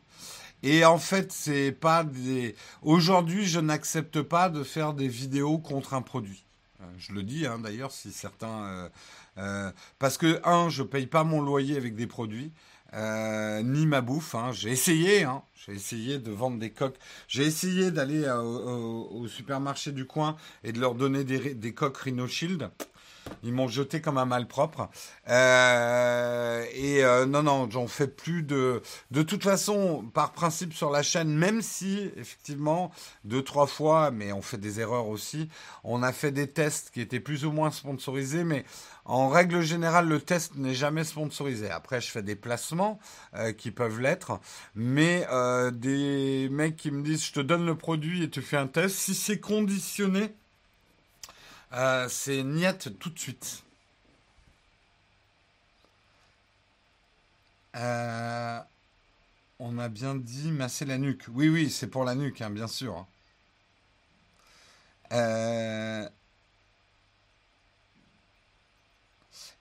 Et 0.62 0.84
en 0.84 0.98
fait, 0.98 1.32
c'est 1.32 1.72
pas 1.72 2.04
des. 2.04 2.56
Aujourd'hui, 2.82 3.46
je 3.46 3.61
n'accepte 3.61 4.22
pas 4.22 4.48
de 4.48 4.64
faire 4.64 4.92
des 4.92 5.08
vidéos 5.08 5.58
contre 5.58 5.94
un 5.94 6.02
produit. 6.02 6.44
Euh, 6.80 6.84
je 6.98 7.12
le 7.12 7.22
dis, 7.22 7.46
hein, 7.46 7.58
d'ailleurs, 7.58 7.92
si 7.92 8.12
certains. 8.12 8.90
Euh, 9.38 9.70
parce 9.98 10.18
que 10.18 10.40
un, 10.44 10.68
je 10.68 10.82
paye 10.82 11.06
pas 11.06 11.22
mon 11.22 11.42
loyer 11.42 11.76
avec 11.76 11.94
des 11.94 12.06
produits. 12.06 12.52
Euh, 12.94 13.62
ni 13.62 13.87
ma 13.87 14.01
bouffe. 14.01 14.35
Hein. 14.35 14.51
J'ai 14.53 14.70
essayé, 14.70 15.24
hein. 15.24 15.42
j'ai 15.55 15.72
essayé 15.72 16.18
de 16.18 16.31
vendre 16.31 16.59
des 16.59 16.70
coques. 16.70 16.98
J'ai 17.27 17.44
essayé 17.44 17.90
d'aller 17.90 18.24
euh, 18.24 18.40
au, 18.40 19.27
supermarché 19.29 19.92
du 19.92 20.07
coin 20.07 20.37
et 20.64 20.72
de 20.72 20.81
leur 20.81 20.94
donner 20.94 21.24
des, 21.24 21.55
des 21.55 21.74
coques 21.74 21.98
Rhino 21.98 22.27
Shield. 22.27 22.70
Ils 23.42 23.52
m'ont 23.52 23.68
jeté 23.68 24.00
comme 24.00 24.18
un 24.18 24.24
malpropre. 24.24 24.88
Euh, 25.28 26.64
et 26.74 27.04
euh, 27.04 27.26
non, 27.26 27.42
non, 27.42 27.68
j'en 27.70 27.86
fais 27.86 28.08
plus 28.08 28.42
de. 28.42 28.82
De 29.10 29.22
toute 29.22 29.44
façon, 29.44 30.04
par 30.14 30.32
principe 30.32 30.74
sur 30.74 30.90
la 30.90 31.02
chaîne, 31.02 31.34
même 31.34 31.62
si 31.62 32.10
effectivement 32.16 32.90
deux 33.24 33.42
trois 33.42 33.66
fois, 33.66 34.10
mais 34.10 34.32
on 34.32 34.42
fait 34.42 34.58
des 34.58 34.80
erreurs 34.80 35.08
aussi. 35.08 35.48
On 35.84 36.02
a 36.02 36.12
fait 36.12 36.32
des 36.32 36.50
tests 36.50 36.90
qui 36.90 37.00
étaient 37.00 37.20
plus 37.20 37.44
ou 37.44 37.52
moins 37.52 37.70
sponsorisés, 37.70 38.44
mais 38.44 38.64
en 39.08 39.30
règle 39.30 39.62
générale, 39.62 40.06
le 40.06 40.20
test 40.20 40.56
n'est 40.56 40.74
jamais 40.74 41.02
sponsorisé. 41.02 41.70
Après, 41.70 42.00
je 42.00 42.10
fais 42.10 42.22
des 42.22 42.36
placements 42.36 42.98
euh, 43.34 43.52
qui 43.52 43.70
peuvent 43.70 44.00
l'être, 44.00 44.38
mais 44.74 45.26
euh, 45.32 45.70
des 45.70 46.48
mecs 46.50 46.76
qui 46.76 46.90
me 46.90 47.02
disent 47.02 47.24
je 47.24 47.32
te 47.32 47.40
donne 47.40 47.64
le 47.64 47.74
produit 47.74 48.22
et 48.22 48.30
tu 48.30 48.42
fais 48.42 48.58
un 48.58 48.66
test. 48.66 48.96
Si 48.96 49.14
c'est 49.14 49.40
conditionné 49.40 50.34
euh, 51.72 52.09
c'est 52.09 52.42
Niette 52.42 52.98
tout 52.98 53.11
de 53.11 53.18
suite. 53.18 53.62
Euh, 57.76 58.61
on 59.61 59.78
a 59.78 59.88
bien 59.88 60.16
dit 60.16 60.52
masser 60.52 60.85
la 60.85 60.98
nuque. 60.98 61.26
Oui, 61.33 61.48
oui, 61.48 61.70
c'est 61.70 61.88
pour 61.88 62.04
la 62.04 62.14
nuque, 62.16 62.40
hein, 62.42 62.50
bien 62.50 62.68
sûr. 62.68 63.07
Euh, 65.12 66.09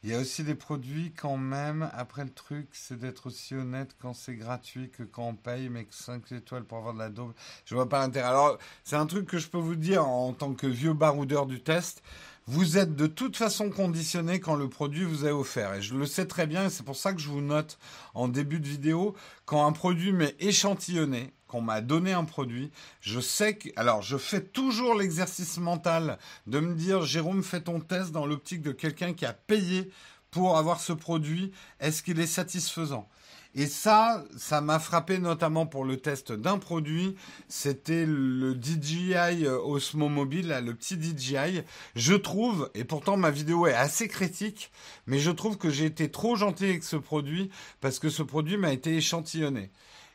Il 0.07 0.11
y 0.11 0.15
a 0.15 0.19
aussi 0.19 0.45
des 0.45 0.55
produits 0.55 1.11
quand 1.11 1.35
même. 1.35 1.89
Après 1.93 2.23
le 2.23 2.29
truc, 2.29 2.69
c'est 2.71 2.97
d'être 2.97 3.27
aussi 3.27 3.55
honnête 3.55 3.93
quand 4.01 4.13
c'est 4.13 4.35
gratuit 4.35 4.89
que 4.89 5.03
quand 5.03 5.27
on 5.27 5.35
paye, 5.35 5.67
mais 5.67 5.83
que 5.83 5.93
5 5.93 6.31
étoiles 6.31 6.63
pour 6.63 6.77
avoir 6.77 6.93
de 6.93 6.99
la 6.99 7.09
daube. 7.09 7.33
Je 7.65 7.75
vois 7.75 7.89
pas 7.89 7.99
l'intérêt. 7.99 8.29
Alors, 8.29 8.57
c'est 8.85 8.95
un 8.95 9.05
truc 9.05 9.27
que 9.27 9.37
je 9.37 9.49
peux 9.49 9.57
vous 9.57 9.75
dire 9.75 10.07
en 10.07 10.31
tant 10.31 10.53
que 10.53 10.65
vieux 10.65 10.93
baroudeur 10.93 11.45
du 11.45 11.59
test. 11.59 12.03
vous 12.49 12.77
êtes 12.77 12.95
de 12.95 13.07
toute 13.07 13.35
façon 13.35 13.69
conditionné 13.69 14.39
quand 14.39 14.55
le 14.55 14.69
produit 14.69 15.03
vous 15.03 15.25
est 15.25 15.31
offert. 15.31 15.73
Et 15.73 15.81
je 15.81 15.93
le 15.93 16.05
sais 16.05 16.25
très 16.25 16.47
bien, 16.47 16.67
et 16.67 16.69
c'est 16.69 16.83
pour 16.83 16.95
ça 16.95 17.11
que 17.11 17.19
je 17.19 17.27
vous 17.27 17.41
note 17.41 17.77
en 18.13 18.29
début 18.29 18.61
de 18.61 18.67
vidéo, 18.67 19.15
quand 19.45 19.67
un 19.67 19.73
produit 19.73 20.13
m'est 20.13 20.35
échantillonné, 20.39 21.33
qu'on 21.47 21.61
m'a 21.61 21.81
donné 21.81 22.13
un 22.13 22.25
produit, 22.25 22.71
je 23.01 23.19
sais 23.19 23.55
que... 23.55 23.69
Alors, 23.75 24.01
je 24.01 24.17
fais 24.17 24.41
toujours 24.41 24.95
l'exercice 24.95 25.57
mental 25.57 26.17
de 26.45 26.59
me 26.59 26.75
dire, 26.75 27.03
Jérôme, 27.03 27.43
fais 27.43 27.61
ton 27.61 27.79
test 27.79 28.11
dans 28.11 28.25
l'optique 28.25 28.61
de 28.61 28.71
quelqu'un 28.71 29.13
qui 29.13 29.25
a 29.25 29.33
payé 29.33 29.89
pour 30.31 30.57
avoir 30.57 30.79
ce 30.79 30.93
produit. 30.93 31.51
Est-ce 31.79 32.03
qu'il 32.03 32.19
est 32.19 32.27
satisfaisant? 32.27 33.07
Et 33.55 33.65
ça, 33.65 34.23
ça 34.37 34.61
m'a 34.61 34.77
frappé 34.77 35.17
notamment 35.17 35.65
pour 35.65 35.83
le 35.83 35.97
test 35.97 36.31
d'un 36.31 36.59
produit. 36.59 37.15
C'était 37.47 38.05
le 38.05 38.53
DJI 38.53 39.47
Osmo 39.47 40.09
Mobile, 40.09 40.61
le 40.63 40.75
petit 40.75 40.95
DJI. 41.01 41.63
Je 41.95 42.13
trouve, 42.13 42.69
et 42.75 42.83
pourtant 42.83 43.17
ma 43.17 43.31
vidéo 43.31 43.65
est 43.65 43.73
assez 43.73 44.07
critique, 44.07 44.71
mais 45.07 45.17
je 45.17 45.31
trouve 45.31 45.57
que 45.57 45.71
j'ai 45.71 45.85
été 45.85 46.11
trop 46.11 46.35
gentil 46.35 46.65
avec 46.65 46.83
ce 46.83 46.97
produit 46.97 47.49
parce 47.81 47.97
que 47.97 48.09
ce 48.09 48.21
produit 48.21 48.57
m'a 48.57 48.73
été 48.73 48.95
échantillonné. 48.95 49.71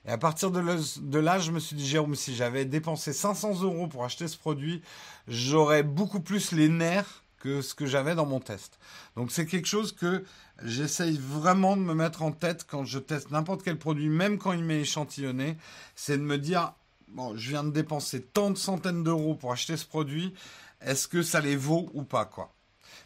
Et 0.06 0.10
à 0.10 0.18
partir 0.18 0.50
de 0.50 1.18
là, 1.18 1.38
je 1.38 1.52
me 1.52 1.60
suis 1.60 1.76
dit, 1.76 1.86
Jérôme, 1.86 2.16
si 2.16 2.34
j'avais 2.34 2.64
dépensé 2.64 3.12
500 3.12 3.62
euros 3.62 3.86
pour 3.86 4.04
acheter 4.04 4.26
ce 4.26 4.36
produit, 4.36 4.82
j'aurais 5.28 5.84
beaucoup 5.84 6.20
plus 6.20 6.52
les 6.52 6.68
nerfs 6.68 7.22
que 7.38 7.60
ce 7.60 7.74
que 7.74 7.86
j'avais 7.86 8.14
dans 8.14 8.26
mon 8.26 8.40
test. 8.40 8.78
Donc 9.16 9.32
c'est 9.32 9.46
quelque 9.46 9.66
chose 9.66 9.92
que 9.92 10.24
j'essaye 10.64 11.18
vraiment 11.18 11.76
de 11.76 11.82
me 11.82 11.94
mettre 11.94 12.22
en 12.22 12.32
tête 12.32 12.66
quand 12.68 12.84
je 12.84 12.98
teste 12.98 13.30
n'importe 13.30 13.62
quel 13.62 13.78
produit, 13.78 14.08
même 14.08 14.38
quand 14.38 14.52
il 14.52 14.62
m'est 14.62 14.80
échantillonné, 14.80 15.56
c'est 15.96 16.18
de 16.18 16.22
me 16.22 16.38
dire, 16.38 16.72
bon, 17.08 17.36
je 17.36 17.50
viens 17.50 17.64
de 17.64 17.70
dépenser 17.70 18.22
tant 18.22 18.50
de 18.50 18.58
centaines 18.58 19.02
d'euros 19.02 19.34
pour 19.34 19.52
acheter 19.52 19.76
ce 19.76 19.86
produit, 19.86 20.32
est-ce 20.80 21.08
que 21.08 21.22
ça 21.22 21.40
les 21.40 21.56
vaut 21.56 21.90
ou 21.94 22.02
pas, 22.02 22.24
quoi? 22.24 22.52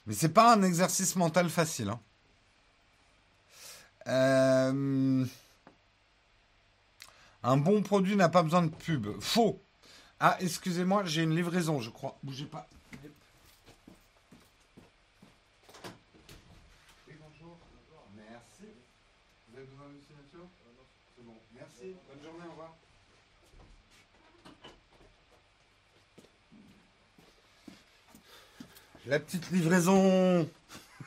Mais 0.07 0.15
c'est 0.15 0.31
pas 0.31 0.55
un 0.55 0.63
exercice 0.63 1.17
mental 1.17 1.49
facile. 1.49 1.91
Hein. 1.91 2.01
Euh, 4.09 5.25
un 7.47 7.57
bon 7.57 7.81
produit 7.81 8.17
n'a 8.17 8.29
pas 8.29 8.43
besoin 8.43 8.63
de 8.63 8.71
pub. 8.71 9.07
Faux. 9.21 9.61
Ah, 10.19 10.37
excusez-moi, 10.41 11.05
j'ai 11.05 11.23
une 11.23 11.35
livraison, 11.35 11.81
je 11.81 11.91
crois. 11.91 12.19
Bougez 12.25 12.45
pas. 12.45 12.69
La 29.07 29.21
petite 29.21 29.53
livraison. 29.53 30.49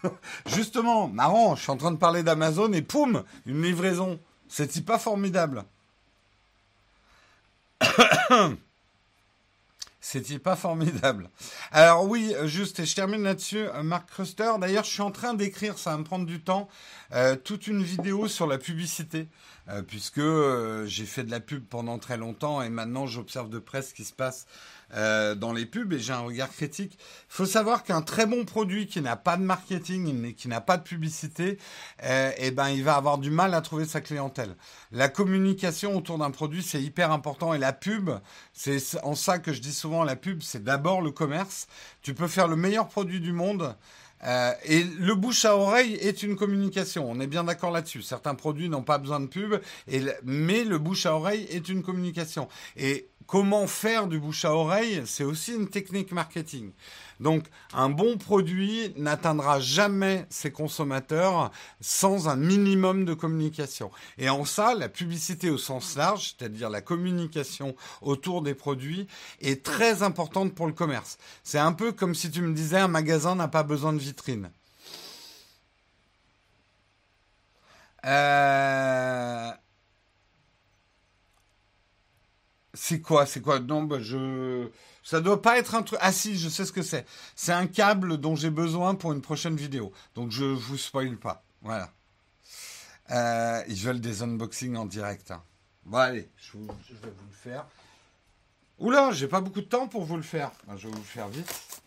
Justement, 0.45 1.09
marrant, 1.09 1.57
je 1.57 1.63
suis 1.63 1.71
en 1.71 1.75
train 1.75 1.91
de 1.91 1.97
parler 1.97 2.23
d'Amazon 2.23 2.71
et 2.71 2.81
poum, 2.81 3.25
une 3.45 3.61
livraison. 3.61 4.17
C'est-il 4.47 4.85
pas 4.85 4.97
formidable 4.97 5.65
C'est-il 10.01 10.39
pas 10.39 10.55
formidable? 10.55 11.30
Alors 11.71 12.05
oui, 12.05 12.34
juste, 12.45 12.80
et 12.80 12.86
je 12.86 12.95
termine 12.95 13.21
là-dessus, 13.21 13.67
euh, 13.67 13.84
Mark 13.84 14.09
Kruster. 14.09 14.51
D'ailleurs, 14.59 14.84
je 14.84 14.89
suis 14.89 15.01
en 15.01 15.11
train 15.11 15.34
d'écrire, 15.34 15.77
ça 15.77 15.91
va 15.91 15.97
me 15.97 16.03
prendre 16.03 16.25
du 16.25 16.41
temps, 16.41 16.67
euh, 17.13 17.36
toute 17.36 17.67
une 17.67 17.84
vidéo 17.84 18.27
sur 18.27 18.47
la 18.47 18.57
publicité, 18.57 19.27
euh, 19.70 19.82
puisque 19.82 20.22
j'ai 20.86 21.05
fait 21.05 21.24
de 21.24 21.32
la 21.32 21.39
pub 21.39 21.63
pendant 21.65 21.97
très 21.99 22.17
longtemps 22.17 22.61
et 22.61 22.70
maintenant 22.70 23.07
j'observe 23.07 23.49
de 23.49 23.59
près 23.59 23.82
ce 23.82 23.93
qui 23.93 24.03
se 24.03 24.13
passe 24.13 24.47
euh, 24.95 25.36
dans 25.36 25.53
les 25.53 25.67
pubs 25.67 25.93
et 25.93 25.99
j'ai 25.99 26.13
un 26.13 26.22
regard 26.22 26.49
critique. 26.49 26.97
Il 26.99 27.36
faut 27.36 27.45
savoir 27.45 27.84
qu'un 27.84 28.01
très 28.01 28.26
bon 28.26 28.43
produit 28.43 28.88
qui 28.88 29.01
n'a 29.01 29.15
pas 29.15 29.38
de 29.38 29.43
marketing, 29.43 30.34
qui 30.34 30.47
n'a 30.47 30.61
pas 30.61 30.78
de 30.78 30.84
publicité, 30.84 31.59
euh, 32.03 32.32
eh 32.38 32.49
ben 32.49 32.70
il 32.70 32.84
va 32.84 32.95
avoir 32.95 33.20
du 33.20 33.30
mal 33.30 33.53
à 33.53 33.61
trouver 33.61 33.86
sa 33.86 34.01
clientèle. 34.01 34.55
La 34.91 35.07
communication 35.07 35.95
autour 35.95 36.17
d'un 36.17 36.32
produit 36.32 36.63
c'est 36.63 36.82
hyper 36.82 37.11
important 37.11 37.53
et 37.53 37.59
la 37.59 37.72
pub, 37.72 38.09
c'est 38.53 38.80
en 39.03 39.13
ça 39.13 39.38
que 39.38 39.53
je 39.53 39.61
dis 39.61 39.74
souvent 39.74 40.03
la 40.03 40.15
pub, 40.15 40.41
c'est 40.41 40.63
d'abord 40.63 41.01
le 41.01 41.11
commerce. 41.11 41.67
Tu 42.01 42.15
peux 42.15 42.28
faire 42.28 42.47
le 42.47 42.55
meilleur 42.55 42.88
produit 42.88 43.20
du 43.20 43.32
monde. 43.32 43.76
Euh, 44.26 44.53
et 44.65 44.84
le 44.84 45.15
bouche 45.15 45.45
à 45.45 45.55
oreille 45.55 45.93
est 45.95 46.24
une 46.24 46.36
communication. 46.36 47.09
On 47.09 47.20
est 47.20 47.28
bien 47.28 47.43
d'accord 47.43 47.72
là-dessus. 47.72 48.01
Certains 48.01 48.36
produits 48.36 48.70
n'ont 48.70 48.84
pas 48.84 48.97
besoin 48.97 49.20
de 49.20 49.28
pub, 49.28 49.55
mais 50.24 50.63
le 50.63 50.78
bouche 50.78 51.05
à 51.05 51.15
oreille 51.15 51.47
est 51.49 51.70
une 51.70 51.84
communication. 51.84 52.47
Et 52.76 53.07
comment 53.28 53.67
faire 53.67 54.07
du 54.07 54.20
bouche 54.20 54.43
à 54.43 54.53
oreille, 54.53 55.03
c'est 55.05 55.24
aussi 55.24 55.53
une 55.53 55.70
technique 55.70 56.11
marketing. 56.11 56.72
Donc, 57.20 57.47
un 57.74 57.89
bon 57.89 58.17
produit 58.17 58.93
n'atteindra 58.95 59.59
jamais 59.59 60.26
ses 60.30 60.51
consommateurs 60.51 61.51
sans 61.82 62.28
un 62.30 62.36
minimum 62.36 63.05
de 63.05 63.13
communication. 63.13 63.91
Et 64.17 64.30
en 64.30 64.45
ça, 64.45 64.74
la 64.76 64.89
publicité 64.89 65.49
au 65.49 65.57
sens 65.57 65.95
large, 65.95 66.36
c'est-à-dire 66.38 66.70
la 66.70 66.82
communication 66.82 67.76
autour 68.01 68.41
des 68.41 68.53
produits, 68.55 69.07
est 69.41 69.63
très 69.65 70.03
importante 70.03 70.55
pour 70.55 70.67
le 70.67 70.74
commerce. 70.74 71.17
C'est 71.43 71.59
un 71.59 71.74
peu 71.74 71.91
comme 71.91 72.15
si 72.15 72.32
tu 72.32 72.41
me 72.41 72.53
disais 72.53 72.78
un 72.80 72.88
magasin 72.88 73.36
n'a 73.36 73.47
pas 73.47 73.63
besoin 73.63 73.93
de 73.93 73.99
vitrine. 73.99 74.49
Euh, 78.05 79.51
C'est 82.74 83.01
quoi 83.01 83.26
C'est 83.26 83.41
quoi? 83.41 83.59
Non, 83.59 83.84
bah, 83.84 83.97
je. 83.99 84.70
Ça 85.10 85.22
doit 85.22 85.41
pas 85.41 85.57
être 85.57 85.74
un 85.74 85.82
truc. 85.82 85.97
Ah 86.03 86.12
si, 86.12 86.38
je 86.38 86.47
sais 86.49 86.66
ce 86.66 86.72
que 86.72 86.84
c'est. 86.84 87.03
C'est 87.36 87.51
un 87.51 87.66
câble 87.66 88.20
dont 88.20 88.36
j'ai 88.36 88.51
besoin 88.51 88.93
pour 88.93 89.12
une 89.12 89.24
prochaine 89.24 89.55
vidéo. 89.55 89.91
Donc 90.14 90.30
je 90.30 90.45
vous 90.45 90.78
spoil 90.78 91.18
pas. 91.18 91.41
Voilà. 91.64 91.89
Euh, 93.10 93.64
ils 93.68 93.82
veulent 93.82 94.01
des 94.01 94.22
unboxings 94.22 94.76
en 94.76 94.86
direct. 94.86 95.32
Hein. 95.32 95.41
Bon 95.84 95.97
allez, 95.97 96.30
je, 96.38 96.60
vais 96.60 96.60
vous 96.60 97.28
le 97.28 97.34
faire. 97.34 97.66
Oula, 98.78 99.12
j'ai 99.12 99.28
pas 99.28 99.41
beaucoup 99.41 99.62
de 99.62 99.66
temps 99.66 99.88
pour 99.88 100.05
vous 100.05 100.16
le 100.16 100.22
faire. 100.22 100.51
je 100.78 100.88
vais 100.88 100.93
vous 100.93 100.99
le 100.99 101.03
faire 101.03 101.28
vite. 101.28 101.82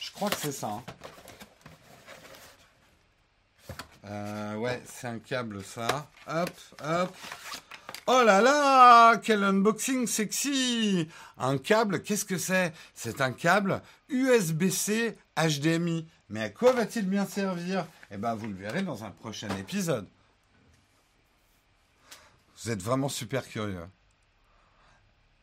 Je 0.00 0.12
crois 0.12 0.30
que 0.30 0.36
c'est 0.36 0.52
ça. 0.52 0.68
Hein. 0.68 0.84
Euh, 4.04 4.54
ouais, 4.54 4.80
c'est 4.86 5.08
un 5.08 5.18
câble 5.18 5.64
ça. 5.64 6.08
Hop, 6.28 6.50
hop. 6.84 7.16
Oh 8.10 8.22
là 8.24 8.40
là, 8.40 9.18
quel 9.18 9.44
unboxing 9.44 10.06
sexy 10.06 11.06
Un 11.36 11.58
câble, 11.58 12.02
qu'est-ce 12.02 12.24
que 12.24 12.38
c'est? 12.38 12.72
C'est 12.94 13.20
un 13.20 13.32
câble 13.32 13.82
USB-C 14.08 15.14
HDMI. 15.36 16.06
Mais 16.30 16.44
à 16.44 16.48
quoi 16.48 16.72
va-t-il 16.72 17.06
bien 17.06 17.26
servir? 17.26 17.86
Eh 18.10 18.16
bien, 18.16 18.34
vous 18.34 18.46
le 18.46 18.54
verrez 18.54 18.80
dans 18.80 19.04
un 19.04 19.10
prochain 19.10 19.54
épisode. 19.58 20.08
Vous 22.56 22.70
êtes 22.70 22.82
vraiment 22.82 23.10
super 23.10 23.46
curieux. 23.46 23.84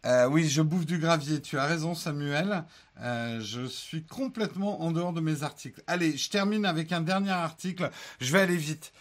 Euh, 0.08 0.28
oui, 0.28 0.50
je 0.50 0.64
bouffe 0.64 0.88
du 0.88 0.98
gravier. 0.98 1.44
Tu 1.44 1.60
as 1.60 1.68
raison, 1.68 1.94
Samuel. 1.94 2.64
Euh, 3.00 3.42
je 3.42 3.68
suis 3.68 4.04
complètement 4.06 4.82
en 4.82 4.92
dehors 4.92 5.14
de 5.14 5.22
mes 5.22 5.44
articles. 5.44 5.84
Allez, 5.86 6.18
je 6.18 6.32
termine 6.32 6.66
avec 6.66 6.92
un 6.92 7.02
dernier 7.02 7.30
article. 7.30 7.92
Je 8.20 8.32
vais 8.32 8.42
aller 8.42 8.58
vite. 8.58 8.92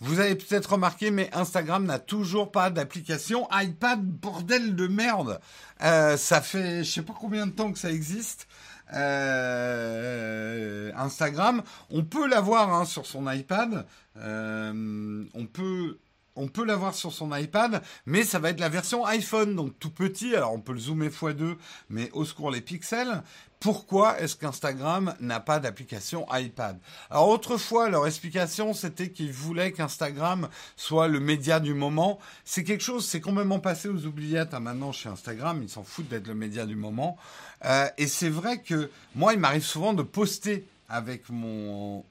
Vous 0.00 0.20
avez 0.20 0.34
peut-être 0.34 0.72
remarqué, 0.72 1.10
mais 1.10 1.30
Instagram 1.32 1.86
n'a 1.86 1.98
toujours 1.98 2.50
pas 2.50 2.70
d'application 2.70 3.48
iPad, 3.52 4.02
bordel 4.02 4.74
de 4.74 4.86
merde. 4.86 5.40
Euh, 5.82 6.16
ça 6.16 6.40
fait 6.40 6.84
je 6.84 6.90
sais 6.90 7.02
pas 7.02 7.14
combien 7.18 7.46
de 7.46 7.52
temps 7.52 7.72
que 7.72 7.78
ça 7.78 7.90
existe. 7.90 8.48
Euh, 8.92 10.92
Instagram, 10.96 11.62
on 11.90 12.04
peut 12.04 12.28
l'avoir 12.28 12.74
hein, 12.74 12.84
sur 12.84 13.06
son 13.06 13.30
iPad. 13.30 13.86
Euh, 14.16 15.24
on 15.34 15.46
peut 15.46 15.98
on 16.36 16.48
peut 16.48 16.64
l'avoir 16.64 16.94
sur 16.94 17.12
son 17.12 17.34
iPad, 17.34 17.82
mais 18.06 18.24
ça 18.24 18.38
va 18.38 18.50
être 18.50 18.60
la 18.60 18.68
version 18.68 19.04
iPhone, 19.06 19.54
donc 19.54 19.78
tout 19.78 19.90
petit. 19.90 20.34
Alors 20.34 20.52
on 20.52 20.60
peut 20.60 20.72
le 20.72 20.80
zoomer 20.80 21.08
x2, 21.08 21.56
mais 21.88 22.10
au 22.12 22.24
secours 22.24 22.50
les 22.50 22.60
pixels. 22.60 23.22
Pourquoi 23.60 24.20
est-ce 24.20 24.36
qu'Instagram 24.36 25.14
n'a 25.20 25.40
pas 25.40 25.58
d'application 25.58 26.26
iPad? 26.30 26.78
Alors 27.08 27.28
autrefois, 27.28 27.88
leur 27.88 28.06
explication, 28.06 28.74
c'était 28.74 29.10
qu'ils 29.10 29.32
voulaient 29.32 29.72
qu'Instagram 29.72 30.48
soit 30.76 31.08
le 31.08 31.18
média 31.18 31.60
du 31.60 31.72
moment. 31.72 32.18
C'est 32.44 32.62
quelque 32.62 32.84
chose, 32.84 33.06
c'est 33.06 33.22
complètement 33.22 33.60
passé 33.60 33.88
aux 33.88 34.04
oubliettes. 34.04 34.52
Hein. 34.52 34.60
Maintenant, 34.60 34.92
chez 34.92 35.08
Instagram, 35.08 35.60
ils 35.62 35.70
s'en 35.70 35.82
foutent 35.82 36.08
d'être 36.08 36.26
le 36.26 36.34
média 36.34 36.66
du 36.66 36.76
moment. 36.76 37.16
Euh, 37.64 37.88
et 37.96 38.06
c'est 38.06 38.28
vrai 38.28 38.58
que 38.60 38.90
moi, 39.14 39.32
il 39.32 39.38
m'arrive 39.38 39.64
souvent 39.64 39.94
de 39.94 40.02
poster 40.02 40.66
avec 40.88 41.28
mon, 41.30 42.04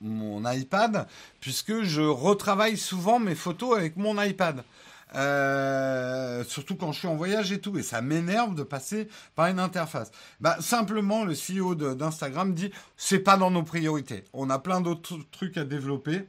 iPad, 0.46 1.08
puisque 1.40 1.84
je 1.84 2.02
retravaille 2.02 2.78
souvent 2.78 3.20
mes 3.20 3.36
photos 3.36 3.78
avec 3.78 3.98
mon 3.98 4.22
iPad. 4.22 4.64
Euh, 5.16 6.44
surtout 6.46 6.76
quand 6.76 6.92
je 6.92 7.00
suis 7.00 7.08
en 7.08 7.16
voyage 7.16 7.52
et 7.52 7.62
tout, 7.62 7.78
et 7.78 7.84
ça 7.84 8.02
m'énerve 8.02 8.56
de 8.56 8.64
passer 8.64 9.08
par 9.36 9.46
une 9.48 9.60
interface. 9.60 10.12
Bah, 10.40 10.58
simplement, 10.60 11.24
le 11.24 11.34
CEO 11.34 11.76
d'Instagram 11.76 12.54
dit 12.54 12.72
c'est 12.98 13.20
pas 13.20 13.38
dans 13.38 13.52
nos 13.52 13.64
priorités. 13.64 14.24
On 14.34 14.50
a 14.50 14.58
plein 14.58 14.82
d'autres 14.82 15.20
trucs 15.32 15.58
à 15.58 15.66
développer. 15.66 16.28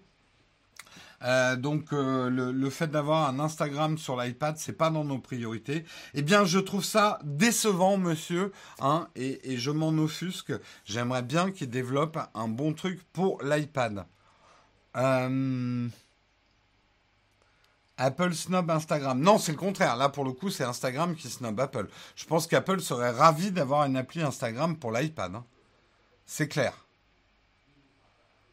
Euh, 1.25 1.57
donc 1.57 1.93
euh, 1.93 2.29
le, 2.29 2.71
fait 2.71 2.89
d'avoir 2.89 3.29
un 3.29 3.41
Instagram 3.41 3.97
sur 3.97 4.21
l'iPad, 4.21 4.59
c'est 4.59 4.75
pas 4.75 4.91
dans 4.91 5.05
nos 5.05 5.19
priorités. 5.19 5.85
Eh 6.13 6.23
bien, 6.23 6.45
je 6.45 6.59
trouve 6.59 6.85
ça 6.85 7.19
décevant, 7.25 7.97
monsieur, 7.97 8.53
hein, 8.81 9.09
et, 9.17 9.57
je 9.57 9.71
m'en 9.71 9.89
offusque. 9.91 10.53
J'aimerais 10.85 11.23
bien 11.23 11.51
qu'il 11.51 11.71
développe 11.71 12.19
un 12.35 12.49
bon 12.49 12.75
truc 12.75 13.03
pour 13.13 13.43
l'iPad. 13.43 14.05
Euh, 14.97 15.89
Apple 17.97 18.35
snob 18.35 18.71
Instagram. 18.71 19.19
Non, 19.21 19.39
c'est 19.39 19.53
le 19.53 19.59
contraire. 19.59 19.97
Là, 19.97 20.09
pour 20.09 20.25
le 20.25 20.33
coup, 20.33 20.51
c'est 20.51 20.65
Instagram 20.65 21.15
qui 21.15 21.31
snob 21.31 21.59
Apple. 21.59 21.89
Je 22.17 22.25
pense 22.27 22.47
qu'Apple 22.47 22.81
serait 22.81 23.11
ravi 23.11 23.51
d'avoir 23.51 23.85
une 23.85 23.97
appli 23.97 24.21
Instagram 24.21 24.77
pour 24.77 24.93
l'iPad. 24.93 25.37
Hein. 25.37 25.45
C'est 26.27 26.49
clair. 26.49 26.84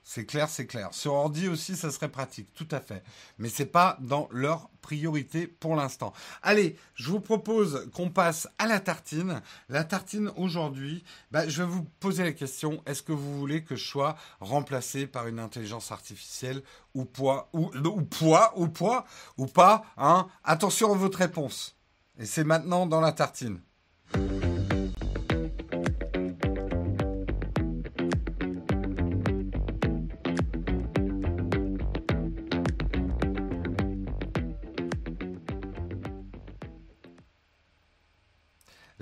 C'est 0.04 0.26
clair, 0.26 0.50
c'est 0.50 0.66
clair. 0.66 0.90
Sur 0.94 1.14
ordi 1.14 1.48
aussi, 1.48 1.76
ça 1.76 1.92
serait 1.92 2.10
pratique, 2.10 2.52
tout 2.54 2.68
à 2.72 2.80
fait. 2.80 3.04
Mais 3.38 3.50
c'est 3.50 3.68
pas 3.68 3.98
dans 4.02 4.28
leur 4.32 4.70
priorité 4.82 5.46
pour 5.46 5.76
l'instant. 5.76 6.12
Allez, 6.42 6.76
je 6.96 7.12
vous 7.12 7.20
propose 7.20 7.88
qu'on 7.94 8.10
passe 8.10 8.48
à 8.58 8.66
la 8.66 8.80
tartine. 8.80 9.42
La 9.70 9.84
tartine 9.84 10.32
aujourd'hui, 10.36 11.04
bah, 11.30 11.48
je 11.48 11.62
vais 11.62 11.70
vous 11.70 11.84
poser 12.00 12.24
la 12.24 12.32
question 12.32 12.82
est-ce 12.88 13.04
que 13.04 13.12
vous 13.12 13.38
voulez 13.38 13.64
que 13.64 13.76
je 13.76 13.88
sois 13.88 14.18
remplacé 14.40 15.06
par 15.06 15.28
une 15.28 15.40
intelligence 15.40 15.92
artificielle 15.92 16.64
ou 16.96 17.06
poids 17.06 17.50
ou, 17.54 17.70
poids 18.02 18.54
ou 18.58 18.68
poids 18.68 19.06
ou 19.38 19.46
pas 19.46 19.86
hein? 19.98 20.28
Attention 20.44 20.94
à 20.94 20.98
votre 20.98 21.20
réponse. 21.20 21.78
Et 22.18 22.26
c'est 22.26 22.44
maintenant 22.44 22.88
dans 22.88 23.02
la 23.02 23.12
tartine. 23.12 23.62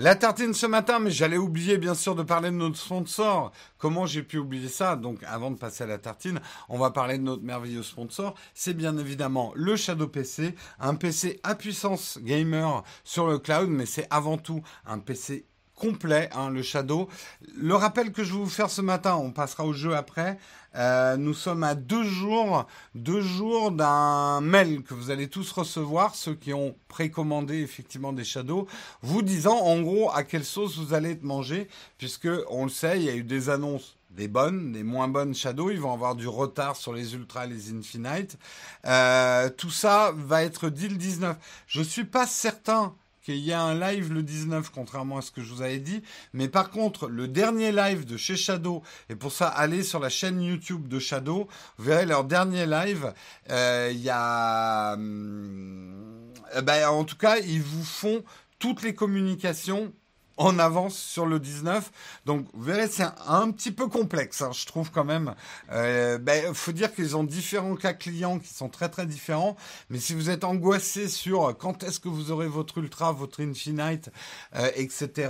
La 0.02 0.16
tartine 0.16 0.54
ce 0.54 0.66
matin, 0.66 1.00
mais 1.00 1.12
j'allais 1.12 1.36
oublier 1.36 1.78
bien 1.78 1.94
sûr 1.94 2.16
de 2.16 2.24
parler 2.24 2.52
de 2.52 2.56
notre 2.56 2.78
sponsor. 2.78 3.52
Comment 3.78 4.06
j'ai 4.06 4.24
pu 4.24 4.38
oublier 4.38 4.70
ça? 4.70 4.96
Donc 4.96 5.22
avant 5.24 5.52
de 5.52 5.58
passer 5.58 5.84
à 5.84 5.88
la 5.88 5.98
tartine, 5.98 6.40
on 6.70 6.78
va 6.78 6.92
parler 6.92 7.18
de 7.18 7.24
notre 7.24 7.44
merveilleux 7.44 7.84
sponsor. 7.84 8.34
C'est 8.54 8.74
bien 8.74 8.98
évidemment 8.98 9.52
le 9.56 9.76
Shadow 9.76 10.08
PC, 10.08 10.56
un 10.80 10.96
PC 10.96 11.42
à 11.44 11.54
puissance 11.54 12.18
gamer 12.22 12.82
sur 13.04 13.28
le 13.28 13.40
cloud, 13.40 13.68
mais 13.68 13.86
c'est 13.86 14.08
avant 14.10 14.38
tout 14.38 14.62
un 14.86 15.00
PC 15.00 15.49
complet, 15.80 16.30
hein, 16.34 16.50
le 16.50 16.62
Shadow. 16.62 17.10
Le 17.56 17.74
rappel 17.74 18.12
que 18.12 18.24
je 18.24 18.34
vais 18.34 18.40
vous 18.40 18.50
faire 18.50 18.70
ce 18.70 18.82
matin, 18.82 19.16
on 19.16 19.32
passera 19.32 19.66
au 19.66 19.74
jeu 19.74 19.96
après. 19.96 20.38
Euh, 20.76 21.18
nous 21.18 21.34
sommes 21.34 21.64
à 21.64 21.74
deux 21.74 22.04
jours, 22.04 22.68
deux 22.94 23.22
jours 23.22 23.72
d'un 23.72 24.40
mail 24.42 24.84
que 24.84 24.94
vous 24.94 25.10
allez 25.10 25.28
tous 25.28 25.52
recevoir, 25.52 26.14
ceux 26.14 26.36
qui 26.36 26.54
ont 26.54 26.76
précommandé 26.88 27.62
effectivement 27.62 28.14
des 28.14 28.24
Shadows, 28.24 28.68
vous 29.02 29.24
disant 29.24 29.58
en 29.58 29.82
gros 29.82 30.12
à 30.14 30.24
quelle 30.24 30.46
sauce 30.46 30.78
vous 30.78 30.94
allez 30.94 31.12
être 31.12 31.24
mangé, 31.24 31.68
puisque 31.98 32.30
on 32.50 32.66
le 32.66 32.70
sait, 32.70 32.98
il 32.98 33.04
y 33.06 33.10
a 33.10 33.16
eu 33.16 33.24
des 33.24 33.50
annonces 33.50 33.96
des 34.12 34.28
bonnes, 34.28 34.72
des 34.74 34.84
moins 34.84 35.08
bonnes 35.08 35.34
Shadows. 35.34 35.72
Ils 35.72 35.80
vont 35.80 35.94
avoir 35.94 36.16
du 36.16 36.28
retard 36.28 36.76
sur 36.76 36.94
les 36.94 37.16
Ultra 37.16 37.46
et 37.46 37.50
les 37.50 37.72
Infinite. 37.72 38.38
Euh, 38.86 39.50
tout 39.50 39.70
ça 39.70 40.14
va 40.16 40.44
être 40.44 40.70
dit 40.70 40.90
le 40.90 40.96
19. 40.96 41.38
Je 41.68 41.82
suis 41.82 42.06
pas 42.06 42.28
certain 42.28 42.96
qu'il 43.30 43.46
y 43.46 43.54
a 43.54 43.62
un 43.62 43.80
live 43.80 44.12
le 44.12 44.24
19, 44.24 44.72
contrairement 44.72 45.20
à 45.20 45.22
ce 45.22 45.30
que 45.30 45.44
je 45.44 45.54
vous 45.54 45.62
avais 45.62 45.78
dit. 45.78 46.02
Mais 46.34 46.48
par 46.48 46.72
contre, 46.72 47.08
le 47.08 47.28
dernier 47.28 47.72
live 47.72 48.06
de 48.06 48.18
chez 48.18 48.36
Shadow, 48.36 48.82
et 49.08 49.16
pour 49.16 49.32
ça, 49.32 49.48
allez 49.48 49.84
sur 49.84 50.00
la 50.00 50.10
chaîne 50.10 50.42
YouTube 50.42 50.88
de 50.88 50.98
Shadow, 50.98 51.48
vous 51.78 51.86
verrez 51.86 52.08
leur 52.08 52.24
dernier 52.24 52.66
live. 52.66 53.14
Euh, 53.52 53.90
il 53.94 54.02
y 54.02 54.10
a... 54.10 54.94
Hum, 54.94 56.34
ben, 56.64 56.90
en 56.90 57.04
tout 57.04 57.18
cas, 57.18 57.38
ils 57.38 57.62
vous 57.62 57.84
font 57.84 58.24
toutes 58.58 58.82
les 58.82 58.96
communications 58.96 59.94
en 60.40 60.58
avance 60.58 60.98
sur 60.98 61.26
le 61.26 61.40
19. 61.40 61.92
Donc, 62.26 62.48
vous 62.54 62.64
verrez, 62.64 62.88
c'est 62.88 63.06
un, 63.28 63.52
petit 63.52 63.72
peu 63.72 63.88
complexe, 63.88 64.42
hein, 64.42 64.52
je 64.54 64.66
trouve 64.66 64.90
quand 64.90 65.04
même. 65.04 65.36
Il 65.68 65.74
euh, 65.76 66.18
ben, 66.18 66.54
faut 66.54 66.72
dire 66.72 66.96
qu'ils 66.96 67.16
ont 67.18 67.24
différents 67.24 67.76
cas 67.76 67.94
clients 67.94 68.40
qui 68.40 68.54
sont 68.54 68.70
très 68.70 68.90
très 68.90 69.06
différents. 69.06 69.58
Mais 69.90 70.00
si 70.00 70.14
vous 70.14 70.30
êtes 70.30 70.46
angoissé 70.46 71.10
sur 71.10 71.56
quand 71.58 71.84
est-ce 71.84 72.00
que 72.00 72.08
vous 72.08 72.32
aurez 72.32 72.48
votre 72.48 72.78
Ultra, 72.78 73.12
votre 73.12 73.44
Infinite, 73.44 74.10
euh, 74.56 74.72
etc., 74.76 75.30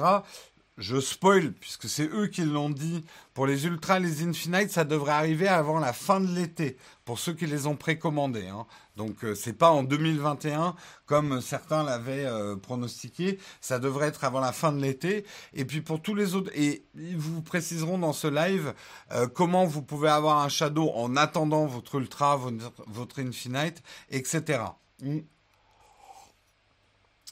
je 0.80 1.00
spoil, 1.00 1.52
puisque 1.52 1.90
c'est 1.90 2.10
eux 2.12 2.28
qui 2.28 2.42
l'ont 2.42 2.70
dit, 2.70 3.04
pour 3.34 3.46
les 3.46 3.66
Ultra, 3.66 4.00
les 4.00 4.24
Infinite, 4.24 4.72
ça 4.72 4.86
devrait 4.86 5.12
arriver 5.12 5.48
avant 5.48 5.80
la 5.80 5.94
fin 5.94 6.22
de 6.22 6.34
l'été, 6.34 6.78
pour 7.04 7.20
ceux 7.20 7.34
qui 7.34 7.46
les 7.46 7.68
ont 7.68 7.76
précommandés. 7.76 8.48
Hein. 8.48 8.66
Donc 8.96 9.24
euh, 9.24 9.36
c'est 9.36 9.54
pas 9.54 9.72
en 9.72 9.84
2021 9.84 10.76
comme 11.06 11.42
certains 11.42 11.84
l'avaient 11.84 12.26
euh, 12.26 12.56
pronostiqué, 12.56 13.40
ça 13.62 13.80
devrait 13.80 14.08
être 14.08 14.24
avant 14.24 14.40
la 14.40 14.52
fin 14.52 14.72
de 14.72 14.82
l'été. 14.82 15.26
Et 15.54 15.66
puis 15.66 15.82
pour 15.82 16.02
tous 16.02 16.16
les 16.16 16.36
autres, 16.36 16.52
et 16.56 16.86
ils 16.96 17.18
vous 17.18 17.42
préciseront 17.42 17.98
dans 17.98 18.14
ce 18.14 18.28
live 18.28 18.74
euh, 19.12 19.28
comment 19.28 19.66
vous 19.66 19.82
pouvez 19.82 20.10
avoir 20.10 20.40
un 20.40 20.50
Shadow 20.50 20.92
en 20.96 21.16
attendant 21.16 21.66
votre 21.66 21.96
Ultra, 21.96 22.40
votre 22.88 23.20
Infinite, 23.20 23.84
etc. 24.10 24.62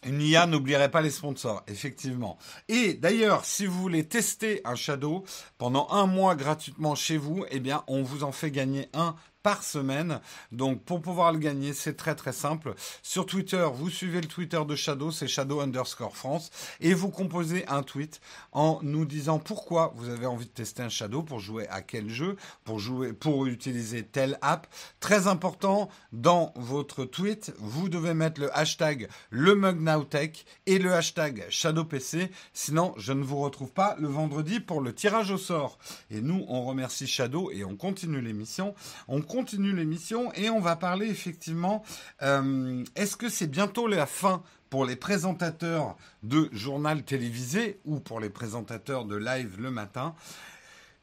Une 0.06 0.22
IA 0.22 0.46
n'oublierait 0.46 0.92
pas 0.92 1.02
les 1.02 1.10
sponsors, 1.10 1.64
effectivement. 1.68 2.38
Et 2.68 2.94
d'ailleurs, 2.94 3.46
si 3.46 3.66
vous 3.66 3.82
voulez 3.82 4.08
tester 4.08 4.62
un 4.64 4.76
Shadow 4.76 5.24
pendant 5.58 5.88
un 5.90 6.06
mois 6.06 6.36
gratuitement 6.36 6.94
chez 6.94 7.18
vous, 7.18 7.46
eh 7.50 7.60
bien, 7.60 7.84
on 7.88 8.04
vous 8.04 8.24
en 8.24 8.32
fait 8.32 8.52
gagner 8.52 8.90
un 8.94 9.16
par 9.48 9.64
semaine. 9.64 10.20
Donc 10.52 10.84
pour 10.84 11.00
pouvoir 11.00 11.32
le 11.32 11.40
gagner, 11.40 11.72
c'est 11.72 11.96
très 11.96 12.16
très 12.16 12.34
simple. 12.34 12.76
Sur 13.02 13.26
Twitter, 13.26 13.66
vous 13.74 13.90
suivez 13.90 14.20
le 14.20 14.28
Twitter 14.28 14.60
de 14.68 14.76
Shadow, 14.76 15.10
c'est 15.10 15.30
Shadow 15.30 15.62
underscore 15.62 16.18
France, 16.18 16.52
et 16.82 16.94
vous 16.94 17.08
composez 17.08 17.66
un 17.70 17.82
tweet 17.82 18.20
en 18.52 18.80
nous 18.82 19.06
disant 19.06 19.40
pourquoi 19.40 19.94
vous 19.96 20.10
avez 20.10 20.26
envie 20.26 20.48
de 20.48 20.52
tester 20.52 20.84
un 20.84 20.90
Shadow, 20.90 21.24
pour 21.24 21.40
jouer 21.40 21.66
à 21.70 21.82
quel 21.82 22.10
jeu, 22.10 22.36
pour 22.66 22.80
jouer, 22.80 23.14
pour 23.14 23.46
utiliser 23.46 24.04
telle 24.04 24.38
app. 24.42 24.68
Très 25.00 25.28
important, 25.28 25.88
dans 26.12 26.52
votre 26.58 27.06
tweet, 27.06 27.54
vous 27.58 27.88
devez 27.88 28.14
mettre 28.14 28.42
le 28.42 28.54
hashtag 28.54 29.08
le 29.30 29.56
MugNowTech 29.56 30.46
et 30.66 30.78
le 30.78 30.94
hashtag 30.94 31.46
ShadowPC, 31.50 32.32
sinon 32.52 32.94
je 32.98 33.14
ne 33.14 33.24
vous 33.24 33.40
retrouve 33.40 33.72
pas 33.72 33.96
le 33.98 34.10
vendredi 34.10 34.60
pour 34.60 34.82
le 34.82 34.94
tirage 34.94 35.32
au 35.32 35.38
sort. 35.38 35.78
Et 36.12 36.20
nous, 36.20 36.44
on 36.50 36.66
remercie 36.66 37.08
Shadow 37.08 37.50
et 37.52 37.64
on 37.64 37.78
continue 37.78 38.20
l'émission. 38.20 38.76
On 39.08 39.22
l'émission 39.54 40.32
et 40.34 40.50
on 40.50 40.60
va 40.60 40.76
parler 40.76 41.08
effectivement, 41.08 41.84
euh, 42.22 42.84
est-ce 42.96 43.16
que 43.16 43.30
c'est 43.30 43.48
bientôt 43.48 43.88
la 43.88 44.06
fin 44.06 44.42
pour 44.70 44.86
les 44.86 44.96
présentateurs 44.96 45.96
de 46.24 46.50
journal 46.52 47.04
télévisé 47.04 47.80
ou 47.86 48.00
pour 48.00 48.20
les 48.20 48.30
présentateurs 48.30 49.06
de 49.06 49.16
live 49.16 49.60
le 49.60 49.72
matin? 49.72 50.16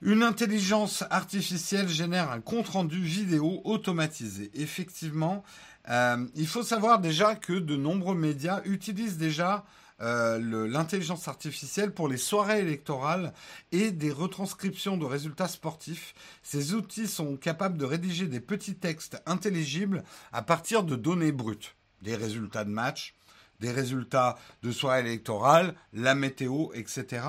Une 0.03 0.22
intelligence 0.22 1.05
artificielle 1.11 1.89
génère 1.89 2.30
un 2.30 2.41
compte-rendu 2.41 3.01
vidéo 3.01 3.62
automatisé. 3.64 4.51
Effectivement, 4.55 5.45
euh, 5.89 6.26
il 6.35 6.47
faut 6.47 6.62
savoir 6.62 6.99
déjà 6.99 7.35
que 7.35 7.55
de 7.55 7.76
nombreux 7.76 8.14
médias 8.14 8.61
utilisent 8.64 9.18
déjà 9.18 9.64
euh, 10.01 10.66
l'intelligence 10.66 11.28
artificielle 11.28 11.92
pour 11.92 12.09
les 12.09 12.16
soirées 12.16 12.61
électorales 12.61 13.32
et 13.70 13.92
des 13.92 14.11
retranscriptions 14.11 14.97
de 14.97 15.05
résultats 15.05 15.49
sportifs. 15.49 16.14
Ces 16.42 16.74
outils 16.74 17.07
sont 17.07 17.36
capables 17.36 17.78
de 17.78 17.84
rédiger 17.84 18.26
des 18.26 18.40
petits 18.40 18.74
textes 18.74 19.22
intelligibles 19.24 20.03
à 20.32 20.42
partir 20.42 20.82
de 20.82 20.97
données 20.97 21.32
brutes, 21.32 21.76
des 22.03 22.16
résultats 22.16 22.64
de 22.64 22.70
match, 22.70 23.14
des 23.61 23.70
résultats 23.70 24.36
de 24.62 24.72
soirée 24.72 25.01
électorale, 25.01 25.74
la 25.92 26.14
météo, 26.14 26.68
etc. 26.74 27.22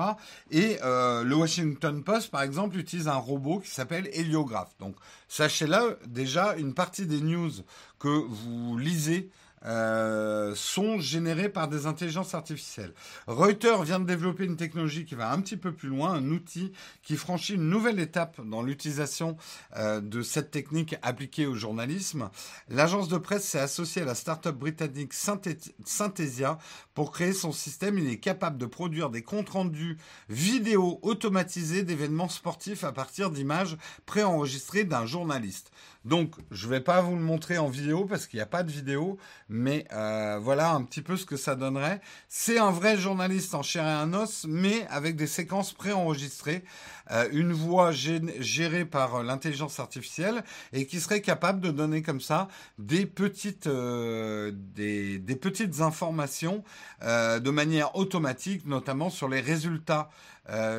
Et 0.50 0.78
euh, 0.82 1.22
le 1.22 1.34
Washington 1.36 2.02
Post, 2.02 2.30
par 2.30 2.42
exemple, 2.42 2.78
utilise 2.78 3.08
un 3.08 3.14
robot 3.14 3.60
qui 3.60 3.70
s'appelle 3.70 4.10
Héliographe. 4.12 4.74
Donc, 4.80 4.96
sachez-le, 5.28 5.98
déjà, 6.06 6.56
une 6.56 6.74
partie 6.74 7.06
des 7.06 7.20
news 7.20 7.52
que 7.98 8.08
vous 8.08 8.76
lisez 8.76 9.30
euh, 9.64 10.54
sont 10.54 11.00
générés 11.00 11.48
par 11.48 11.68
des 11.68 11.86
intelligences 11.86 12.34
artificielles. 12.34 12.92
Reuters 13.26 13.82
vient 13.82 13.98
de 13.98 14.04
développer 14.04 14.44
une 14.44 14.56
technologie 14.56 15.04
qui 15.04 15.14
va 15.14 15.32
un 15.32 15.40
petit 15.40 15.56
peu 15.56 15.72
plus 15.72 15.88
loin, 15.88 16.12
un 16.12 16.30
outil 16.30 16.72
qui 17.02 17.16
franchit 17.16 17.54
une 17.54 17.68
nouvelle 17.68 17.98
étape 17.98 18.40
dans 18.44 18.62
l'utilisation 18.62 19.36
euh, 19.76 20.00
de 20.00 20.22
cette 20.22 20.50
technique 20.50 20.96
appliquée 21.02 21.46
au 21.46 21.54
journalisme. 21.54 22.30
L'agence 22.68 23.08
de 23.08 23.18
presse 23.18 23.44
s'est 23.44 23.58
associée 23.58 24.02
à 24.02 24.04
la 24.04 24.14
start-up 24.14 24.56
britannique 24.56 25.14
Synthesia 25.14 26.58
pour 26.94 27.10
créer 27.10 27.32
son 27.32 27.52
système. 27.52 27.98
Il 27.98 28.08
est 28.08 28.18
capable 28.18 28.58
de 28.58 28.66
produire 28.66 29.10
des 29.10 29.22
comptes 29.22 29.50
rendus 29.50 29.96
vidéo 30.28 30.98
automatisés 31.02 31.82
d'événements 31.82 32.28
sportifs 32.28 32.84
à 32.84 32.92
partir 32.92 33.30
d'images 33.30 33.76
préenregistrées 34.04 34.84
d'un 34.84 35.06
journaliste. 35.06 35.70
Donc, 36.06 36.36
je 36.52 36.66
ne 36.66 36.70
vais 36.70 36.80
pas 36.80 37.00
vous 37.00 37.16
le 37.16 37.22
montrer 37.22 37.58
en 37.58 37.68
vidéo 37.68 38.04
parce 38.04 38.28
qu'il 38.28 38.38
n'y 38.38 38.42
a 38.42 38.46
pas 38.46 38.62
de 38.62 38.70
vidéo, 38.70 39.18
mais 39.48 39.88
euh, 39.92 40.38
voilà 40.40 40.70
un 40.70 40.82
petit 40.84 41.02
peu 41.02 41.16
ce 41.16 41.26
que 41.26 41.36
ça 41.36 41.56
donnerait. 41.56 42.00
C'est 42.28 42.58
un 42.58 42.70
vrai 42.70 42.96
journaliste 42.96 43.56
en 43.56 43.64
chair 43.64 43.84
et 43.84 43.94
en 43.94 44.14
os, 44.14 44.46
mais 44.48 44.86
avec 44.88 45.16
des 45.16 45.26
séquences 45.26 45.72
préenregistrées, 45.72 46.62
euh, 47.10 47.28
une 47.32 47.52
voix 47.52 47.90
gérée 47.90 48.84
par 48.84 49.24
l'intelligence 49.24 49.80
artificielle 49.80 50.44
et 50.72 50.86
qui 50.86 51.00
serait 51.00 51.22
capable 51.22 51.60
de 51.60 51.72
donner 51.72 52.02
comme 52.02 52.20
ça 52.20 52.46
des 52.78 53.04
petites, 53.04 53.66
euh, 53.66 54.52
des, 54.54 55.18
des, 55.18 55.34
petites 55.34 55.80
informations 55.80 56.62
de 57.02 57.50
manière 57.50 57.96
automatique, 57.96 58.64
notamment 58.64 59.10
sur 59.10 59.28
les 59.28 59.40
résultats 59.40 60.08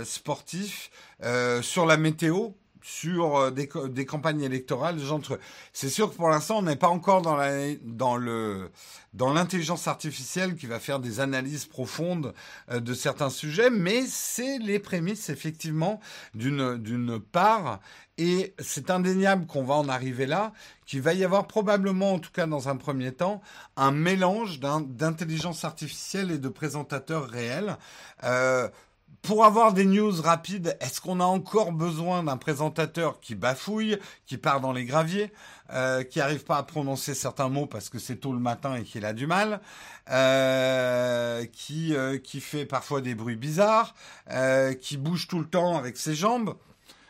sportifs, 0.03 0.89
sur 1.61 1.85
la 1.85 1.97
météo 1.97 2.51
sur 2.87 3.35
euh, 3.35 3.51
des, 3.51 4.05
campagnes 4.05 4.41
électorales, 4.41 4.97
C'est 5.73 5.89
sûr 5.89 6.09
que 6.09 6.15
pour 6.15 6.29
l'instant, 6.29 6.59
on 6.59 6.61
n'est 6.61 6.77
pas 6.77 6.87
encore 6.87 7.21
dans 7.21 8.15
le, 8.15 8.71
dans 9.13 9.33
l'intelligence 9.33 9.89
artificielle 9.89 10.55
qui 10.55 10.67
va 10.67 10.79
faire 10.79 11.01
des 11.01 11.19
analyses 11.19 11.65
profondes 11.65 12.33
euh, 12.71 12.79
de 12.79 12.93
certains 12.93 13.29
sujets, 13.29 13.69
mais 13.69 14.05
c'est 14.07 14.57
les 14.59 14.79
prémices 14.79 15.27
effectivement 15.29 15.99
d'une, 16.33 16.77
d'une 16.77 17.19
part, 17.19 17.81
et 18.17 18.55
c'est 18.57 18.89
indéniable 18.89 19.47
qu'on 19.47 19.65
va 19.65 19.75
en 19.75 19.89
arriver 19.89 20.25
là, 20.25 20.53
qu'il 20.85 21.01
va 21.01 21.13
y 21.13 21.25
avoir 21.25 21.45
probablement, 21.45 22.13
en 22.13 22.19
tout 22.19 22.31
cas 22.31 22.47
dans 22.47 22.69
un 22.69 22.77
premier 22.77 23.11
temps, 23.11 23.41
un 23.75 23.91
mélange 23.91 24.61
d'intelligence 24.61 25.65
artificielle 25.65 26.31
et 26.31 26.37
de 26.37 26.49
présentateurs 26.49 27.27
réels. 27.27 27.75
Euh, 28.23 28.69
pour 29.21 29.43
avoir 29.43 29.73
des 29.73 29.85
news 29.85 30.21
rapides, 30.21 30.77
est-ce 30.79 31.01
qu'on 31.01 31.19
a 31.19 31.25
encore 31.25 31.71
besoin 31.71 32.23
d'un 32.23 32.37
présentateur 32.37 33.19
qui 33.19 33.35
bafouille, 33.35 33.97
qui 34.25 34.37
part 34.37 34.61
dans 34.61 34.71
les 34.71 34.85
graviers, 34.85 35.31
euh, 35.73 36.03
qui 36.03 36.19
n'arrive 36.19 36.45
pas 36.45 36.57
à 36.57 36.63
prononcer 36.63 37.13
certains 37.13 37.49
mots 37.49 37.65
parce 37.65 37.89
que 37.89 37.99
c'est 37.99 38.17
tôt 38.17 38.31
le 38.31 38.39
matin 38.39 38.75
et 38.75 38.83
qu'il 38.83 39.05
a 39.05 39.13
du 39.13 39.27
mal, 39.27 39.59
euh, 40.09 41.45
qui, 41.51 41.93
euh, 41.93 42.17
qui 42.17 42.39
fait 42.39 42.65
parfois 42.65 43.01
des 43.01 43.15
bruits 43.15 43.35
bizarres, 43.35 43.93
qui 44.81 44.97
bouge 44.97 45.27
tout 45.27 45.39
le 45.39 45.47
temps 45.47 45.77
avec 45.77 45.97
ses 45.97 46.15
jambes 46.15 46.55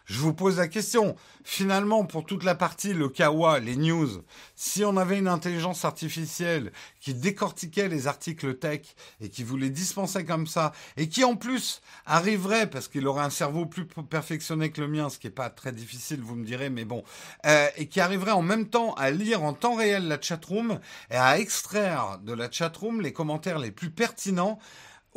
je 0.08 0.22
vous 0.22 0.34
pose 0.34 0.58
la 0.58 0.70
question. 0.70 1.18
Finalement, 1.44 2.06
pour 2.06 2.26
toute 2.26 2.46
la 2.46 2.56
partie, 2.56 2.94
le 2.94 3.10
kawa, 3.10 3.60
les 3.60 3.76
news, 3.76 4.24
si 4.56 4.86
on 4.86 4.96
avait 4.96 5.20
une 5.20 5.28
intelligence 5.28 5.84
artificielle 5.84 6.72
qui 7.02 7.14
décortiquait 7.14 7.90
les 7.90 8.08
articles 8.08 8.56
tech 8.56 8.82
et 9.20 9.28
qui 9.28 9.44
vous 9.44 9.58
les 9.58 9.70
dispensait 9.70 10.24
comme 10.24 10.48
ça, 10.48 10.72
et 10.96 11.10
qui 11.10 11.26
en 11.26 11.36
plus 11.36 11.82
arriverait, 12.06 12.70
parce 12.70 12.88
qu'il 12.88 13.06
aurait 13.06 13.26
un 13.26 13.30
cerveau 13.30 13.66
plus 13.66 13.86
perfectionné 13.86 14.72
que 14.72 14.80
le 14.80 14.88
mien, 14.88 15.10
ce 15.10 15.20
qui 15.20 15.28
n'est 15.28 15.32
pas 15.32 15.50
très 15.50 15.74
difficile, 15.74 16.22
vous 16.22 16.36
me 16.36 16.46
direz, 16.46 16.70
mais 16.70 16.86
bon, 16.86 17.04
euh, 17.46 17.68
et 17.76 17.88
qui 17.88 18.00
arriverait 18.00 18.32
en 18.32 18.42
même 18.42 18.70
temps 18.70 18.94
à 18.94 19.12
lire 19.12 19.44
en 19.44 19.52
temps 19.52 19.76
réel 19.76 20.08
la 20.08 20.22
chatroom 20.22 20.80
et 21.12 21.18
à 21.18 21.38
extraire 21.38 22.20
de 22.24 22.32
la 22.32 22.50
chatroom 22.50 23.02
les 23.02 23.12
commentaires 23.12 23.60
les 23.60 23.72
plus 23.72 23.90
pertinents, 23.90 24.58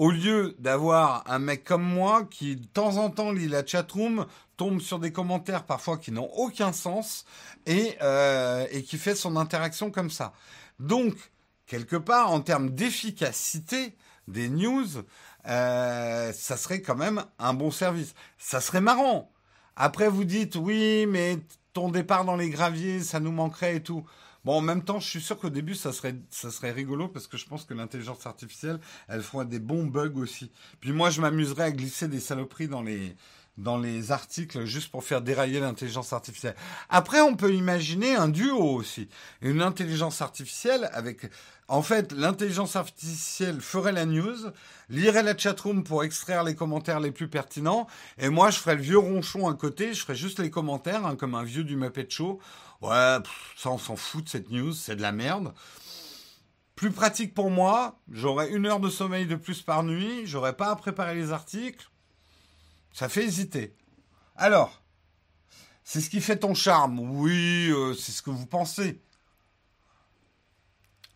au 0.01 0.11
lieu 0.11 0.57
d'avoir 0.59 1.24
un 1.26 1.38
mec 1.38 1.62
comme 1.62 1.82
moi 1.82 2.24
qui 2.24 2.57
de 2.57 2.66
temps 2.66 2.97
en 2.97 3.11
temps 3.11 3.32
lit 3.32 3.49
la 3.49 3.66
chatroom, 3.66 4.24
tombe 4.61 4.83
sur 4.83 4.99
des 4.99 5.11
commentaires 5.11 5.65
parfois 5.65 5.97
qui 5.97 6.13
n'ont 6.13 6.31
aucun 6.35 6.75
sens 6.75 7.25
et, 7.65 7.97
euh, 8.03 8.67
et 8.71 8.83
qui 8.83 8.99
fait 8.99 9.15
son 9.15 9.37
interaction 9.37 9.91
comme 9.91 10.11
ça. 10.11 10.35
Donc, 10.79 11.15
quelque 11.65 11.97
part, 11.97 12.31
en 12.31 12.43
termes 12.43 12.69
d'efficacité 12.69 13.97
des 14.29 14.51
news, 14.51 14.87
euh, 15.47 16.31
ça 16.35 16.59
serait 16.59 16.83
quand 16.83 16.95
même 16.95 17.25
un 17.39 17.55
bon 17.55 17.71
service. 17.71 18.15
Ça 18.37 18.61
serait 18.61 18.83
marrant. 18.83 19.33
Après, 19.77 20.11
vous 20.11 20.25
dites, 20.25 20.57
oui, 20.57 21.07
mais 21.09 21.39
ton 21.73 21.89
départ 21.89 22.27
dans 22.27 22.37
les 22.37 22.51
graviers, 22.51 23.01
ça 23.01 23.19
nous 23.19 23.33
manquerait 23.33 23.77
et 23.77 23.83
tout. 23.83 24.05
Bon, 24.45 24.59
en 24.59 24.61
même 24.61 24.85
temps, 24.85 25.01
je 25.01 25.09
suis 25.09 25.23
sûr 25.23 25.39
qu'au 25.39 25.49
début, 25.49 25.75
ça 25.75 25.91
serait, 25.91 26.17
ça 26.29 26.51
serait 26.51 26.73
rigolo 26.73 27.09
parce 27.09 27.27
que 27.27 27.39
je 27.39 27.47
pense 27.47 27.65
que 27.65 27.73
l'intelligence 27.73 28.27
artificielle, 28.27 28.79
elle 29.09 29.23
fera 29.23 29.47
des 29.47 29.59
bons 29.59 29.85
bugs 29.85 30.17
aussi. 30.17 30.51
Puis 30.81 30.93
moi, 30.93 31.09
je 31.09 31.23
m'amuserais 31.23 31.65
à 31.65 31.71
glisser 31.71 32.09
des 32.09 32.21
saloperies 32.21 32.69
dans 32.69 32.83
les, 32.83 33.17
dans 33.57 33.79
les 33.79 34.13
articles 34.13 34.65
juste 34.65 34.91
pour 34.91 35.05
faire 35.05 35.23
dérailler 35.23 35.61
l'intelligence 35.61 36.13
artificielle. 36.13 36.57
Après, 36.89 37.21
on 37.21 37.37
peut 37.37 37.55
imaginer 37.55 38.15
un 38.15 38.29
duo 38.29 38.59
aussi. 38.59 39.09
Une 39.43 39.63
intelligence 39.63 40.23
artificielle 40.23 40.89
avec, 40.93 41.31
en 41.69 41.83
fait, 41.83 42.13
l'intelligence 42.13 42.77
artificielle 42.77 43.61
ferait 43.61 43.93
la 43.93 44.07
news, 44.07 44.37
lirait 44.89 45.23
la 45.23 45.37
chatroom 45.37 45.85
pour 45.85 46.05
extraire 46.05 46.43
les 46.43 46.55
commentaires 46.55 47.01
les 47.01 47.11
plus 47.11 47.29
pertinents, 47.29 47.87
et 48.19 48.29
moi, 48.29 48.51
je 48.51 48.59
ferais 48.59 48.77
le 48.77 48.83
vieux 48.83 48.99
ronchon 48.99 49.49
à 49.49 49.55
côté, 49.55 49.95
je 49.95 50.01
ferais 50.01 50.17
juste 50.17 50.39
les 50.39 50.51
commentaires, 50.51 51.07
hein, 51.07 51.17
comme 51.17 51.35
un 51.35 51.45
vieux 51.45 51.65
du 51.65 51.77
Muppet 51.77 52.09
Show. 52.09 52.41
Ouais, 52.81 53.19
ça 53.57 53.71
on 53.71 53.79
s'en 53.79 53.97
fout 53.97 54.25
de 54.25 54.29
cette 54.31 54.51
news, 54.51 54.73
c'est 54.73 54.97
de 54.97 55.03
la 55.03 55.13
merde. 55.13 55.53
Plus 56.77 56.93
pratique 56.93 57.35
pour 57.35 57.51
moi, 57.51 58.01
j'aurais 58.11 58.49
une 58.51 58.65
heure 58.65 58.81
de 58.81 58.89
sommeil 58.89 59.27
de 59.27 59.35
plus 59.35 59.61
par 59.61 59.83
nuit, 59.83 60.23
j'aurais 60.25 60.57
pas 60.57 60.71
à 60.71 60.77
préparer 60.77 61.15
les 61.15 61.31
articles. 61.31 61.91
Ça 62.93 63.09
fait 63.09 63.24
hésiter. 63.24 63.74
Alors, 64.36 64.82
c'est 65.84 66.01
ce 66.01 66.11
qui 66.11 66.20
fait 66.20 66.38
ton 66.38 66.55
charme. 66.55 66.99
Oui, 67.01 67.70
euh, 67.70 67.95
c'est 67.95 68.12
ce 68.12 68.22
que 68.22 68.30
vous 68.30 68.47
pensez. 68.47 69.01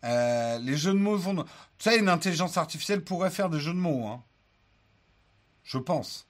Euh, 0.03 0.59
les 0.59 0.77
jeux 0.77 0.93
de 0.93 0.99
mots 0.99 1.17
vont. 1.17 1.43
Tu 1.43 1.49
sais, 1.79 1.97
une 1.97 2.09
intelligence 2.09 2.57
artificielle 2.57 3.03
pourrait 3.03 3.31
faire 3.31 3.49
des 3.49 3.59
jeux 3.59 3.73
de 3.73 3.79
mots. 3.79 4.07
Hein. 4.07 4.23
Je 5.63 5.77
pense. 5.77 6.27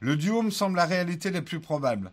Le 0.00 0.16
duo 0.16 0.42
me 0.42 0.50
semble 0.50 0.76
la 0.76 0.86
réalité 0.86 1.30
la 1.30 1.42
plus 1.42 1.60
probable. 1.60 2.12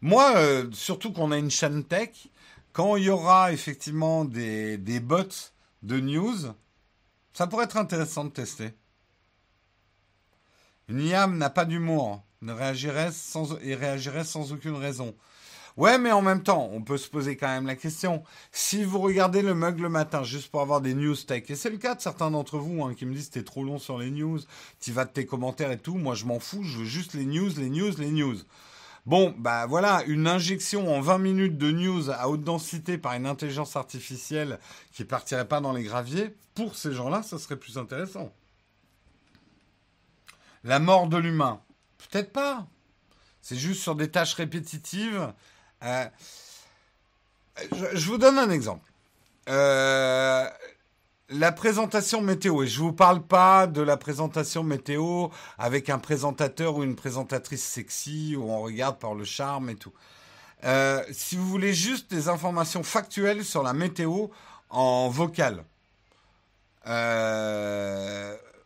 Moi, 0.00 0.36
euh, 0.36 0.70
surtout 0.72 1.12
qu'on 1.12 1.32
a 1.32 1.38
une 1.38 1.50
chaîne 1.50 1.84
tech, 1.84 2.28
quand 2.72 2.96
il 2.96 3.04
y 3.04 3.10
aura 3.10 3.52
effectivement 3.52 4.24
des, 4.24 4.78
des 4.78 5.00
bots 5.00 5.50
de 5.82 6.00
news, 6.00 6.54
ça 7.32 7.46
pourrait 7.46 7.64
être 7.64 7.76
intéressant 7.76 8.24
de 8.24 8.30
tester. 8.30 8.74
Une 10.88 11.00
IAM 11.00 11.38
n'a 11.38 11.50
pas 11.50 11.64
d'humour, 11.64 12.22
ne 12.42 12.52
réagirait 12.52 13.12
sans, 13.12 13.58
et 13.62 13.74
réagirait 13.74 14.24
sans 14.24 14.52
aucune 14.52 14.76
raison. 14.76 15.14
Ouais, 15.78 15.96
mais 15.96 16.12
en 16.12 16.20
même 16.20 16.42
temps, 16.42 16.68
on 16.72 16.82
peut 16.82 16.98
se 16.98 17.08
poser 17.08 17.36
quand 17.36 17.48
même 17.48 17.66
la 17.66 17.76
question. 17.76 18.22
Si 18.50 18.84
vous 18.84 18.98
regardez 18.98 19.40
le 19.40 19.54
mug 19.54 19.80
le 19.80 19.88
matin 19.88 20.22
juste 20.22 20.50
pour 20.50 20.60
avoir 20.60 20.82
des 20.82 20.92
news 20.92 21.16
tech, 21.16 21.44
et 21.48 21.54
c'est 21.54 21.70
le 21.70 21.78
cas 21.78 21.94
de 21.94 22.02
certains 22.02 22.30
d'entre 22.30 22.58
vous 22.58 22.84
hein, 22.84 22.94
qui 22.94 23.06
me 23.06 23.14
disent 23.14 23.30
t'es 23.30 23.42
trop 23.42 23.64
long 23.64 23.78
sur 23.78 23.96
les 23.98 24.10
news, 24.10 24.38
tu 24.80 24.92
vas 24.92 25.06
de 25.06 25.10
tes 25.10 25.24
commentaires 25.24 25.72
et 25.72 25.78
tout, 25.78 25.94
moi 25.94 26.14
je 26.14 26.26
m'en 26.26 26.40
fous, 26.40 26.62
je 26.62 26.78
veux 26.78 26.84
juste 26.84 27.14
les 27.14 27.24
news, 27.24 27.48
les 27.56 27.70
news, 27.70 27.92
les 27.96 28.10
news. 28.10 28.36
Bon, 29.06 29.34
bah 29.38 29.64
voilà, 29.66 30.04
une 30.06 30.28
injection 30.28 30.94
en 30.94 31.00
20 31.00 31.18
minutes 31.18 31.58
de 31.58 31.70
news 31.72 32.10
à 32.10 32.28
haute 32.28 32.44
densité 32.44 32.98
par 32.98 33.14
une 33.14 33.26
intelligence 33.26 33.74
artificielle 33.74 34.58
qui 34.92 35.04
partirait 35.04 35.48
pas 35.48 35.60
dans 35.60 35.72
les 35.72 35.82
graviers, 35.84 36.34
pour 36.54 36.76
ces 36.76 36.92
gens-là, 36.92 37.22
ça 37.22 37.38
serait 37.38 37.56
plus 37.56 37.78
intéressant. 37.78 38.30
La 40.64 40.78
mort 40.78 41.08
de 41.08 41.16
l'humain, 41.16 41.60
peut-être 41.98 42.32
pas. 42.32 42.66
C'est 43.40 43.56
juste 43.56 43.82
sur 43.82 43.96
des 43.96 44.10
tâches 44.10 44.34
répétitives. 44.34 45.32
Euh, 45.82 46.06
je, 47.72 48.06
vous 48.06 48.18
donne 48.18 48.38
un 48.38 48.50
exemple. 48.50 48.88
Euh, 49.48 50.48
la 51.28 51.50
présentation 51.50 52.20
météo, 52.20 52.62
et 52.62 52.68
je 52.68 52.80
ne 52.80 52.86
vous 52.86 52.92
parle 52.92 53.22
pas 53.22 53.66
de 53.66 53.82
la 53.82 53.96
présentation 53.96 54.62
météo 54.62 55.28
avec 55.58 55.90
un 55.90 55.98
présentateur 55.98 56.76
ou 56.76 56.84
une 56.84 56.94
présentatrice 56.94 57.64
sexy 57.64 58.36
où 58.36 58.44
on 58.44 58.60
regarde 58.62 59.00
par 59.00 59.14
le 59.14 59.24
charme 59.24 59.70
et 59.70 59.76
tout. 59.76 59.92
Euh, 60.64 61.02
si 61.10 61.36
vous 61.36 61.48
voulez 61.48 61.74
juste 61.74 62.08
des 62.08 62.28
informations 62.28 62.84
factuelles 62.84 63.44
sur 63.44 63.64
la 63.64 63.72
météo 63.72 64.28
en 64.70 65.08
vocal, 65.08 65.64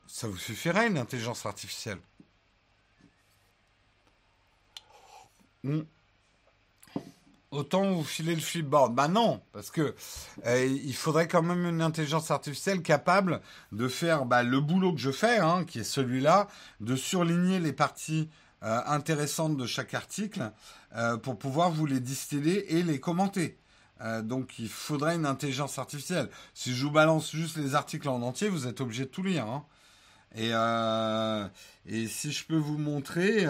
ça 0.08 0.28
vous 0.28 0.38
suffirait 0.38 0.88
une 0.88 0.98
intelligence 0.98 1.46
artificielle? 1.46 1.98
Hmm 5.64 5.82
autant 7.56 7.92
vous 7.92 8.04
filer 8.04 8.34
le 8.34 8.40
flipboard. 8.40 8.94
Bah 8.94 9.08
non, 9.08 9.40
parce 9.52 9.70
que 9.70 9.94
euh, 10.46 10.66
il 10.66 10.94
faudrait 10.94 11.28
quand 11.28 11.42
même 11.42 11.66
une 11.66 11.82
intelligence 11.82 12.30
artificielle 12.30 12.82
capable 12.82 13.40
de 13.72 13.88
faire 13.88 14.24
bah, 14.24 14.42
le 14.42 14.60
boulot 14.60 14.92
que 14.92 15.00
je 15.00 15.10
fais, 15.10 15.38
hein, 15.38 15.64
qui 15.64 15.80
est 15.80 15.84
celui-là, 15.84 16.48
de 16.80 16.96
surligner 16.96 17.58
les 17.58 17.72
parties 17.72 18.28
euh, 18.62 18.80
intéressantes 18.86 19.56
de 19.56 19.66
chaque 19.66 19.94
article 19.94 20.52
euh, 20.94 21.16
pour 21.16 21.38
pouvoir 21.38 21.70
vous 21.70 21.86
les 21.86 22.00
distiller 22.00 22.76
et 22.76 22.82
les 22.82 23.00
commenter. 23.00 23.58
donc 24.22 24.58
il 24.58 24.68
faudrait 24.68 25.16
une 25.16 25.26
intelligence 25.26 25.78
artificielle. 25.78 26.28
Si 26.54 26.74
je 26.74 26.84
vous 26.84 26.90
balance 26.90 27.32
juste 27.32 27.56
les 27.56 27.74
articles 27.74 28.08
en 28.08 28.22
entier, 28.22 28.48
vous 28.48 28.66
êtes 28.66 28.80
obligé 28.80 29.04
de 29.04 29.10
tout 29.10 29.22
lire. 29.22 29.46
Hein. 29.46 29.64
Et, 30.36 30.50
et 31.86 32.06
si 32.08 32.32
je 32.32 32.44
peux 32.44 32.56
vous 32.56 32.78
montrer, 32.78 33.46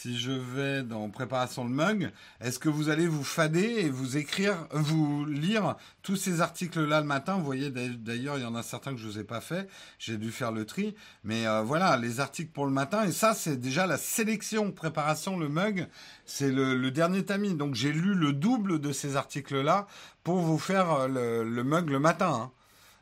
si 0.00 0.18
je 0.18 0.30
vais 0.30 0.82
dans 0.82 1.10
préparation 1.10 1.62
de 1.66 1.70
mug, 1.70 2.10
est-ce 2.40 2.58
que 2.58 2.70
vous 2.70 2.88
allez 2.88 3.06
vous 3.06 3.22
fader 3.22 3.60
et 3.60 3.90
vous 3.90 4.16
écrire, 4.16 4.66
vous 4.70 5.26
lire 5.26 5.76
tous 6.02 6.16
ces 6.16 6.40
articles-là 6.40 7.02
le 7.02 7.06
matin? 7.06 7.36
Vous 7.36 7.44
voyez, 7.44 7.70
d'ailleurs, 7.70 8.38
il 8.38 8.42
y 8.42 8.46
en 8.46 8.54
a 8.54 8.62
certains 8.62 8.92
que 8.92 8.98
je 8.98 9.06
vous 9.06 9.18
ai 9.18 9.24
pas 9.24 9.42
fait. 9.42 9.68
J'ai 9.98 10.16
dû 10.16 10.30
faire 10.30 10.52
le 10.52 10.64
tri. 10.64 10.94
Mais 11.22 11.46
euh, 11.46 11.60
voilà, 11.60 11.98
les 11.98 12.18
articles 12.20 12.50
pour 12.50 12.64
le 12.64 12.72
matin. 12.72 13.04
Et 13.04 13.12
ça, 13.12 13.34
c'est 13.34 13.58
déjà 13.58 13.86
la 13.86 13.98
sélection, 13.98 14.72
préparation, 14.72 15.38
le 15.38 15.50
mug. 15.50 15.86
C'est 16.24 16.50
le, 16.50 16.90
dernier 16.90 17.22
tamis. 17.26 17.52
Donc, 17.52 17.74
j'ai 17.74 17.92
lu 17.92 18.14
le 18.14 18.32
double 18.32 18.78
de 18.78 18.92
ces 18.92 19.16
articles-là 19.16 19.86
pour 20.24 20.38
vous 20.38 20.58
faire 20.58 20.92
euh, 20.92 21.44
le, 21.44 21.62
mug 21.62 21.90
le 21.90 21.98
matin. 21.98 22.32
Hein. 22.44 22.50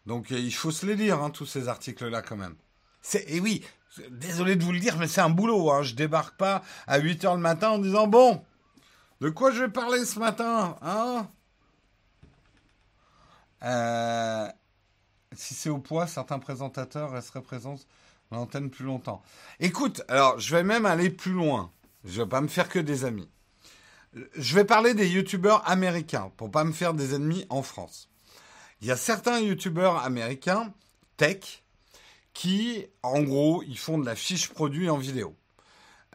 Donc, 0.08 0.30
il 0.30 0.54
faut 0.54 0.72
se 0.72 0.86
les 0.86 0.96
lire, 0.96 1.22
hein, 1.22 1.30
tous 1.30 1.46
ces 1.46 1.68
articles-là, 1.68 2.22
quand 2.22 2.36
même. 2.36 2.56
Et 3.28 3.38
oui, 3.38 3.62
Désolé 4.10 4.56
de 4.56 4.64
vous 4.64 4.72
le 4.72 4.80
dire, 4.80 4.96
mais 4.96 5.08
c'est 5.08 5.20
un 5.20 5.30
boulot. 5.30 5.70
Hein. 5.70 5.82
Je 5.82 5.94
débarque 5.94 6.36
pas 6.36 6.62
à 6.86 6.98
8 6.98 7.24
heures 7.24 7.34
le 7.34 7.40
matin 7.40 7.70
en 7.70 7.78
disant 7.78 8.06
Bon, 8.06 8.44
de 9.20 9.30
quoi 9.30 9.50
je 9.50 9.62
vais 9.62 9.70
parler 9.70 10.04
ce 10.04 10.18
matin 10.18 10.76
hein? 10.82 11.28
Euh, 13.64 14.48
Si 15.34 15.54
c'est 15.54 15.70
au 15.70 15.78
poids, 15.78 16.06
certains 16.06 16.38
présentateurs 16.38 17.12
resteraient 17.12 17.42
présents 17.42 17.76
à 18.30 18.36
l'antenne 18.36 18.70
plus 18.70 18.84
longtemps. 18.84 19.22
Écoute, 19.58 20.02
alors 20.08 20.38
je 20.38 20.54
vais 20.54 20.62
même 20.62 20.86
aller 20.86 21.10
plus 21.10 21.32
loin. 21.32 21.72
Je 22.04 22.22
vais 22.22 22.28
pas 22.28 22.40
me 22.40 22.48
faire 22.48 22.68
que 22.68 22.78
des 22.78 23.04
amis. 23.04 23.28
Je 24.36 24.54
vais 24.54 24.64
parler 24.64 24.94
des 24.94 25.08
youtubeurs 25.08 25.68
américains 25.68 26.30
pour 26.36 26.50
pas 26.50 26.64
me 26.64 26.72
faire 26.72 26.94
des 26.94 27.14
ennemis 27.14 27.46
en 27.50 27.62
France. 27.62 28.08
Il 28.80 28.86
y 28.86 28.90
a 28.90 28.96
certains 28.96 29.40
youtubeurs 29.40 30.04
américains 30.04 30.72
tech 31.16 31.64
qui, 32.32 32.86
en 33.02 33.22
gros, 33.22 33.62
ils 33.64 33.78
font 33.78 33.98
de 33.98 34.06
la 34.06 34.14
fiche 34.14 34.48
produit 34.48 34.88
en 34.88 34.96
vidéo. 34.96 35.34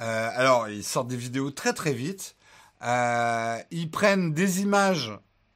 Euh, 0.02 0.30
alors, 0.34 0.70
ils 0.70 0.84
sortent 0.84 1.10
des 1.10 1.18
vidéos 1.18 1.52
très 1.52 1.74
très 1.74 1.94
vite. 1.94 2.36
Euh, 2.82 3.58
ils 3.72 3.92
prennent 3.92 4.34
des 4.34 4.62
images. 4.62 5.12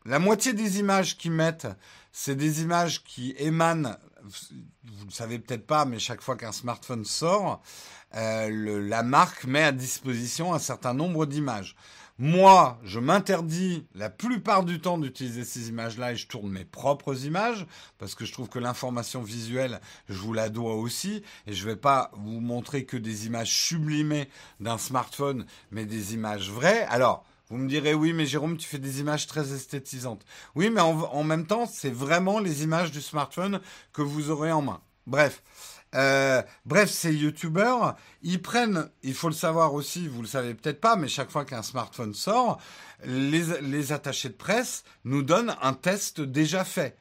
La 0.05 0.19
moitié 0.19 0.53
des 0.53 0.79
images 0.79 1.17
qu'ils 1.17 1.31
mettent, 1.31 1.67
c'est 2.11 2.35
des 2.35 2.61
images 2.61 3.03
qui 3.03 3.33
émanent. 3.37 3.95
Vous 4.83 5.05
ne 5.05 5.11
savez 5.11 5.39
peut-être 5.39 5.65
pas, 5.65 5.85
mais 5.85 5.99
chaque 5.99 6.21
fois 6.21 6.35
qu'un 6.35 6.51
smartphone 6.51 7.05
sort, 7.05 7.61
euh, 8.15 8.87
la 8.87 9.03
marque 9.03 9.45
met 9.45 9.63
à 9.63 9.71
disposition 9.71 10.53
un 10.53 10.59
certain 10.59 10.93
nombre 10.93 11.25
d'images. 11.25 11.75
Moi, 12.19 12.79
je 12.83 12.99
m'interdis 12.99 13.85
la 13.93 14.09
plupart 14.09 14.63
du 14.63 14.79
temps 14.79 14.97
d'utiliser 14.97 15.43
ces 15.43 15.69
images-là 15.69 16.13
et 16.13 16.15
je 16.15 16.27
tourne 16.27 16.49
mes 16.49 16.65
propres 16.65 17.25
images 17.25 17.67
parce 17.99 18.15
que 18.15 18.25
je 18.25 18.33
trouve 18.33 18.49
que 18.49 18.57
l'information 18.57 19.21
visuelle, 19.21 19.79
je 20.09 20.17
vous 20.17 20.33
la 20.33 20.49
dois 20.49 20.73
aussi 20.73 21.21
et 21.45 21.53
je 21.53 21.63
ne 21.63 21.69
vais 21.69 21.75
pas 21.75 22.09
vous 22.15 22.39
montrer 22.39 22.85
que 22.85 22.97
des 22.97 23.27
images 23.27 23.53
sublimées 23.53 24.29
d'un 24.59 24.79
smartphone, 24.79 25.45
mais 25.69 25.85
des 25.85 26.15
images 26.15 26.49
vraies. 26.49 26.87
Alors, 26.89 27.23
vous 27.49 27.57
me 27.57 27.69
direz 27.69 27.93
oui, 27.93 28.13
mais 28.13 28.25
Jérôme, 28.25 28.57
tu 28.57 28.67
fais 28.67 28.79
des 28.79 28.99
images 28.99 29.27
très 29.27 29.53
esthétisantes. 29.53 30.25
Oui, 30.55 30.71
mais 30.71 30.81
en, 30.81 30.99
en 30.99 31.23
même 31.23 31.45
temps, 31.45 31.67
c'est 31.67 31.93
vraiment 31.93 32.39
les 32.39 32.63
images 32.63 32.91
du 32.91 33.01
smartphone 33.01 33.61
que 33.93 34.01
vous 34.01 34.31
aurez 34.31 34.51
en 34.51 34.63
main. 34.63 34.81
Bref. 35.05 35.43
Euh, 35.95 36.41
bref, 36.65 36.89
ces 36.89 37.13
youtubeurs, 37.13 37.95
ils 38.21 38.41
prennent, 38.41 38.89
il 39.03 39.13
faut 39.13 39.29
le 39.29 39.33
savoir 39.33 39.73
aussi, 39.73 40.07
vous 40.07 40.21
le 40.21 40.27
savez 40.27 40.53
peut-être 40.53 40.81
pas, 40.81 40.95
mais 40.95 41.07
chaque 41.07 41.31
fois 41.31 41.45
qu'un 41.45 41.63
smartphone 41.63 42.13
sort, 42.13 42.59
les, 43.05 43.91
attachés 43.91 44.29
de 44.29 44.33
presse 44.33 44.83
nous 45.05 45.23
donnent 45.23 45.55
un 45.61 45.73
test 45.73 46.21
déjà 46.21 46.65
fait 46.65 46.97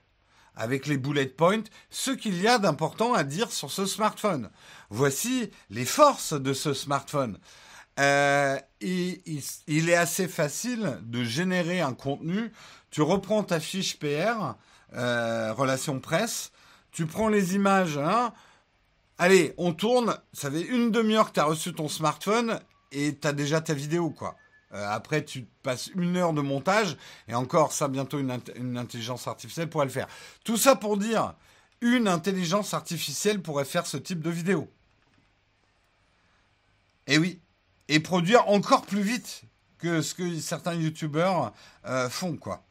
avec 0.55 0.87
les 0.87 0.97
bullet 0.97 1.27
points, 1.27 1.65
ce 1.91 2.11
qu'il 2.11 2.41
y 2.41 2.49
a 2.49 2.59
d'important 2.59 3.13
à 3.13 3.25
dire 3.25 3.53
sur 3.53 3.71
ce 3.71 3.85
smartphone. 3.85 4.51
Voici 4.89 5.51
les 5.69 5.85
forces 5.85 6.33
de 6.33 6.55
ce 6.55 6.73
smartphone. 6.73 7.39
Euh, 7.99 8.59
il, 8.81 9.91
est 9.91 9.95
assez 9.95 10.29
facile 10.29 10.99
de 11.03 11.25
générer 11.25 11.81
un 11.81 11.93
contenu. 11.93 12.53
Tu 12.91 13.03
reprends 13.03 13.43
ta 13.43 13.61
fiche 13.61 13.99
PR, 13.99 14.55
euh, 14.95 15.53
relation 15.53 16.01
presse, 16.01 16.53
tu 16.91 17.05
prends 17.05 17.29
les 17.29 17.55
images, 17.55 17.99
hein, 17.99 18.33
Allez, 19.19 19.55
on 19.57 19.73
tourne. 19.73 20.19
Ça 20.33 20.51
fait 20.51 20.63
une 20.63 20.91
demi-heure 20.91 21.33
que 21.33 21.41
tu 21.41 21.41
reçu 21.41 21.73
ton 21.73 21.89
smartphone 21.89 22.61
et 22.93 23.17
tu 23.17 23.27
as 23.27 23.33
déjà 23.33 23.61
ta 23.61 23.75
vidéo, 23.75 24.11
quoi. 24.11 24.37
Euh, 24.73 24.89
après, 24.91 25.25
tu 25.25 25.47
passes 25.63 25.89
une 25.95 26.17
heure 26.17 26.33
de 26.33 26.41
montage 26.41 26.97
et 27.29 27.35
encore, 27.35 27.73
ça, 27.73 27.89
bientôt 27.89 28.19
une, 28.19 28.31
intelligence 28.77 29.27
artificielle 29.27 29.71
pourrait 29.71 29.87
le 29.87 29.93
faire. 29.93 30.09
Tout 30.45 30.57
ça 30.57 30.77
pour 30.77 30.97
dire, 30.97 31.35
une 31.81 32.09
intelligence 32.09 32.75
artificielle 32.75 33.41
pourrait 33.41 33.65
faire 33.65 33.87
ce 33.87 33.97
type 33.97 34.21
de 34.21 34.31
vidéo. 34.31 34.69
Et 37.07 37.19
oui, 37.19 37.41
et 37.89 38.01
produire 38.01 38.49
encore 38.49 38.83
plus 38.83 39.03
vite 39.03 39.43
que 39.79 40.03
ce 40.03 40.15
que 40.15 40.39
certains 40.41 40.75
youtubeurs 40.75 41.53
euh, 41.87 42.11
font, 42.11 42.37
quoi. 42.37 42.66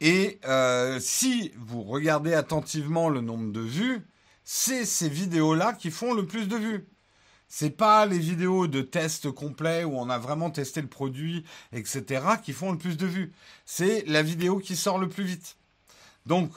Et 0.00 0.40
euh, 0.46 0.98
si 1.00 1.52
vous 1.58 1.82
regardez 1.82 2.34
attentivement 2.34 3.08
le 3.08 3.20
nombre 3.20 3.52
de 3.52 3.60
vues, 3.60 4.06
c'est 4.44 4.84
ces 4.84 5.08
vidéos-là 5.08 5.74
qui 5.74 5.90
font 5.90 6.14
le 6.14 6.26
plus 6.26 6.48
de 6.48 6.56
vues. 6.56 6.86
C'est 7.48 7.70
pas 7.70 8.06
les 8.06 8.18
vidéos 8.18 8.68
de 8.68 8.80
tests 8.80 9.30
complets 9.30 9.84
où 9.84 9.98
on 9.98 10.08
a 10.08 10.18
vraiment 10.18 10.50
testé 10.50 10.80
le 10.80 10.86
produit, 10.86 11.44
etc., 11.72 12.22
qui 12.42 12.52
font 12.52 12.72
le 12.72 12.78
plus 12.78 12.96
de 12.96 13.06
vues. 13.06 13.32
C'est 13.66 14.04
la 14.06 14.22
vidéo 14.22 14.58
qui 14.58 14.76
sort 14.76 14.98
le 14.98 15.08
plus 15.08 15.24
vite. 15.24 15.56
Donc, 16.26 16.52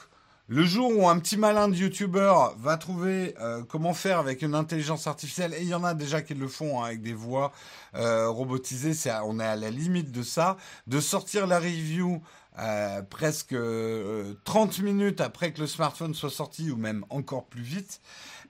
le 0.46 0.62
jour 0.62 0.94
où 0.94 1.08
un 1.08 1.18
petit 1.18 1.38
malin 1.38 1.68
de 1.68 1.74
youtubeur 1.74 2.54
va 2.58 2.76
trouver 2.76 3.34
euh, 3.40 3.62
comment 3.66 3.94
faire 3.94 4.18
avec 4.18 4.42
une 4.42 4.54
intelligence 4.54 5.06
artificielle, 5.06 5.54
et 5.54 5.62
il 5.62 5.68
y 5.68 5.74
en 5.74 5.84
a 5.84 5.94
déjà 5.94 6.20
qui 6.20 6.34
le 6.34 6.48
font 6.48 6.82
hein, 6.82 6.88
avec 6.88 7.00
des 7.00 7.14
voix 7.14 7.50
euh, 7.94 8.28
robotisées, 8.28 8.92
on 9.24 9.40
est 9.40 9.44
à 9.44 9.56
la 9.56 9.70
limite 9.70 10.12
de 10.12 10.22
ça, 10.22 10.58
de 10.86 11.00
sortir 11.00 11.46
la 11.46 11.58
review 11.58 12.22
euh, 12.58 13.02
presque 13.02 13.48
30 13.48 13.58
euh, 13.58 14.82
minutes 14.82 15.20
après 15.20 15.52
que 15.52 15.60
le 15.60 15.66
smartphone 15.66 16.14
soit 16.14 16.30
sorti, 16.30 16.70
ou 16.70 16.76
même 16.76 17.04
encore 17.10 17.46
plus 17.46 17.62
vite, 17.62 18.00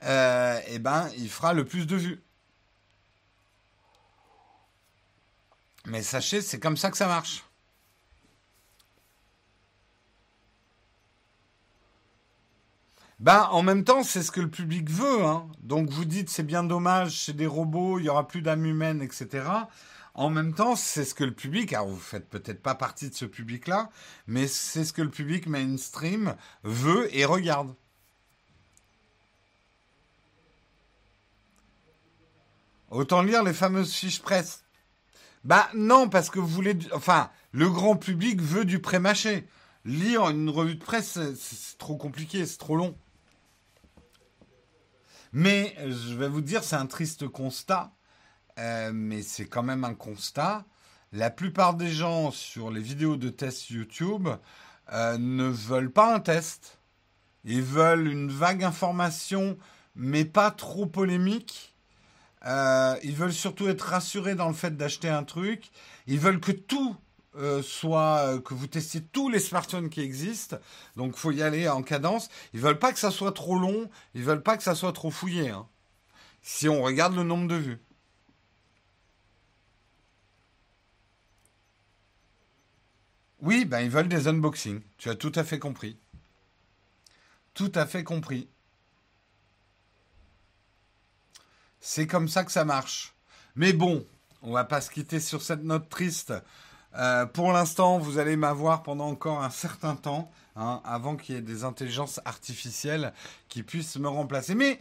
euh, 0.05 0.61
eh 0.68 0.78
ben, 0.78 1.09
il 1.16 1.30
fera 1.30 1.55
le 1.55 1.64
plus 1.64 1.86
de 1.86 1.96
vues. 1.96 2.22
Mais 5.86 6.02
sachez, 6.02 6.40
c'est 6.40 6.61
comme 6.61 6.76
ça 6.76 6.90
que 6.90 6.96
ça 6.96 7.07
marche. 7.07 7.44
Ben, 13.20 13.48
en 13.52 13.62
même 13.62 13.84
temps, 13.84 14.02
c'est 14.02 14.22
ce 14.22 14.30
que 14.30 14.40
le 14.40 14.50
public 14.50 14.90
veut. 14.90 15.24
Hein. 15.24 15.46
Donc 15.61 15.88
vous 15.88 16.05
dites, 16.05 16.28
c'est 16.28 16.42
bien 16.42 16.62
dommage, 16.62 17.24
c'est 17.24 17.32
des 17.32 17.46
robots, 17.46 17.98
il 17.98 18.05
y 18.05 18.09
aura 18.11 18.28
plus 18.28 18.42
d'âme 18.42 18.66
humaine, 18.66 19.00
etc. 19.00 19.44
En 20.14 20.30
même 20.30 20.54
temps, 20.54 20.76
c'est 20.76 21.04
ce 21.04 21.12
que 21.12 21.24
le 21.24 21.34
public, 21.34 21.72
alors 21.72 21.88
vous 21.88 21.98
faites 21.98 22.28
peut-être 22.28 22.62
pas 22.62 22.76
partie 22.76 23.10
de 23.10 23.14
ce 23.14 23.24
public-là, 23.24 23.90
mais 24.28 24.46
c'est 24.46 24.84
ce 24.84 24.92
que 24.92 25.02
le 25.02 25.10
public 25.10 25.46
mainstream 25.48 26.36
veut 26.62 27.14
et 27.14 27.24
regarde. 27.24 27.74
Autant 32.90 33.22
lire 33.22 33.42
les 33.42 33.52
fameuses 33.52 33.92
fiches 33.92 34.22
presse. 34.22 34.62
Bah 35.42 35.68
non, 35.74 36.08
parce 36.08 36.30
que 36.30 36.38
vous 36.38 36.46
voulez... 36.46 36.78
Enfin, 36.92 37.30
le 37.50 37.68
grand 37.68 37.96
public 37.96 38.40
veut 38.40 38.64
du 38.64 38.78
pré-mâché. 38.78 39.48
Lire 39.84 40.30
une 40.30 40.48
revue 40.48 40.76
de 40.76 40.84
presse, 40.84 41.18
c'est 41.34 41.76
trop 41.76 41.96
compliqué, 41.96 42.46
c'est 42.46 42.56
trop 42.58 42.76
long. 42.76 42.96
Mais 45.32 45.76
je 45.80 46.14
vais 46.14 46.28
vous 46.28 46.40
dire, 46.40 46.62
c'est 46.62 46.76
un 46.76 46.86
triste 46.86 47.26
constat. 47.26 47.92
Euh, 48.59 48.92
mais 48.94 49.22
c'est 49.22 49.46
quand 49.46 49.62
même 49.62 49.84
un 49.84 49.94
constat. 49.94 50.64
La 51.12 51.30
plupart 51.30 51.74
des 51.74 51.90
gens 51.90 52.30
sur 52.30 52.70
les 52.70 52.80
vidéos 52.80 53.16
de 53.16 53.28
test 53.28 53.70
YouTube 53.70 54.28
euh, 54.92 55.18
ne 55.18 55.44
veulent 55.44 55.92
pas 55.92 56.14
un 56.14 56.20
test. 56.20 56.78
Ils 57.44 57.62
veulent 57.62 58.09
une 58.09 58.30
vague 58.30 58.64
information, 58.64 59.59
mais 59.94 60.24
pas 60.24 60.50
trop 60.50 60.86
polémique. 60.86 61.74
Euh, 62.46 62.96
ils 63.02 63.14
veulent 63.14 63.32
surtout 63.32 63.68
être 63.68 63.82
rassurés 63.82 64.34
dans 64.34 64.48
le 64.48 64.55
fait 64.55 64.76
d'acheter 64.76 65.09
un 65.09 65.24
truc. 65.24 65.70
Ils 66.07 66.18
veulent 66.18 66.40
que 66.40 66.52
tout 66.52 66.96
soit 67.62 68.38
que 68.44 68.55
vous 68.55 68.68
testiez 68.68 69.02
tous 69.02 69.28
les 69.28 69.40
smartphones 69.40 69.90
qui 69.90 70.02
existent. 70.02 70.57
Donc, 70.94 71.16
faut 71.16 71.32
y 71.32 71.42
aller 71.42 71.68
en 71.68 71.82
cadence. 71.82 72.28
Ils 72.52 72.61
veulent 72.61 72.78
pas 72.78 72.92
que 72.92 72.98
ça 73.00 73.11
soit 73.11 73.32
trop 73.32 73.59
long. 73.59 73.90
Ils 74.14 74.22
veulent 74.22 74.44
pas 74.44 74.57
que 74.57 74.62
ça 74.62 74.76
soit 74.76 74.92
trop 74.92 75.11
fouillé. 75.11 75.50
Hein. 75.50 75.66
Si 76.42 76.68
on 76.68 76.80
regarde 76.80 77.16
le 77.16 77.24
nombre 77.24 77.48
de 77.48 77.57
vues. 77.57 77.80
Oui, 83.45 83.66
ben 83.66 83.80
ils 83.80 83.90
veulent 83.90 84.09
des 84.09 84.26
unboxings. 84.26 84.80
Tu 84.97 85.11
as 85.11 85.14
tout 85.16 85.32
à 85.34 85.45
fait 85.45 85.59
compris. 85.59 85.99
Tout 87.53 87.70
à 87.74 87.84
fait 87.84 88.03
compris. 88.03 88.49
C'est 91.78 92.07
comme 92.07 92.26
ça 92.26 92.45
que 92.45 92.51
ça 92.51 92.64
marche. 92.64 93.14
Mais 93.55 93.74
bon, 93.74 94.03
on 94.40 94.53
va 94.53 94.64
pas 94.64 94.80
se 94.80 94.90
quitter 94.90 95.20
sur 95.20 95.42
cette 95.42 95.62
note 95.62 95.90
triste. 95.90 96.32
Euh, 96.97 97.26
pour 97.26 97.53
l'instant, 97.53 97.99
vous 97.99 98.18
allez 98.18 98.36
m'avoir 98.36 98.82
pendant 98.82 99.09
encore 99.09 99.42
un 99.42 99.51
certain 99.51 99.95
temps, 99.95 100.32
hein, 100.57 100.80
avant 100.82 101.14
qu'il 101.14 101.34
y 101.34 101.38
ait 101.38 101.42
des 101.42 101.64
intelligences 101.64 102.22
artificielles 102.24 103.12
qui 103.51 103.62
puissent 103.62 103.97
me 103.97 104.09
remplacer. 104.09 104.55
Mais 104.55 104.80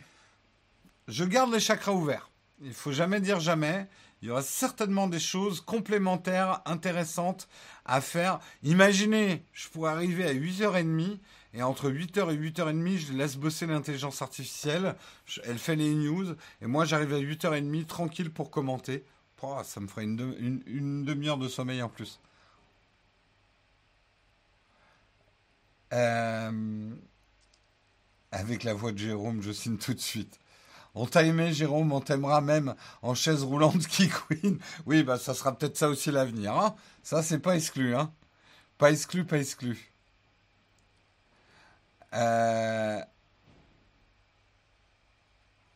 je 1.10 1.26
garde 1.26 1.52
les 1.52 1.60
chakras 1.60 1.92
ouverts. 1.92 2.30
Il 2.62 2.74
faut 2.74 2.94
jamais 2.94 3.20
dire 3.20 3.42
jamais. 3.42 3.90
Il 4.24 4.28
y 4.28 4.32
aura 4.32 4.42
certainement 4.42 5.08
des 5.08 5.20
choses 5.20 5.60
complémentaires, 5.60 6.62
intéressantes 6.64 7.50
à 7.84 8.00
faire. 8.00 8.40
Imaginez, 8.64 9.44
je 9.52 9.68
pourrais 9.68 9.92
arriver 9.92 10.24
à 10.24 10.34
8h30 10.34 11.20
et 11.54 11.62
entre 11.62 11.90
8h 11.90 12.34
et 12.34 12.38
8h30, 12.38 12.98
je 13.00 13.12
laisse 13.12 13.36
bosser 13.36 13.66
l'intelligence 13.68 14.22
artificielle. 14.22 14.96
Elle 15.44 15.58
fait 15.60 15.76
les 15.76 15.94
news 15.94 16.38
et 16.62 16.68
moi 16.68 16.86
j'arrive 16.86 17.14
à 17.14 17.20
8h30 17.20 17.86
tranquille 17.86 18.32
pour 18.32 18.50
commenter. 18.50 19.04
Ça 19.66 19.82
me 19.82 19.88
ferait 19.88 20.06
une, 20.06 20.64
une 20.68 21.04
demi-heure 21.04 21.38
de 21.38 21.50
sommeil 21.50 21.82
en 21.82 21.90
plus. 21.90 22.22
Euh, 25.92 26.96
avec 28.32 28.64
la 28.64 28.74
voix 28.74 28.94
de 28.94 29.00
Jérôme, 29.00 29.42
je 29.42 29.52
signe 29.52 29.78
tout 29.78 29.94
de 29.94 30.00
suite. 30.00 30.40
On 30.96 31.06
t'a 31.08 31.24
aimé, 31.24 31.54
Jérôme, 31.54 31.92
on 31.92 32.02
t'aimera 32.02 32.42
même 32.42 32.76
en 33.02 33.16
chaise 33.16 33.44
roulante 33.44 33.88
qui 33.88 34.10
queen. 34.10 34.60
Oui, 34.86 35.04
bah 35.04 35.18
ça 35.18 35.34
sera 35.34 35.58
peut-être 35.58 35.78
ça 35.78 35.90
aussi 35.90 36.12
l'avenir. 36.12 36.54
Hein 36.54 36.76
ça, 37.02 37.24
c'est 37.24 37.40
pas 37.40 37.56
exclu. 37.56 37.96
Hein 37.96 38.12
pas 38.78 38.92
exclu, 38.92 39.26
pas 39.26 39.38
exclu. 39.38 39.94
Euh, 42.14 43.00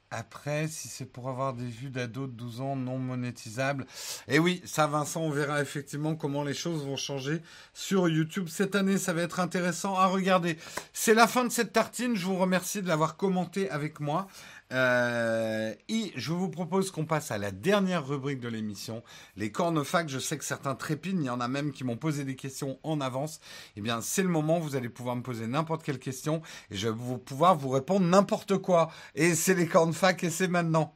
après, 0.10 0.68
si 0.70 0.88
c'est 0.88 1.06
pour 1.06 1.28
avoir 1.28 1.54
des 1.54 1.66
vues 1.66 1.90
d'ados 1.90 2.30
de 2.30 2.34
12 2.34 2.62
ans 2.62 2.76
non 2.78 2.98
monétisables. 2.98 3.86
Et 4.28 4.36
eh 4.36 4.40
oui, 4.40 4.62
ça 4.66 4.88
Vincent, 4.88 5.22
on 5.22 5.30
verra 5.30 5.62
effectivement 5.62 6.16
comment 6.16 6.44
les 6.44 6.54
choses 6.54 6.86
vont 6.86 6.96
changer 6.96 7.42
sur 7.74 8.08
YouTube 8.08 8.48
cette 8.48 8.76
année. 8.76 8.98
Ça 8.98 9.12
va 9.12 9.22
être 9.24 9.42
intéressant 9.42 9.96
à 9.96 10.06
regarder. 10.06 10.58
C'est 10.94 11.14
la 11.14 11.28
fin 11.28 11.44
de 11.44 11.50
cette 11.50 11.74
tartine. 11.74 12.16
Je 12.16 12.26
vous 12.26 12.38
remercie 12.38 12.82
de 12.82 12.88
l'avoir 12.88 13.18
commenté 13.18 13.70
avec 13.70 14.00
moi. 14.00 14.28
Euh, 14.74 15.74
et 15.88 16.12
je 16.16 16.34
vous 16.34 16.50
propose 16.50 16.92
qu'on 16.92 17.06
passe 17.06 17.32
à 17.32 17.38
la 17.38 17.52
dernière 17.52 18.06
rubrique 18.06 18.40
de 18.40 18.48
l'émission, 18.48 19.04
les 19.36 19.52
cornofacts. 19.52 20.10
Je 20.10 20.20
sais 20.20 20.38
que 20.38 20.46
certains 20.46 20.76
trépignent, 20.76 21.22
il 21.22 21.26
y 21.26 21.30
en 21.30 21.40
a 21.40 21.48
même 21.48 21.72
qui 21.72 21.84
m'ont 21.84 21.98
posé 21.98 22.24
des 22.24 22.36
questions 22.36 22.80
en 22.84 23.02
avance. 23.02 23.40
Eh 23.76 23.82
bien, 23.82 24.02
c'est 24.02 24.24
le 24.24 24.30
moment, 24.30 24.60
vous 24.60 24.76
allez 24.76 24.90
pouvoir 24.90 25.16
me 25.16 25.22
poser 25.22 25.48
n'importe 25.48 25.84
quelle 25.84 26.00
question 26.00 26.42
et 26.72 26.76
je 26.76 26.88
vais 26.88 27.18
pouvoir 27.18 27.56
vous 27.56 27.70
répondre 27.70 28.06
n'importe 28.06 28.58
quoi. 28.58 28.92
Et 29.16 29.36
c'est 29.36 29.56
les 29.56 29.68
cornfacts 29.68 30.24
et 30.24 30.30
c'est 30.30 30.48
maintenant. 30.48 30.94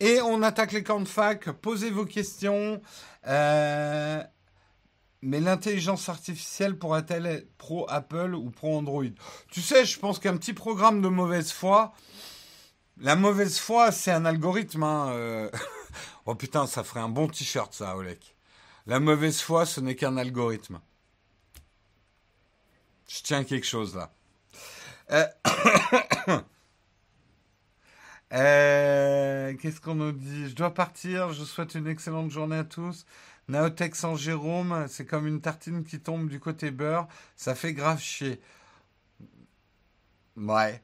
Et 0.00 0.20
on 0.20 0.42
attaque 0.42 0.72
les 0.72 0.82
camps 0.82 1.00
de 1.00 1.08
fac. 1.08 1.50
Posez 1.50 1.90
vos 1.90 2.04
questions. 2.04 2.80
Euh, 3.26 4.22
mais 5.22 5.40
l'intelligence 5.40 6.08
artificielle 6.08 6.78
pourra-t-elle 6.78 7.26
être 7.26 7.56
pro 7.56 7.86
Apple 7.88 8.34
ou 8.34 8.50
pro 8.50 8.76
Android 8.76 9.04
Tu 9.50 9.62
sais, 9.62 9.84
je 9.84 9.98
pense 9.98 10.18
qu'un 10.18 10.36
petit 10.36 10.52
programme 10.52 11.00
de 11.00 11.08
mauvaise 11.08 11.52
foi. 11.52 11.94
La 12.98 13.16
mauvaise 13.16 13.58
foi, 13.58 13.90
c'est 13.90 14.12
un 14.12 14.24
algorithme. 14.24 14.82
Hein, 14.82 15.08
euh. 15.10 15.50
oh 16.26 16.34
putain, 16.34 16.66
ça 16.66 16.84
ferait 16.84 17.00
un 17.00 17.08
bon 17.08 17.28
t-shirt, 17.28 17.72
ça, 17.72 17.96
Olek. 17.96 18.36
La 18.86 19.00
mauvaise 19.00 19.40
foi, 19.40 19.64
ce 19.64 19.80
n'est 19.80 19.96
qu'un 19.96 20.16
algorithme. 20.16 20.80
Je 23.08 23.22
tiens 23.22 23.44
quelque 23.44 23.66
chose 23.66 23.94
là. 23.94 24.12
Euh... 25.10 26.40
Euh, 28.34 29.54
qu'est-ce 29.56 29.80
qu'on 29.80 29.94
nous 29.94 30.12
dit? 30.12 30.48
Je 30.48 30.54
dois 30.54 30.74
partir. 30.74 31.32
Je 31.32 31.44
souhaite 31.44 31.74
une 31.74 31.86
excellente 31.86 32.30
journée 32.30 32.58
à 32.58 32.64
tous. 32.64 33.06
Naotech 33.48 33.94
sans 33.94 34.16
Jérôme, 34.16 34.86
c'est 34.88 35.04
comme 35.04 35.26
une 35.26 35.40
tartine 35.40 35.84
qui 35.84 36.00
tombe 36.00 36.28
du 36.28 36.40
côté 36.40 36.70
beurre. 36.70 37.06
Ça 37.36 37.54
fait 37.54 37.74
grave 37.74 38.00
chier. 38.00 38.40
Ouais. 40.36 40.82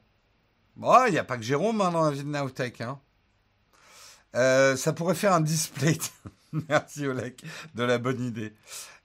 Bon, 0.75 1.05
il 1.07 1.11
n'y 1.11 1.17
a 1.17 1.23
pas 1.23 1.37
que 1.37 1.43
Jérôme 1.43 1.81
hein, 1.81 1.91
dans 1.91 2.05
la 2.05 2.11
vie 2.11 2.23
de 2.23 2.29
Naotech. 2.29 2.81
Hein. 2.81 2.99
Euh, 4.35 4.77
ça 4.77 4.93
pourrait 4.93 5.15
faire 5.15 5.33
un 5.33 5.41
display. 5.41 5.97
Merci 6.69 7.07
Olek 7.07 7.43
de 7.75 7.83
la 7.83 7.97
bonne 7.97 8.21
idée. 8.21 8.53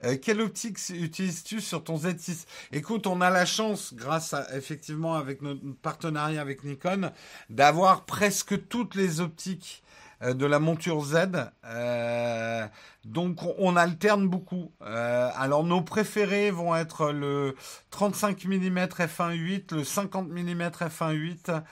Euh, 0.05 0.17
quelle 0.21 0.41
optique 0.41 0.79
utilises-tu 0.89 1.61
sur 1.61 1.85
ton 1.85 1.97
Z6 1.97 2.45
Écoute, 2.73 3.07
on 3.07 3.21
a 3.21 3.31
la 3.31 3.47
chance, 3.47 3.95
grâce 3.95 4.35
à 4.35 4.57
effectivement 4.57 5.15
avec 5.15 5.43
notre 5.43 5.61
partenariat 5.81 6.41
avec 6.41 6.65
Nikon, 6.65 7.13
d'avoir 7.49 8.05
presque 8.05 8.67
toutes 8.69 8.97
les 8.97 9.21
optiques 9.21 9.85
euh, 10.23 10.35
de 10.35 10.45
la 10.45 10.59
monture 10.59 11.05
Z. 11.05 11.29
Euh, 11.65 12.67
donc 13.05 13.39
on 13.59 13.77
alterne 13.77 14.29
beaucoup. 14.29 14.73
alors 14.81 15.63
nos 15.63 15.83
préférés 15.83 16.51
vont 16.51 16.75
être 16.75 17.13
le 17.13 17.55
35 17.91 18.45
mm 18.45 18.87
f1.8, 18.87 19.77
le 19.77 19.85
50 19.85 20.29
mm 20.29 20.63
f1.8. 20.81 21.63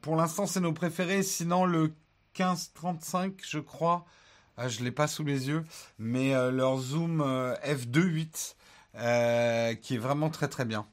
pour 0.00 0.16
l'instant, 0.16 0.46
c'est 0.46 0.60
nos 0.60 0.72
préférés. 0.72 1.22
Sinon, 1.22 1.64
le 1.64 1.94
15-35, 2.34 3.40
je 3.46 3.58
crois. 3.58 4.06
Ah, 4.56 4.68
je 4.68 4.84
l'ai 4.84 4.92
pas 4.92 5.06
sous 5.08 5.24
les 5.24 5.48
yeux, 5.48 5.64
mais 5.98 6.34
euh, 6.34 6.50
leur 6.50 6.78
zoom 6.78 7.22
euh, 7.22 7.54
f2.8 7.64 8.56
euh, 8.96 9.74
qui 9.74 9.94
est 9.94 9.98
vraiment 9.98 10.30
très 10.30 10.48
très 10.48 10.64
bien. 10.64 10.86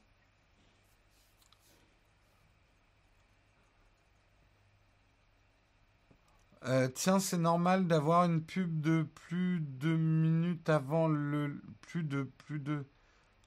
tiens, 6.94 7.18
c'est 7.18 7.38
normal 7.38 7.86
d'avoir 7.86 8.24
une 8.24 8.42
pub 8.44 8.80
de 8.80 9.02
plus 9.14 9.60
de 9.60 9.96
minutes 9.96 10.68
avant 10.68 11.08
le 11.08 11.60
plus 11.80 12.02
de 12.04 12.24
plus 12.24 12.58
de 12.60 12.86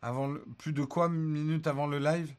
avant 0.01 0.27
le, 0.27 0.45
plus 0.57 0.73
de 0.73 0.83
quoi 0.83 1.09
minutes 1.09 1.67
avant 1.67 1.87
le 1.87 1.99
live? 1.99 2.33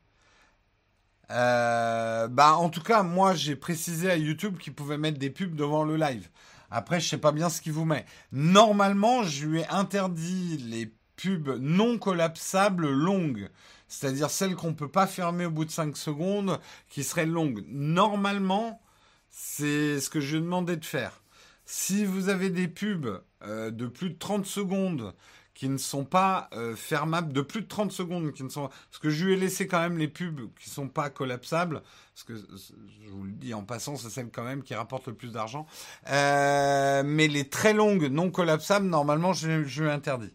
Euh, 1.33 2.29
bah, 2.29 2.55
en 2.57 2.69
tout 2.69 2.83
cas, 2.83 3.03
moi, 3.03 3.35
j'ai 3.35 3.57
précisé 3.57 4.11
à 4.11 4.17
YouTube 4.17 4.59
qu'il 4.59 4.75
pouvait 4.75 4.99
mettre 4.99 5.19
des 5.19 5.31
pubs 5.31 5.55
devant 5.55 5.85
le 5.85 5.97
live. 5.97 6.29
Après, 6.71 7.01
je 7.01 7.09
sais 7.09 7.19
pas 7.19 7.33
bien 7.33 7.49
ce 7.49 7.61
qu'il 7.61 7.73
vous 7.73 7.85
met. 7.85 8.07
Normalement, 8.33 9.23
je 9.23 9.47
lui 9.47 9.61
ai 9.61 9.69
interdit 9.69 10.59
les 10.59 10.93
pubs 11.17 11.59
non 11.61 11.99
collapsables 11.99 12.91
longues. 12.91 13.51
C'est-à-dire 13.89 14.31
celles 14.31 14.55
qu'on 14.55 14.75
peut 14.75 14.89
pas 14.89 15.07
fermer 15.07 15.47
au 15.47 15.51
bout 15.51 15.65
de 15.65 15.71
5 15.71 15.97
secondes, 15.97 16.59
qui 16.89 17.05
seraient 17.05 17.27
longues. 17.27 17.65
Normalement, 17.69 18.81
c'est 19.29 20.01
ce 20.01 20.09
que 20.09 20.21
je 20.21 20.33
lui 20.33 20.39
ai 20.39 20.41
demandé 20.41 20.77
de 20.77 20.85
faire. 20.85 21.23
Si 21.65 22.05
vous 22.05 22.29
avez 22.29 22.51
des 22.51 22.69
pubs 22.69 23.21
euh, 23.43 23.71
de 23.71 23.87
plus 23.87 24.11
de 24.11 24.19
30 24.19 24.47
secondes 24.47 25.15
qui 25.63 25.69
ne 25.69 25.79
sont 25.79 26.05
pas 26.05 26.49
euh, 26.55 26.75
fermables 26.75 27.33
de 27.33 27.41
plus 27.41 27.63
de 27.63 27.69
30 27.69 27.93
secondes, 27.93 28.33
qui 28.33 28.43
ne 28.43 28.49
sont 28.49 28.67
parce 28.67 28.99
que 29.01 29.11
je 29.11 29.25
lui 29.25 29.35
ai 29.35 29.37
laissé 29.37 29.69
quand 29.69 29.79
même 29.79 29.97
les 29.97 30.09
pubs 30.09 30.53
qui 30.59 30.69
sont 30.69 30.89
pas 30.89 31.09
collapsables, 31.09 31.83
parce 32.13 32.25
que 32.25 32.35
je 32.35 33.09
vous 33.11 33.23
le 33.23 33.31
dis 33.31 33.55
en 33.55 33.63
passant, 33.63 33.95
c'est 33.95 34.11
celle 34.11 34.33
quand 34.33 34.43
même 34.43 34.65
qui 34.65 34.75
rapporte 34.75 35.07
le 35.07 35.15
plus 35.15 35.31
d'argent. 35.31 35.69
Euh, 36.11 37.05
mais 37.07 37.29
les 37.29 37.49
très 37.49 37.75
longues 37.75 38.07
non 38.07 38.33
collapsables, 38.33 38.87
normalement, 38.87 39.35
je, 39.35 39.63
je 39.63 39.85
lui 39.85 39.91
interdis. 39.93 40.35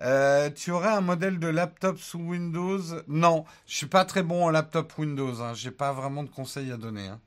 Euh, 0.00 0.50
tu 0.50 0.70
aurais 0.70 0.90
un 0.90 1.00
modèle 1.00 1.40
de 1.40 1.48
laptop 1.48 1.98
sous 1.98 2.20
Windows? 2.20 2.78
Non, 3.08 3.44
je 3.66 3.74
suis 3.74 3.86
pas 3.86 4.04
très 4.04 4.22
bon 4.22 4.44
en 4.44 4.50
laptop 4.50 4.96
Windows. 4.98 5.42
Hein. 5.42 5.54
J'ai 5.54 5.72
pas 5.72 5.92
vraiment 5.92 6.22
de 6.22 6.30
conseils 6.30 6.70
à 6.70 6.76
donner. 6.76 7.08
Hein. 7.08 7.20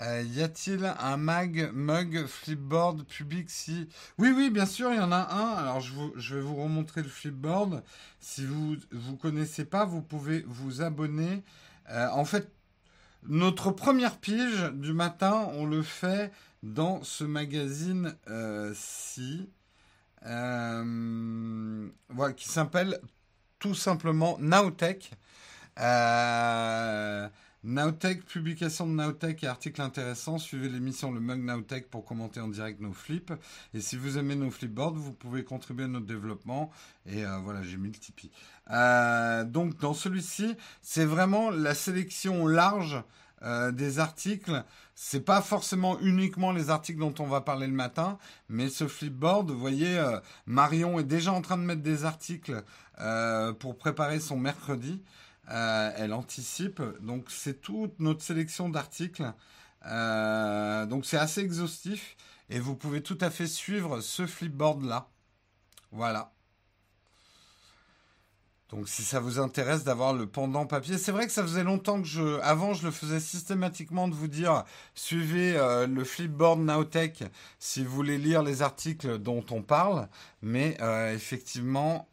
Euh, 0.00 0.22
y 0.22 0.42
a-t-il 0.42 0.92
un 0.98 1.16
mag, 1.16 1.70
mug, 1.72 2.26
flipboard 2.26 3.04
public 3.04 3.48
si... 3.48 3.88
Oui, 4.18 4.32
oui, 4.34 4.50
bien 4.50 4.66
sûr, 4.66 4.92
il 4.92 4.96
y 4.96 5.00
en 5.00 5.12
a 5.12 5.32
un. 5.32 5.54
Alors, 5.54 5.80
je, 5.80 5.92
je 6.16 6.36
vais 6.36 6.42
vous 6.42 6.56
remontrer 6.56 7.02
le 7.02 7.08
flipboard. 7.08 7.82
Si 8.20 8.44
vous 8.44 8.76
ne 8.92 9.16
connaissez 9.16 9.64
pas, 9.64 9.84
vous 9.84 10.02
pouvez 10.02 10.44
vous 10.48 10.82
abonner. 10.82 11.44
Euh, 11.90 12.08
en 12.10 12.24
fait, 12.24 12.50
notre 13.28 13.70
première 13.70 14.18
pige 14.18 14.70
du 14.74 14.92
matin, 14.92 15.48
on 15.54 15.66
le 15.66 15.82
fait 15.82 16.32
dans 16.62 17.02
ce 17.02 17.24
magazine-ci. 17.24 19.48
Euh, 20.26 21.88
voilà, 22.08 22.32
qui 22.32 22.48
s'appelle 22.48 22.98
tout 23.58 23.74
simplement 23.74 24.38
Nowtech. 24.40 25.12
Euh, 25.78 27.28
Nowtech, 27.66 28.26
publication 28.26 28.86
de 28.86 28.92
Nowtech 28.92 29.42
et 29.42 29.46
article 29.46 29.80
intéressant. 29.80 30.36
Suivez 30.36 30.68
l'émission 30.68 31.10
Le 31.12 31.20
Mug 31.20 31.40
Nowtech 31.42 31.88
pour 31.88 32.04
commenter 32.04 32.38
en 32.38 32.48
direct 32.48 32.78
nos 32.78 32.92
flips. 32.92 33.32
Et 33.72 33.80
si 33.80 33.96
vous 33.96 34.18
aimez 34.18 34.36
nos 34.36 34.50
flipboards, 34.50 34.92
vous 34.92 35.14
pouvez 35.14 35.44
contribuer 35.44 35.86
à 35.86 35.88
notre 35.88 36.04
développement. 36.04 36.70
Et 37.06 37.24
euh, 37.24 37.38
voilà, 37.38 37.62
j'ai 37.62 37.78
mis 37.78 37.88
le 37.88 37.94
Tipeee. 37.94 38.30
Euh, 38.70 39.44
donc 39.44 39.78
dans 39.78 39.94
celui-ci, 39.94 40.54
c'est 40.82 41.06
vraiment 41.06 41.48
la 41.48 41.74
sélection 41.74 42.46
large 42.46 43.02
euh, 43.40 43.72
des 43.72 43.98
articles. 43.98 44.62
C'est 44.94 45.24
pas 45.24 45.40
forcément 45.40 45.98
uniquement 46.00 46.52
les 46.52 46.68
articles 46.68 47.00
dont 47.00 47.14
on 47.18 47.26
va 47.26 47.40
parler 47.40 47.66
le 47.66 47.72
matin, 47.72 48.18
mais 48.50 48.68
ce 48.68 48.86
flipboard, 48.86 49.50
vous 49.50 49.58
voyez, 49.58 50.00
Marion 50.44 50.98
est 50.98 51.04
déjà 51.04 51.32
en 51.32 51.40
train 51.40 51.56
de 51.56 51.62
mettre 51.62 51.82
des 51.82 52.04
articles 52.04 52.62
pour 53.58 53.76
préparer 53.76 54.20
son 54.20 54.36
mercredi. 54.36 55.02
Euh, 55.50 55.92
elle 55.96 56.12
anticipe. 56.12 56.80
Donc 57.02 57.26
c'est 57.28 57.60
toute 57.60 58.00
notre 58.00 58.22
sélection 58.22 58.68
d'articles. 58.68 59.32
Euh, 59.86 60.86
donc 60.86 61.04
c'est 61.04 61.18
assez 61.18 61.42
exhaustif 61.42 62.16
et 62.48 62.58
vous 62.58 62.74
pouvez 62.74 63.02
tout 63.02 63.18
à 63.20 63.30
fait 63.30 63.46
suivre 63.46 64.00
ce 64.00 64.26
flipboard 64.26 64.84
là. 64.84 65.08
Voilà. 65.92 66.32
Donc 68.70 68.88
si 68.88 69.02
ça 69.02 69.20
vous 69.20 69.38
intéresse 69.38 69.84
d'avoir 69.84 70.14
le 70.14 70.26
pendant 70.26 70.66
papier, 70.66 70.96
c'est 70.96 71.12
vrai 71.12 71.26
que 71.26 71.32
ça 71.32 71.42
faisait 71.42 71.62
longtemps 71.62 72.00
que 72.00 72.08
je, 72.08 72.40
avant 72.40 72.72
je 72.72 72.86
le 72.86 72.90
faisais 72.90 73.20
systématiquement 73.20 74.08
de 74.08 74.14
vous 74.14 74.26
dire 74.26 74.64
suivez 74.94 75.54
euh, 75.56 75.86
le 75.86 76.02
Flipboard 76.02 76.60
Nowtech 76.60 77.24
si 77.58 77.84
vous 77.84 77.94
voulez 77.94 78.16
lire 78.16 78.42
les 78.42 78.62
articles 78.62 79.18
dont 79.18 79.44
on 79.50 79.62
parle, 79.62 80.08
mais 80.40 80.78
effectivement, 81.14 82.08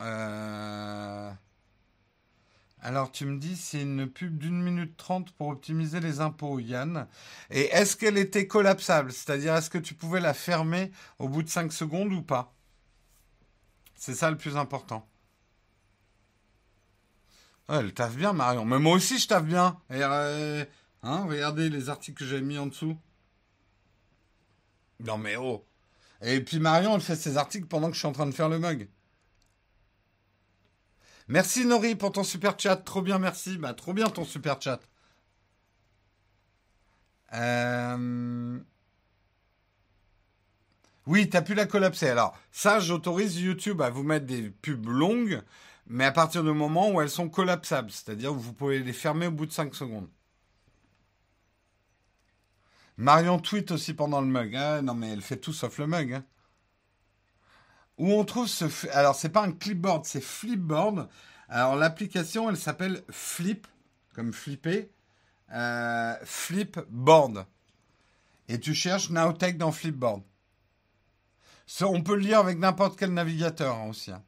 alors 2.81 3.11
tu 3.11 3.25
me 3.25 3.37
dis 3.37 3.55
c'est 3.55 3.81
une 3.81 4.07
pub 4.07 4.37
d'une 4.37 4.61
minute 4.61 4.97
trente 4.97 5.31
pour 5.33 5.49
optimiser 5.49 5.99
les 5.99 6.19
impôts, 6.19 6.59
Yann. 6.59 7.07
Et 7.51 7.65
est-ce 7.67 7.95
qu'elle 7.95 8.17
était 8.17 8.47
collapsable, 8.47 9.11
c'est-à-dire 9.11 9.55
est-ce 9.55 9.69
que 9.69 9.77
tu 9.77 9.93
pouvais 9.93 10.19
la 10.19 10.33
fermer 10.33 10.91
au 11.19 11.29
bout 11.29 11.43
de 11.43 11.49
5 11.49 11.71
secondes 11.71 12.11
ou 12.11 12.23
pas? 12.23 12.53
C'est 13.95 14.15
ça 14.15 14.31
le 14.31 14.37
plus 14.37 14.57
important. 14.57 15.07
Elle 17.69 17.93
taffe 17.93 18.15
bien, 18.15 18.33
Marion. 18.33 18.65
Mais 18.65 18.79
moi 18.79 18.95
aussi, 18.95 19.19
je 19.19 19.27
taffe 19.27 19.45
bien. 19.45 19.77
Euh, 19.91 20.65
hein, 21.03 21.25
regardez 21.29 21.69
les 21.69 21.89
articles 21.89 22.17
que 22.17 22.27
j'ai 22.27 22.41
mis 22.41 22.57
en 22.57 22.65
dessous. 22.65 22.97
Non, 24.99 25.17
mais 25.17 25.35
oh. 25.35 25.65
Et 26.21 26.41
puis 26.41 26.59
Marion, 26.59 26.95
elle 26.95 27.01
fait 27.01 27.15
ses 27.15 27.37
articles 27.37 27.67
pendant 27.67 27.87
que 27.87 27.93
je 27.93 27.99
suis 27.99 28.07
en 28.07 28.11
train 28.11 28.25
de 28.25 28.31
faire 28.31 28.49
le 28.49 28.59
mug. 28.59 28.89
Merci 31.27 31.65
Nori 31.65 31.95
pour 31.95 32.11
ton 32.11 32.23
super 32.23 32.59
chat. 32.59 32.77
Trop 32.77 33.01
bien, 33.01 33.19
merci. 33.19 33.57
Bah, 33.57 33.73
trop 33.73 33.93
bien 33.93 34.07
ton 34.09 34.25
super 34.25 34.61
chat. 34.61 34.79
Euh... 37.33 38.59
Oui, 41.07 41.29
t'as 41.29 41.41
pu 41.41 41.53
la 41.53 41.65
collapser. 41.65 42.09
Alors, 42.09 42.37
ça, 42.51 42.79
j'autorise 42.79 43.39
YouTube 43.39 43.81
à 43.81 43.89
vous 43.89 44.03
mettre 44.03 44.25
des 44.25 44.49
pubs 44.49 44.87
longues 44.87 45.41
mais 45.87 46.05
à 46.05 46.11
partir 46.11 46.41
du 46.43 46.51
moment 46.51 46.89
où 46.89 47.01
elles 47.01 47.09
sont 47.09 47.27
collapsables, 47.27 47.91
c'est-à-dire 47.91 48.33
vous 48.33 48.53
pouvez 48.53 48.79
les 48.79 48.93
fermer 48.93 49.27
au 49.27 49.31
bout 49.31 49.45
de 49.45 49.51
5 49.51 49.75
secondes. 49.75 50.07
Marion 52.95 53.39
tweet 53.39 53.71
aussi 53.71 53.93
pendant 53.93 54.21
le 54.21 54.27
mug. 54.27 54.55
Hein. 54.55 54.83
non, 54.83 54.93
mais 54.93 55.09
elle 55.09 55.21
fait 55.21 55.37
tout 55.37 55.51
sauf 55.51 55.79
le 55.79 55.87
mug. 55.87 56.13
Hein. 56.13 56.23
Où 58.01 58.13
on 58.13 58.25
trouve 58.25 58.47
ce. 58.47 58.65
Alors, 58.93 59.13
c'est 59.13 59.29
pas 59.29 59.43
un 59.43 59.51
clipboard, 59.51 60.05
c'est 60.05 60.23
Flipboard. 60.23 61.07
Alors, 61.47 61.75
l'application, 61.75 62.49
elle 62.49 62.57
s'appelle 62.57 63.03
Flip, 63.11 63.67
comme 64.15 64.33
flipper. 64.33 64.89
Euh, 65.53 66.15
Flipboard. 66.23 67.45
Et 68.47 68.59
tu 68.59 68.73
cherches 68.73 69.11
Nowtech 69.11 69.59
dans 69.59 69.71
Flipboard. 69.71 70.23
on 71.81 72.01
peut 72.01 72.15
le 72.15 72.21
lire 72.21 72.39
avec 72.39 72.57
n'importe 72.57 72.97
quel 72.97 73.13
navigateur 73.13 73.75
hein, 73.75 73.89
aussi. 73.89 74.09
Hein. 74.09 74.23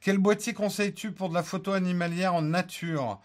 Quel 0.00 0.16
boîtier 0.16 0.54
conseilles-tu 0.54 1.12
pour 1.12 1.28
de 1.28 1.34
la 1.34 1.42
photo 1.42 1.72
animalière 1.72 2.32
en 2.32 2.40
nature? 2.40 3.20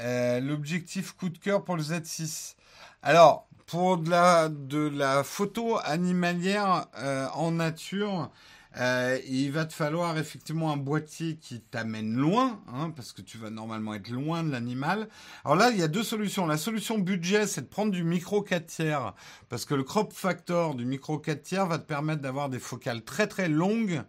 Euh, 0.00 0.40
L'objectif 0.40 1.12
coup 1.12 1.28
de 1.28 1.38
cœur 1.38 1.62
pour 1.62 1.76
le 1.76 1.84
Z6. 1.84 2.56
Alors, 3.00 3.48
pour 3.66 3.98
de 3.98 4.88
la, 4.88 5.24
photo 5.24 5.78
animalière 5.82 6.86
euh, 6.98 7.26
en 7.34 7.52
nature, 7.52 8.30
euh, 8.76 9.18
il 9.28 9.52
va 9.52 9.64
te 9.64 9.72
falloir 9.72 10.18
effectivement 10.18 10.72
un 10.72 10.76
boîtier 10.76 11.36
qui 11.36 11.60
t'amène 11.60 12.16
loin, 12.16 12.60
hein, 12.72 12.90
parce 12.90 13.12
que 13.12 13.22
tu 13.22 13.38
vas 13.38 13.50
normalement 13.50 13.94
être 13.94 14.08
loin 14.08 14.42
de 14.42 14.50
l'animal. 14.50 15.08
Alors 15.44 15.56
là, 15.56 15.70
il 15.70 15.78
y 15.78 15.82
a 15.82 15.88
deux 15.88 16.02
solutions. 16.02 16.46
La 16.46 16.56
solution 16.56 16.98
budget, 16.98 17.46
c'est 17.46 17.62
de 17.62 17.66
prendre 17.66 17.92
du 17.92 18.02
micro 18.02 18.42
4 18.42 18.66
tiers, 18.66 19.14
parce 19.48 19.64
que 19.64 19.74
le 19.74 19.84
crop 19.84 20.12
factor 20.12 20.74
du 20.74 20.84
micro 20.84 21.18
4 21.18 21.42
tiers 21.42 21.66
va 21.66 21.78
te 21.78 21.86
permettre 21.86 22.20
d'avoir 22.20 22.48
des 22.48 22.58
focales 22.58 23.02
très 23.02 23.28
très 23.28 23.48
longues. 23.48 24.02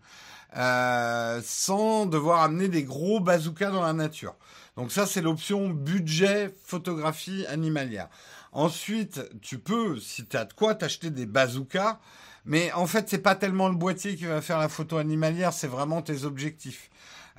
Euh, 0.58 1.42
sans 1.44 2.06
devoir 2.06 2.42
amener 2.42 2.70
des 2.70 2.84
gros 2.84 3.20
bazookas 3.20 3.72
dans 3.72 3.82
la 3.82 3.92
nature. 3.92 4.36
Donc 4.78 4.90
ça, 4.92 5.06
c'est 5.06 5.22
l'option 5.22 5.70
budget 5.70 6.54
photographie 6.64 7.46
animalière. 7.48 8.08
Ensuite, 8.56 9.22
tu 9.42 9.60
peux, 9.60 10.00
si 10.00 10.26
tu 10.26 10.38
as 10.38 10.46
de 10.46 10.54
quoi, 10.54 10.76
t'acheter 10.76 11.10
des 11.10 11.26
bazookas. 11.26 12.00
Mais 12.46 12.72
en 12.72 12.88
fait, 12.88 13.10
c'est 13.10 13.20
pas 13.20 13.36
tellement 13.36 13.68
le 13.68 13.76
boîtier 13.76 14.16
qui 14.16 14.24
va 14.24 14.42
faire 14.42 14.60
la 14.60 14.70
photo 14.70 14.96
animalière, 14.96 15.52
c'est 15.52 15.68
vraiment 15.68 16.02
tes 16.02 16.24
objectifs. 16.24 16.90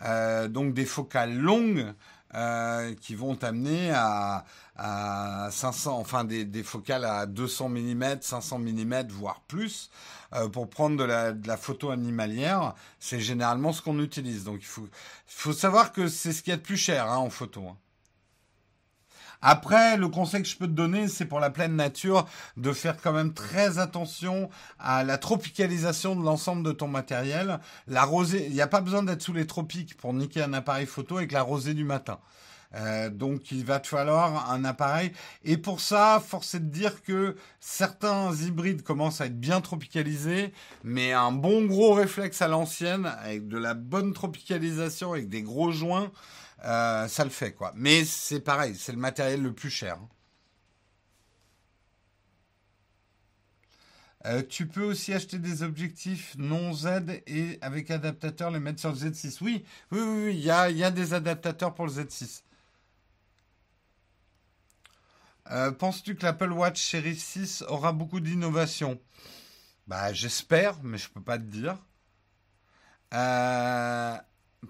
Euh, 0.05 0.47
donc 0.47 0.75
des 0.75 0.85
focales 0.85 1.35
longues 1.35 1.95
euh, 2.35 2.95
qui 3.01 3.14
vont 3.14 3.35
t'amener 3.35 3.93
à, 3.93 4.45
à 4.77 5.49
500, 5.51 5.99
enfin 5.99 6.25
des, 6.25 6.62
focales 6.62 7.07
à 7.07 7.25
200 7.25 7.71
mm, 7.71 8.21
500 8.21 8.59
mm, 8.59 9.07
voire 9.09 9.41
plus, 9.49 9.91
euh, 10.35 10.51
pour 10.51 10.69
prendre 10.69 10.99
de 10.99 11.05
la, 11.49 11.57
photo 11.57 11.89
animalière. 11.89 12.75
C'est 13.01 13.21
généralement 13.21 13.73
ce 13.73 13.81
qu'on 13.81 14.01
utilise. 14.01 14.45
Donc 14.45 14.59
il 14.61 14.67
faut, 14.67 14.87
faut 15.27 15.55
savoir 15.55 15.93
que 15.93 16.09
c'est 16.09 16.35
ce 16.35 16.43
qu'il 16.43 16.51
y 16.51 16.55
a 16.55 16.59
de 16.59 16.62
plus 16.62 16.77
cher 16.77 17.11
hein, 17.11 17.17
en 17.17 17.31
photo. 17.31 17.62
Hein. 17.67 17.77
Après, 19.43 19.97
le 19.97 20.09
conseil 20.09 20.43
que 20.43 20.49
je 20.49 20.57
peux 20.57 20.66
te 20.66 20.72
donner, 20.72 21.09
c'est 21.09 21.24
pour 21.24 21.41
la 21.41 21.51
pleine 21.51 21.76
nature 21.76 22.26
de 22.57 22.72
faire 22.72 22.97
quand 23.01 23.12
même 23.12 23.32
très 23.32 23.78
attention 23.78 24.49
à 24.78 25.05
la 25.05 25.18
tropicalisation 25.18 26.16
de 26.16 26.24
l'ensemble 26.24 26.62
de 26.62 26.72
ton 26.72 26.89
matériel. 26.89 27.61
La 27.87 28.05
rosée, 28.05 28.47
il 28.47 28.53
n'y 28.53 28.61
a 28.61 28.66
pas 28.66 28.80
besoin 28.80 29.03
d'être 29.03 29.22
sous 29.22 29.32
les 29.32 29.47
tropiques 29.47 29.97
pour 29.97 30.12
niquer 30.12 30.43
un 30.43 30.53
appareil 30.53 30.87
photo 30.87 31.18
avec 31.18 31.32
la 31.32 31.43
rosée 31.43 31.74
du 31.74 31.84
matin. 31.84 32.18
Euh, 32.74 33.11
donc 33.11 33.53
il 33.53 33.64
va 33.64 33.80
te 33.80 33.87
falloir 33.87 34.51
un 34.51 34.64
appareil. 34.64 35.12
Et 35.45 35.57
pour 35.57 35.80
ça, 35.80 36.22
force 36.24 36.55
est 36.55 36.61
de 36.61 36.68
dire 36.68 37.03
que 37.03 37.37
certains 37.61 38.34
hybrides 38.34 38.82
commencent 38.82 39.20
à 39.20 39.26
être 39.26 39.39
bien 39.39 39.61
tropicalisés, 39.61 40.53
mais 40.84 41.12
un 41.12 41.32
bon 41.32 41.64
gros 41.64 41.95
réflexe 41.95 42.43
à 42.43 42.49
l'ancienne, 42.49 43.07
avec 43.07 43.49
de 43.49 43.59
la 43.59 43.74
bonne 43.74 44.12
tropicalisation, 44.12 45.12
avec 45.12 45.28
des 45.28 45.43
gros 45.43 45.70
joints, 45.70 46.11
euh, 46.64 47.09
ça 47.09 47.24
le 47.24 47.30
fait 47.30 47.52
quoi. 47.52 47.72
Mais 47.76 48.04
c'est 48.04 48.40
pareil, 48.40 48.76
c'est 48.76 48.92
le 48.92 48.98
matériel 48.98 49.42
le 49.42 49.52
plus 49.52 49.70
cher. 49.70 49.98
Euh, 54.26 54.42
tu 54.42 54.66
peux 54.66 54.82
aussi 54.82 55.12
acheter 55.14 55.38
des 55.38 55.62
objectifs 55.62 56.34
non 56.36 56.72
Z 56.72 57.22
et 57.28 57.59
avec 57.61 57.90
adaptateur 57.92 58.50
les 58.50 58.59
mettre 58.59 58.80
sur 58.80 58.90
le 58.90 58.96
Z6. 58.96 59.38
Oui, 59.40 59.64
oui, 59.92 60.00
oui, 60.00 60.34
il 60.34 60.40
y, 60.44 60.50
a, 60.50 60.68
y 60.70 60.82
a 60.82 60.90
des 60.90 61.14
adaptateurs 61.14 61.74
pour 61.74 61.86
le 61.86 61.92
Z6. 61.92 62.42
Euh, 65.52 65.70
penses-tu 65.70 66.16
que 66.16 66.24
l'Apple 66.24 66.50
Watch 66.50 66.82
Series 66.82 67.16
6 67.16 67.62
aura 67.68 67.92
beaucoup 67.92 68.18
d'innovation 68.20 69.00
Bah 69.86 70.12
j'espère, 70.12 70.82
mais 70.82 70.98
je 70.98 71.09
peux 71.11 71.22
pas 71.22 71.38
te 71.38 71.44
dire. 71.44 71.78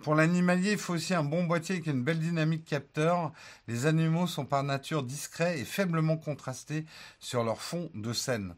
Pour 0.02 0.14
l'animalier, 0.14 0.72
il 0.72 0.78
faut 0.78 0.94
aussi 0.94 1.14
un 1.14 1.24
bon 1.24 1.44
boîtier 1.44 1.76
avec 1.76 1.86
une 1.86 2.02
belle 2.02 2.18
dynamique 2.18 2.64
capteur. 2.64 3.32
Les 3.68 3.86
animaux 3.86 4.26
sont 4.26 4.44
par 4.44 4.62
nature 4.62 5.02
discrets 5.02 5.58
et 5.58 5.64
faiblement 5.64 6.16
contrastés 6.16 6.84
sur 7.18 7.44
leur 7.44 7.60
fond 7.60 7.90
de 7.94 8.12
scène. 8.12 8.54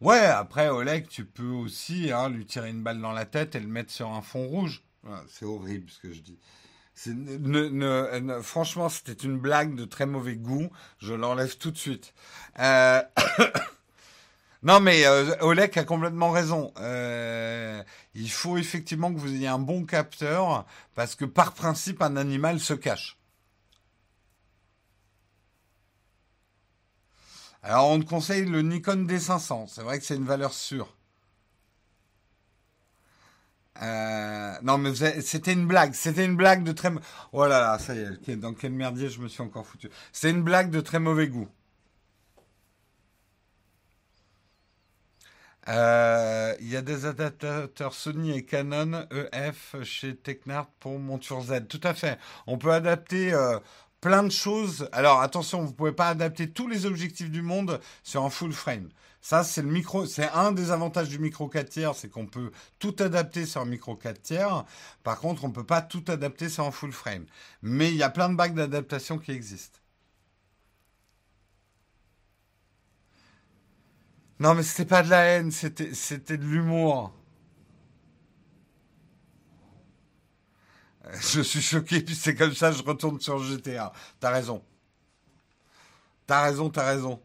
Ouais, 0.00 0.18
après 0.18 0.68
Oleg, 0.68 1.08
tu 1.08 1.24
peux 1.26 1.50
aussi 1.50 2.10
hein, 2.10 2.28
lui 2.30 2.46
tirer 2.46 2.70
une 2.70 2.82
balle 2.82 3.00
dans 3.00 3.12
la 3.12 3.26
tête 3.26 3.54
et 3.54 3.60
le 3.60 3.68
mettre 3.68 3.92
sur 3.92 4.10
un 4.10 4.22
fond 4.22 4.46
rouge. 4.46 4.82
c'est 5.28 5.44
horrible 5.44 5.90
ce 5.90 6.00
que 6.00 6.12
je 6.12 6.20
dis 6.20 6.38
franchement, 8.42 8.88
c'était 8.88 9.12
une 9.12 9.38
blague 9.38 9.74
de 9.74 9.84
très 9.84 10.06
mauvais 10.06 10.36
goût. 10.36 10.70
Je 10.98 11.14
l'enlève 11.14 11.56
tout 11.56 11.70
de 11.70 11.78
suite. 11.78 12.12
Euh, 12.58 13.02
non, 14.62 14.78
mais 14.80 15.06
euh, 15.06 15.34
Oleg 15.40 15.78
a 15.78 15.84
complètement 15.84 16.30
raison. 16.30 16.72
Euh, 16.78 17.82
il 18.14 18.30
faut 18.30 18.58
effectivement 18.58 19.12
que 19.12 19.18
vous 19.18 19.32
ayez 19.34 19.48
un 19.48 19.58
bon 19.58 19.84
capteur 19.86 20.66
parce 20.94 21.14
que 21.14 21.24
par 21.24 21.54
principe, 21.54 22.02
un 22.02 22.16
animal 22.16 22.60
se 22.60 22.74
cache. 22.74 23.18
Alors, 27.62 27.88
on 27.88 28.00
te 28.00 28.04
conseille 28.06 28.44
le 28.46 28.62
Nikon 28.62 29.06
D500. 29.06 29.66
C'est 29.68 29.82
vrai 29.82 29.98
que 29.98 30.04
c'est 30.04 30.16
une 30.16 30.24
valeur 30.24 30.52
sûre. 30.52 30.96
Euh, 33.82 34.52
non, 34.62 34.78
mais 34.78 34.94
c'était 35.22 35.52
une 35.52 35.66
blague. 35.66 35.94
C'était 35.94 36.24
une 36.24 36.36
blague 36.36 36.64
de 36.64 36.72
très. 36.72 36.90
Oh 37.32 37.46
là 37.46 37.60
là, 37.60 37.78
ça 37.78 37.94
y 37.94 38.00
est. 38.00 38.36
Dans 38.36 38.52
quel 38.54 38.72
merdier 38.72 39.08
je 39.08 39.20
me 39.20 39.28
suis 39.28 39.42
encore 39.42 39.66
foutu. 39.66 39.88
C'est 40.12 40.30
une 40.30 40.42
blague 40.42 40.70
de 40.70 40.80
très 40.80 40.98
mauvais 40.98 41.28
goût. 41.28 41.48
Euh, 45.70 46.54
il 46.60 46.68
y 46.68 46.76
a 46.76 46.82
des 46.82 47.06
adaptateurs 47.06 47.94
Sony 47.94 48.36
et 48.36 48.44
Canon 48.44 49.06
EF 49.32 49.76
chez 49.84 50.16
Technart 50.16 50.66
pour 50.80 50.98
monture 50.98 51.42
Z. 51.42 51.68
Tout 51.68 51.80
à 51.84 51.94
fait. 51.94 52.18
On 52.46 52.58
peut 52.58 52.72
adapter. 52.72 53.32
Euh, 53.32 53.58
plein 54.00 54.22
de 54.22 54.30
choses. 54.30 54.88
Alors 54.92 55.20
attention, 55.20 55.62
vous 55.62 55.72
pouvez 55.72 55.92
pas 55.92 56.08
adapter 56.08 56.50
tous 56.50 56.68
les 56.68 56.86
objectifs 56.86 57.30
du 57.30 57.42
monde 57.42 57.80
sur 58.02 58.24
un 58.24 58.30
full 58.30 58.52
frame. 58.52 58.88
Ça, 59.22 59.44
c'est 59.44 59.60
le 59.62 59.68
micro, 59.68 60.06
c'est 60.06 60.30
un 60.30 60.52
des 60.52 60.70
avantages 60.70 61.10
du 61.10 61.18
micro 61.18 61.46
4 61.46 61.68
tiers, 61.68 61.94
c'est 61.94 62.08
qu'on 62.08 62.26
peut 62.26 62.50
tout 62.78 62.96
adapter 63.00 63.44
sur 63.44 63.60
un 63.60 63.66
micro 63.66 63.94
4 63.94 64.22
tiers. 64.22 64.64
Par 65.02 65.20
contre, 65.20 65.44
on 65.44 65.50
peut 65.50 65.66
pas 65.66 65.82
tout 65.82 66.04
adapter 66.08 66.48
sur 66.48 66.64
un 66.64 66.70
full 66.70 66.92
frame. 66.92 67.26
Mais 67.62 67.90
il 67.90 67.96
y 67.96 68.02
a 68.02 68.08
plein 68.08 68.30
de 68.30 68.34
bacs 68.36 68.54
d'adaptation 68.54 69.18
qui 69.18 69.32
existent. 69.32 69.79
Non, 74.40 74.54
mais 74.54 74.62
c'était 74.62 74.86
pas 74.86 75.02
de 75.02 75.10
la 75.10 75.22
haine, 75.24 75.50
c'était, 75.50 76.38
de 76.38 76.44
l'humour. 76.44 77.12
Je 81.12 81.42
suis 81.42 81.60
choqué, 81.60 82.00
puis 82.00 82.14
c'est 82.14 82.34
comme 82.34 82.54
ça, 82.54 82.72
je 82.72 82.82
retourne 82.82 83.20
sur 83.20 83.38
GTA. 83.38 83.92
T'as 84.18 84.30
raison. 84.30 84.64
T'as 86.26 86.42
raison, 86.42 86.70
t'as 86.70 86.86
raison. 86.86 87.22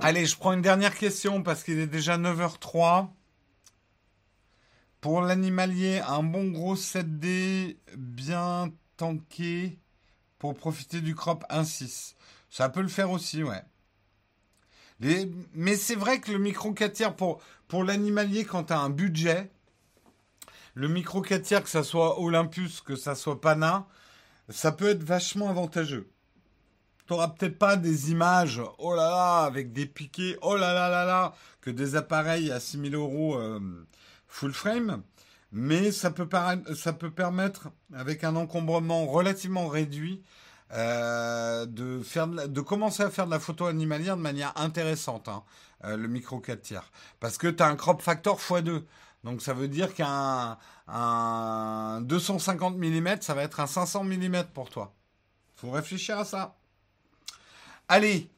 Allez, 0.00 0.24
je 0.24 0.36
prends 0.36 0.52
une 0.52 0.62
dernière 0.62 0.96
question 0.96 1.42
parce 1.42 1.64
qu'il 1.64 1.80
est 1.80 1.88
déjà 1.88 2.16
9h03. 2.16 3.08
Pour 5.00 5.20
l'animalier, 5.20 5.98
un 6.06 6.22
bon 6.22 6.50
gros 6.52 6.76
7D 6.76 7.76
bien 7.96 8.72
tanké 8.96 9.80
pour 10.38 10.54
profiter 10.54 11.00
du 11.00 11.16
crop 11.16 11.44
1.6. 11.50 12.14
Ça 12.50 12.68
peut 12.68 12.82
le 12.82 12.88
faire 12.88 13.10
aussi, 13.10 13.42
ouais. 13.42 13.64
Mais 15.54 15.76
c'est 15.76 15.94
vrai 15.94 16.20
que 16.20 16.30
le 16.30 16.38
micro 16.38 16.72
4 16.72 16.92
tiers 16.92 17.16
pour, 17.16 17.40
pour 17.68 17.84
l'animalier, 17.84 18.44
quand 18.44 18.64
tu 18.64 18.72
as 18.72 18.78
un 18.78 18.90
budget, 18.90 19.50
le 20.74 20.88
micro 20.88 21.22
4 21.22 21.42
tiers, 21.42 21.62
que 21.62 21.70
ça 21.70 21.82
soit 21.82 22.20
Olympus, 22.20 22.80
que 22.80 22.96
ça 22.96 23.14
soit 23.14 23.40
Pana, 23.40 23.86
ça 24.48 24.72
peut 24.72 24.88
être 24.88 25.02
vachement 25.02 25.48
avantageux. 25.48 26.08
Tu 27.06 27.12
n'auras 27.12 27.28
peut-être 27.28 27.58
pas 27.58 27.76
des 27.76 28.10
images, 28.10 28.62
oh 28.78 28.94
là 28.94 29.10
là, 29.10 29.44
avec 29.44 29.72
des 29.72 29.86
piquets, 29.86 30.36
oh 30.42 30.56
là 30.56 30.72
là 30.72 30.88
là 30.88 31.04
là, 31.04 31.34
que 31.60 31.70
des 31.70 31.96
appareils 31.96 32.52
à 32.52 32.60
6000 32.60 32.94
euros 32.94 33.36
euh, 33.36 33.86
full 34.28 34.52
frame, 34.52 35.02
mais 35.50 35.90
ça 35.90 36.10
peut, 36.10 36.28
ça 36.76 36.92
peut 36.92 37.10
permettre, 37.10 37.68
avec 37.92 38.22
un 38.22 38.36
encombrement 38.36 39.06
relativement 39.06 39.66
réduit, 39.66 40.22
euh, 40.72 41.66
de, 41.66 42.60
commencer 42.60 43.02
à 43.02 43.10
faire 43.10 43.26
de 43.26 43.30
la 43.30 43.40
photo 43.40 43.66
animalière 43.66 44.16
de 44.16 44.22
manière 44.22 44.52
intéressante, 44.56 45.28
hein, 45.28 45.42
euh, 45.84 45.96
le 45.96 46.06
micro 46.06 46.38
4 46.38 46.62
tiers. 46.62 46.90
Parce 47.18 47.38
que 47.38 47.48
tu 47.48 47.62
as 47.62 47.66
un 47.66 47.76
crop 47.76 48.02
factor 48.02 48.38
x2. 48.38 48.84
Donc 49.24 49.42
ça 49.42 49.52
veut 49.52 49.68
dire 49.68 49.94
qu'un 49.94 50.56
un 50.88 52.00
250 52.02 52.76
mm, 52.76 53.20
ça 53.20 53.34
va 53.34 53.42
être 53.42 53.60
un 53.60 53.66
500 53.66 54.04
mm 54.04 54.44
pour 54.54 54.70
toi. 54.70 54.94
Faut 55.56 55.70
réfléchir 55.70 56.18
à 56.18 56.24
ça. 56.24 56.56
Allez, 57.88 58.30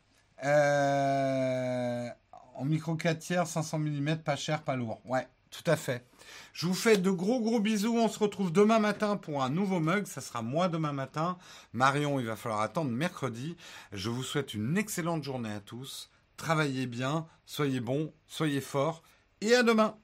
euh, 0.45 2.09
en 2.55 2.65
micro 2.65 2.97
4 2.97 3.19
tiers, 3.19 3.47
500 3.47 3.79
mm, 3.79 4.17
pas 4.19 4.37
cher, 4.37 4.63
pas 4.63 4.77
lourd. 4.77 5.01
Ouais, 5.05 5.29
tout 5.51 5.71
à 5.71 5.77
fait. 5.77 6.07
Je 6.53 6.67
vous 6.67 6.75
fais 6.75 6.97
de 6.97 7.11
gros 7.11 7.41
gros 7.41 7.61
bisous. 7.61 7.97
On 7.97 8.09
se 8.09 8.19
retrouve 8.19 8.53
demain 8.53 8.79
matin 8.79 9.17
pour 9.17 9.43
un 9.43 9.51
nouveau 9.51 9.81
mug. 9.81 10.07
Ça 10.07 10.21
sera 10.21 10.43
moi 10.43 10.69
demain 10.69 10.93
matin. 10.93 11.39
Marion, 11.73 12.21
il 12.21 12.27
va 12.27 12.37
falloir 12.37 12.61
attendre 12.61 12.91
mercredi. 12.91 13.57
Je 13.93 14.11
vous 14.11 14.23
souhaite 14.23 14.55
une 14.55 14.77
excellente 14.77 15.25
journée 15.25 15.53
à 15.53 15.61
tous. 15.61 16.11
Travaillez 16.37 16.87
bien, 16.87 17.27
soyez 17.47 17.81
bons, 17.81 18.13
soyez 18.27 18.61
forts 18.61 19.03
et 19.41 19.55
à 19.55 19.63
demain. 19.63 19.97